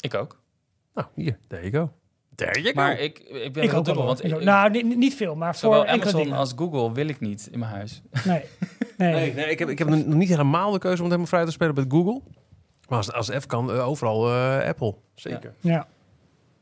[0.00, 0.40] Ik ook.
[0.94, 1.38] Nou, hier.
[1.48, 1.92] There you go.
[2.34, 2.80] There you go.
[2.80, 3.94] Maar ik, ik ben Ik heel ook wel.
[3.94, 4.04] dubbel.
[4.04, 6.36] Want Ik nou, niet, niet veel, maar voor zowel enkele Amazon dingen.
[6.38, 8.02] als Google wil ik niet in mijn huis.
[8.24, 8.42] Nee.
[8.98, 9.12] Nee.
[9.12, 11.44] Nee, nee ik, heb, ik heb nog niet helemaal de keuze om het helemaal vrij
[11.44, 12.20] te spelen met Google.
[12.88, 14.94] Maar als, als het F kan, eh, overal eh, Apple.
[15.14, 15.54] Zeker.
[15.60, 15.86] Ja.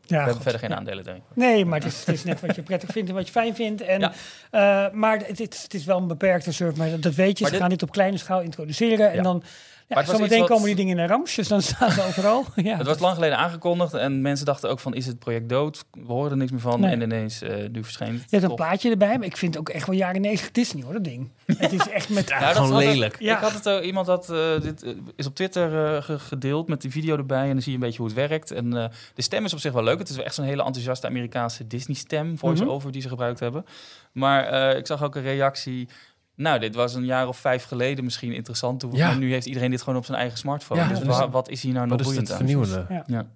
[0.09, 0.42] We Ja, hebben goed.
[0.42, 1.22] verder geen aandelen, denk ik.
[1.34, 3.54] Nee, maar het is, het is net wat je prettig vindt en wat je fijn
[3.54, 3.82] vindt.
[3.82, 4.12] En, Ja.
[4.50, 7.42] eh, maar het, het, het is wel een beperkte service, maar dat, dat weet je.
[7.44, 9.12] Maar Ze dit- gaan dit op kleine schaal introduceren.
[9.12, 9.42] En dan
[9.89, 12.45] Ja, was zometeen wat- komen die dingen in de ramsjes, dan staan ze overal.
[12.57, 12.76] ja.
[12.76, 15.84] Het was lang geleden aangekondigd en mensen dachten ook van, is het project dood?
[15.91, 16.91] We hoorden er niks meer van Nee.
[16.93, 18.22] en ineens eh, nu verscheen het.
[18.30, 20.82] Je hebt een plaatje erbij, maar ik vind het ook echt wel jaren 90 Disney
[20.84, 21.30] hoor, dat ding.
[21.59, 22.28] het is echt met...
[22.30, 23.16] Nou, dat gewoon het- lelijk.
[23.20, 23.34] Ja.
[23.37, 26.68] Ik had het, eh, iemand had eh, dit eh, is op Twitter eh, ge- gedeeld
[26.68, 28.51] met die video erbij en dan zie je een beetje hoe het werkt.
[28.51, 28.84] En eh,
[29.14, 29.99] de stem is op zich wel leuk.
[29.99, 33.64] Het is wel echt zo'n hele enthousiaste Amerikaanse Disney stem, voice-over die ze gebruikt hebben.
[34.12, 35.89] Maar eh, ik zag ook een reactie.
[36.37, 38.80] Nou, dit was een jaar of vijf geleden misschien interessant.
[38.80, 39.14] Toen, Ja.
[39.14, 40.80] nu heeft iedereen dit gewoon op zijn eigen smartphone.
[40.80, 42.47] Ja, dus wa- wat is hier nou nog Wat is het boeiend aan?
[42.49, 42.95] vernieuwende?
[42.95, 43.05] Ja.
[43.07, 43.26] Ja.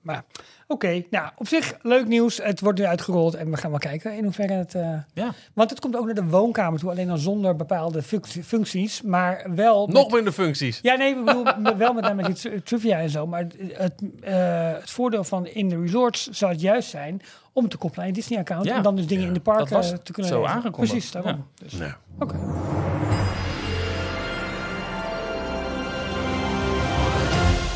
[0.00, 0.24] Maar
[0.66, 2.36] oké, nou op zich leuk nieuws.
[2.42, 4.74] Het wordt nu uitgerold en we gaan wel kijken in hoeverre het...
[4.74, 5.32] eh, Ja.
[5.54, 9.46] Want het komt ook naar de woonkamer toe, alleen dan zonder bepaalde func- functies, maar
[9.54, 9.86] wel...
[9.86, 10.78] met- Nog minder functies.
[10.82, 13.26] Ja, nee, ik bedoel met- wel met, met die tri- trivia en zo.
[13.26, 17.20] Maar het, het, eh, het voordeel van in de resorts zou het juist zijn
[17.58, 18.64] om te koppelen aan je Disney-account.
[18.64, 18.76] Ja.
[18.76, 19.28] En dan dus dingen Ja.
[19.28, 20.92] in de was te kunnen zo aangekondigd.
[20.92, 21.46] Precies, daarom.
[21.54, 21.74] Dus.
[22.18, 22.36] Oké.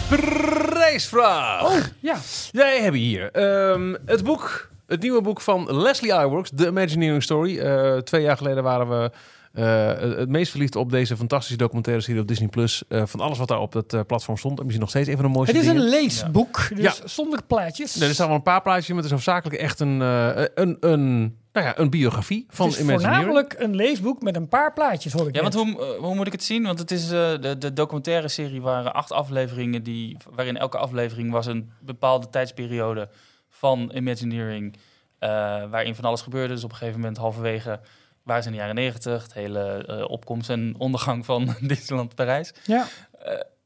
[0.08, 1.62] Prijsvraag.
[1.64, 2.16] Oh, ja.
[2.52, 7.58] Wij hebben hier ehm, het boek, het nieuwe boek van Leslie Iwerks, The Imagineering Story.
[7.58, 9.10] Eh, twee jaar geleden waren we
[9.52, 12.82] het meest verliefd op deze fantastische documentaire serie op Disney Plus.
[12.88, 14.52] Eh, van alles wat daar op het eh, platform stond.
[14.58, 15.84] En misschien nog steeds een van de mooiste Het is dingen.
[15.86, 17.06] een leesboek, dus Ja.
[17.08, 17.94] zonder plaatjes.
[17.94, 20.76] Nee, er staan wel een paar plaatjes maar het is hoofdzakelijk echt een, eh, een,
[20.80, 21.20] een,
[21.52, 23.22] nou ja, een biografie van het is Imagineering.
[23.24, 25.54] voornamelijk een leesboek met een paar plaatjes, hoor ik Ja, net.
[25.54, 26.62] want hoe, eh, hoe moet ik het zien?
[26.62, 31.30] Want het is eh, de, de documentaire serie waren acht afleveringen die, waarin elke aflevering
[31.32, 33.08] was een bepaalde tijdsperiode
[33.48, 34.76] van Imagineering,
[35.18, 35.28] eh,
[35.70, 36.54] waarin van alles gebeurde.
[36.54, 37.80] Dus op een gegeven moment halverwege
[38.26, 42.52] ze in de jaren negentig, het hele eh, opkomst en ondergang van Disneyland Parijs.
[42.64, 42.86] Ja.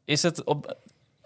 [0.04, 0.76] Is het op,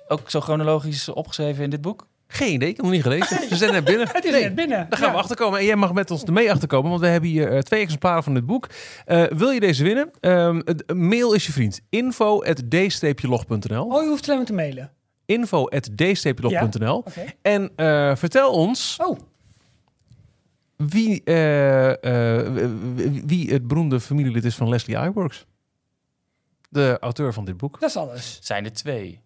[0.09, 2.09] ook zo chronologisch opgeschreven in dit boek?
[2.33, 3.49] Geen idee, ik heb nog niet gelezen.
[3.49, 4.09] Ze zijn net binnen.
[4.13, 4.43] Het is Nee.
[4.43, 4.87] net binnen.
[4.89, 5.15] Daar gaan Ja.
[5.15, 5.59] we achterkomen.
[5.59, 8.35] En jij mag met ons ermee achterkomen, want we hebben hier eh, twee exemplaren van
[8.35, 8.67] dit boek.
[9.05, 10.11] Eh, wil je deze winnen?
[10.21, 11.81] Ehm, het, mail is je vriend.
[11.89, 12.43] info
[13.23, 14.93] log.nl Oh, je hoeft alleen maar te mailen.
[15.27, 15.67] info
[16.41, 17.25] log.nl Oké.
[17.43, 19.19] En eh, vertel ons Oh,
[20.89, 21.91] wie, eh,
[22.45, 22.71] eh,
[23.27, 25.47] wie- het beroemde familielid is van Leslie Iwerks.
[26.69, 27.81] De auteur van dit boek.
[27.81, 28.39] dat is alles.
[28.43, 29.21] Zijn er twee?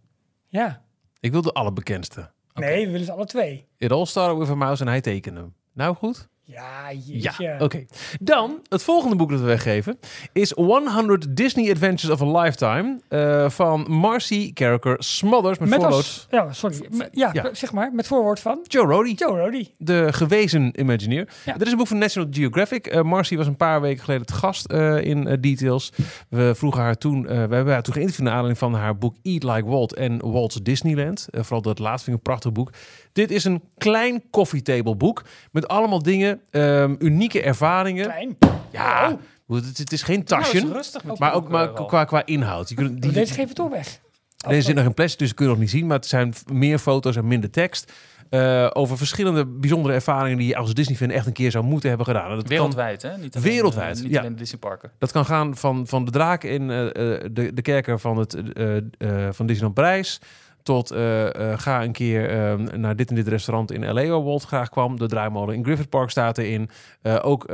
[0.49, 0.83] Ja.
[1.21, 2.31] Ik wil de allerbekendste.
[2.55, 3.67] Nee, we willen ze alle twee.
[3.79, 5.55] It all started with a mouse en hij tekende hem.
[5.73, 6.29] Nou goed?
[6.47, 6.91] Ja,
[7.39, 7.85] Ja, oké.
[8.21, 9.99] Dan, het volgende boek dat we weggeven
[10.33, 16.03] is 100 Disney Adventures of a Lifetime eh, van Marcy Carricker Smothers met, Met voorwoord
[16.05, 16.87] als, ja, sorry.
[16.91, 17.49] Me- Ja, Ja.
[17.53, 19.13] zeg maar, met voorwoord van Joe Rody.
[19.13, 19.69] Joe Rody.
[19.79, 21.29] De gewezen Imagineer.
[21.45, 21.53] Ja.
[21.53, 22.87] Dit is een boek van National Geographic.
[22.87, 25.93] Eh, Marcy was een paar weken geleden het gast eh, in Details.
[26.29, 29.43] We vroegen haar toen, we hebben haar toen geïnterviewd naar aanleiding van haar boek Eat
[29.43, 31.27] Like Walt en Walt's Disneyland.
[31.31, 32.71] Vooral dat laatste vind ik een prachtig boek.
[33.15, 38.05] Dit is een klein coffeetable boek met allemaal dingen, ehm, unieke ervaringen.
[38.05, 38.37] Klein.
[38.71, 40.65] Ja, het, het is geen tasje.
[40.65, 42.69] Nou, is met Maar die ook maar qua, qua inhoud.
[42.69, 44.01] Je kunt, die, Oh, Deze geven we toch weg.
[44.49, 45.87] deze zit nog in plastic, dus kun je nog niet zien.
[45.87, 47.93] Maar het zijn meer foto's en minder tekst.
[48.31, 52.07] eh, over verschillende bijzondere ervaringen die je als Disney-fan echt een keer zou moeten hebben
[52.07, 52.31] gedaan.
[52.31, 53.17] En dat, kan, Wereldwijd, hè?
[53.19, 54.19] Niet alleen, Wereldwijd, eh, niet ja.
[54.19, 54.91] alleen de Disneyparken.
[54.99, 56.93] dat kan gaan van, van de draak in eh, eh,
[57.33, 58.83] de, de kerker van, het, eh, eh,
[59.31, 60.21] van Disneyland Parijs...
[60.65, 64.07] tot eh, eh, ga een keer eh, naar dit en dit restaurant in L.A.
[64.07, 64.99] waar Walt graag kwam.
[64.99, 66.69] De draaimolen in Griffith Park staat erin.
[67.03, 67.47] Eh, ook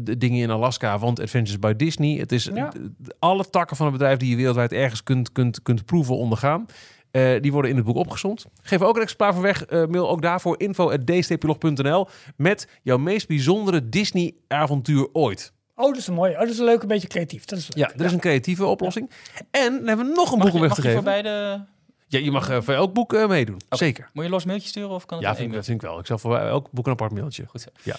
[0.00, 2.16] de dingen in Alaska, want Adventures by Disney.
[2.18, 2.72] Het is Ja.
[3.18, 6.66] alle takken van het bedrijf die je wereldwijd ergens kunt, kunt, kunt proeven, ondergaan.
[7.40, 8.46] Die worden in het boek opgezond.
[8.62, 9.64] Geef ook een exemplaar van weg.
[9.70, 12.06] Mail ook daarvoor info.dstplog.nl
[12.36, 15.52] met jouw meest bijzondere Disney-avontuur ooit.
[15.74, 16.32] Oh, dat is een mooie.
[16.32, 17.44] Oh, dat is een leuk, een beetje creatief.
[17.44, 17.88] Dat is leuk.
[17.88, 19.10] Ja, er is een creatieve oplossing.
[19.50, 21.22] En dan hebben we nog een boek om weg mag te je voor geven.
[21.22, 21.64] beide...
[22.12, 23.60] Ja, je mag eh, voor elk boek eh, meedoen.
[23.70, 24.08] Zeker.
[24.12, 25.82] Moet je los mailtje sturen of kan het Ja, in vind ik, één dat vind
[25.82, 25.98] ik wel.
[25.98, 27.44] Ik zal voor elk boek een apart mailtje.
[27.46, 27.68] Goed zo.
[27.82, 27.96] Ja.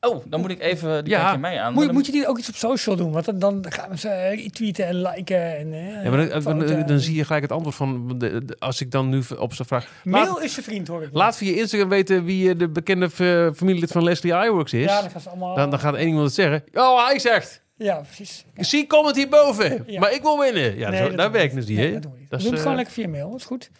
[0.00, 1.04] Oh, dan moet ik even...
[1.04, 1.36] Die Ja.
[1.36, 1.72] mij aan.
[1.74, 3.12] Moet, Dan- moet je die ook iets op social doen?
[3.12, 5.56] Want dan, dan gaan we ze eh, tweeten en liken.
[5.58, 6.86] En, Ja, maar dan, dan, foto's.
[6.86, 8.18] dan zie je gelijk het antwoord van...
[8.18, 9.84] de- de- als ik dan nu op zijn vraag...
[10.04, 11.08] Laat, Mail is je vriend, hoor ik.
[11.12, 13.10] laat via Instagram weten wie de bekende
[13.54, 14.84] familielid van Leslie Iwerks is.
[14.84, 15.54] Ja, dan gaan ze allemaal...
[15.54, 16.64] dan, dan gaat één iemand het zeggen.
[16.72, 17.62] Oh, hij zegt...
[17.78, 18.44] Ja, precies.
[18.54, 18.62] Ja.
[18.62, 19.84] Zie comment hierboven.
[19.86, 20.00] Ja.
[20.00, 20.78] Maar ik wil winnen.
[20.78, 22.30] Ja, Nee, zo, dat daar werkt dus niet, Nee, dat doen we niet.
[22.30, 23.30] Dat doen het eh, gewoon lekker via mail.
[23.30, 23.70] Dat is goed.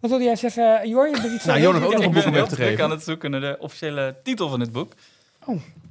[0.00, 0.88] Wat wilde jij zeggen?
[0.88, 1.44] Jor, je bent iets...
[1.46, 2.66] Nou, eh, Jor heeft ook nog ik een boek om Ik weg te geven.
[2.66, 4.92] druk aan het zoeken naar de officiële titel van dit boek.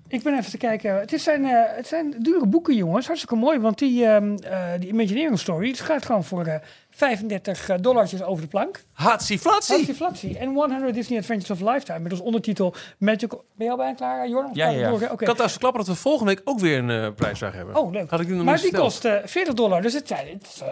[0.07, 0.99] Ik ben even te kijken.
[0.99, 3.05] Het, is zijn, eh, het zijn dure boeken, jongens.
[3.05, 3.59] Hartstikke mooi.
[3.59, 6.55] Want die, ehm, eh, die Imagineering Story het gaat gewoon voor eh
[6.99, 8.83] 35 dollartjes over de plank.
[8.91, 9.39] Hatsi.
[9.39, 10.37] Flatsie.
[10.37, 11.99] En 100 Disney Adventures of Lifetime.
[11.99, 13.43] Met als ondertitel Magical...
[13.57, 14.49] Ben je al bijna klaar, Jorn?
[14.53, 14.89] Ja, ja, ja.
[14.89, 14.95] door?
[14.95, 15.03] Oké.
[15.03, 17.75] Ik had trouwens verklappen dat we volgende week ook weer een eh, prijsvraag hebben.
[17.75, 18.09] Oh, leuk.
[18.09, 19.81] Had ik nog Maar niet die kost eh 40 dollar.
[19.81, 20.27] Dus het zijn...
[20.27, 20.67] Het, is, eh,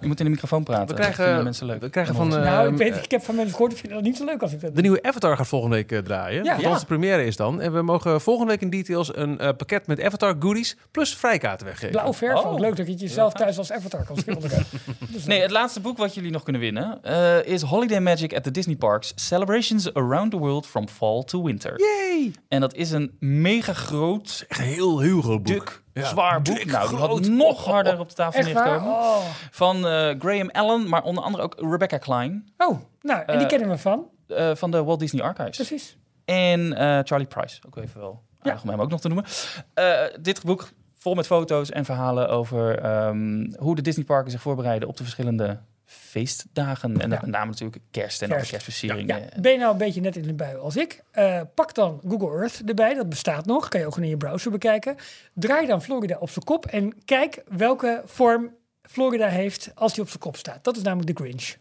[0.00, 0.86] Je moet in de microfoon praten.
[0.86, 1.80] We Dat vinden krijgen, mensen leuk.
[1.80, 2.36] we krijgen van...
[2.36, 4.42] eh, nou, ik, weet, eh, ik heb van mensen gehoord, vinden dat niet zo leuk
[4.42, 4.82] als ik dat de doe.
[4.82, 6.44] nieuwe Avatar gaat volgende week eh, draaien.
[6.44, 6.54] Ja.
[6.54, 7.60] Althans, de première is dan.
[7.60, 11.66] En we mogen volgende week in details een eh, pakket met Avatar goodies plus vrijkaarten
[11.66, 11.90] weggeven.
[11.90, 12.52] Blauw verf Oh.
[12.52, 12.58] ook.
[12.58, 14.64] Leuk dat je het jezelf thuis als avatar kan schilderen.
[15.32, 18.50] Nee, het laatste boek wat jullie nog kunnen winnen eh, is Holiday Magic at the
[18.50, 19.12] Disney Parks.
[19.14, 21.78] Celebrations around the world from fall to winter.
[21.80, 22.32] Yay!
[22.48, 25.82] En dat is een mega groot, Echt een heel, heel groot boek.
[25.92, 26.56] Ja, zwaar boek.
[26.56, 27.28] dik, nou, die had groot.
[27.28, 28.90] nog harder op de tafel neergekomen.
[28.92, 29.16] Oh.
[29.50, 33.48] Van eh, Graham Allen, maar onder andere ook Rebecca Klein oh, nou, en die Eh,
[33.48, 34.06] kennen we van.
[34.28, 35.56] eh, van de Walt Disney Archives.
[35.56, 35.96] Precies.
[36.24, 39.26] En eh, Charlie Price, ook even wel aardig om hem ook nog te noemen.
[39.74, 40.68] Eh, dit boek
[41.02, 45.58] vol met foto's en verhalen over ehm, hoe de Disneyparken zich voorbereiden op de verschillende
[45.84, 46.88] feestdagen.
[47.00, 47.24] En dat Ja.
[47.24, 48.50] met name natuurlijk kerst en alle Kerst.
[48.50, 49.18] kerstversieringen.
[49.20, 51.02] Ja, ben je nou een beetje net in de bui als ik?
[51.10, 53.68] Eh, pak dan Google Earth erbij, dat bestaat nog.
[53.68, 54.96] Kan je ook gewoon in je browser bekijken.
[55.34, 58.50] Draai dan Florida op zijn kop en kijk welke vorm
[58.82, 60.64] Florida heeft als die op zijn kop staat.
[60.64, 61.54] Dat is namelijk de Grinch.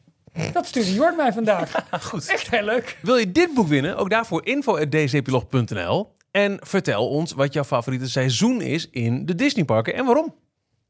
[0.54, 1.86] Dat stuurde Jord mij vandaag.
[2.10, 2.28] Goed.
[2.30, 2.98] Echt heel leuk.
[3.02, 3.98] Wil je dit boek winnen?
[3.98, 6.12] Ook daarvoor info.dcplog.nl.
[6.32, 10.36] En vertel ons wat jouw favoriete seizoen is in de Disneyparken en waarom.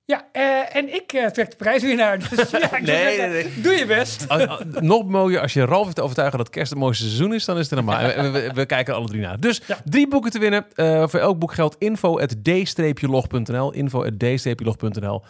[0.05, 2.19] Ja, eh, en ik eh, trek de prijs weer naar.
[2.29, 2.85] Dus ja, ik Nee,
[3.15, 3.61] zeggen, nee, nee.
[3.61, 4.25] doe je best.
[4.29, 7.33] Als- als- Nog mooier, als je Ralf heeft te overtuigen dat kerst het mooiste seizoen
[7.33, 7.99] is, dan is het helemaal.
[7.99, 9.39] En we, we, we kijken alle drie naar.
[9.39, 9.77] Dus Ja.
[9.85, 10.65] drie boeken te winnen.
[10.75, 13.71] Eh, voor elk boek geldt info.d-log.nl.
[13.73, 15.21] Info.d-log.nl.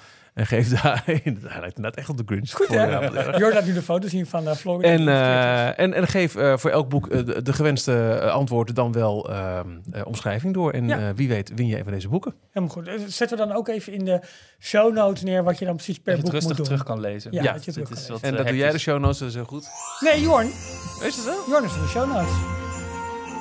[0.41, 1.01] En geef daar...
[1.05, 1.21] Hij
[1.59, 2.51] lijkt inderdaad echt op de Grinch.
[2.51, 2.83] Goed, hè?
[2.83, 4.87] ja, Jord laat nu de foto zien van eh, Florida.
[4.87, 8.75] En, eh, en, en geef eh, voor elk boek eh, de, de gewenste eh, antwoorden
[8.75, 10.71] dan wel ehm, eh, omschrijving door.
[10.71, 10.97] En Ja.
[10.99, 12.33] eh, wie weet win je even deze boeken.
[12.51, 12.87] Helemaal goed.
[12.87, 14.19] Eh, Zetten we dan ook even in de
[14.59, 16.77] show notes neer wat je dan precies per Dat je boek het rustig moet doen.
[16.77, 17.31] terug kan lezen.
[17.33, 18.99] Ja, Ja, dat je terug is kan wat, En eh, dat doe jij de show
[18.99, 19.67] notes, dat is heel goed.
[19.99, 20.17] lezen.
[20.19, 20.47] Nee, Jorn.
[20.47, 21.33] Is het zo?
[21.49, 22.31] Jorn is in de show notes.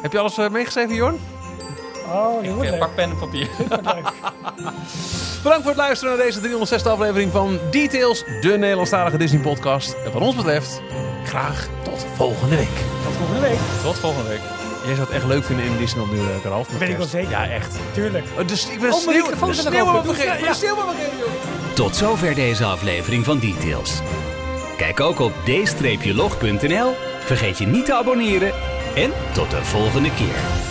[0.02, 1.18] Heb je alles eh, meegeschreven, Jorn?
[2.10, 2.78] Oh, dat wordt leuk.
[2.78, 3.48] pak pen en papier.
[3.68, 3.80] Dat.
[5.42, 9.96] Bedankt voor het luisteren naar deze 306e aflevering van Details, de Nederlandstalige Disney podcast.
[10.04, 10.82] En wat ons betreft,
[11.24, 12.68] graag tot volgende week.
[13.04, 13.58] Tot volgende week.
[13.82, 14.40] Tot volgende week.
[14.84, 16.70] Jij zou het echt leuk vinden in Disneyland nu, uh, Ralf.
[16.70, 17.30] met Ben ik wel zeker.
[17.30, 17.76] Ja, echt.
[17.92, 18.24] Tuurlijk.
[18.38, 20.38] Oh, dus ik ben Oh, sneeuw, de sneeuw maar vergeten.
[20.38, 20.52] Ja, ja.
[20.52, 21.74] Sneeuw joh.
[21.74, 24.00] Tot zover deze aflevering van Details.
[24.76, 26.94] Kijk ook op d-log.nl.
[27.24, 28.52] Vergeet je niet te abonneren.
[28.94, 30.69] En tot de volgende keer.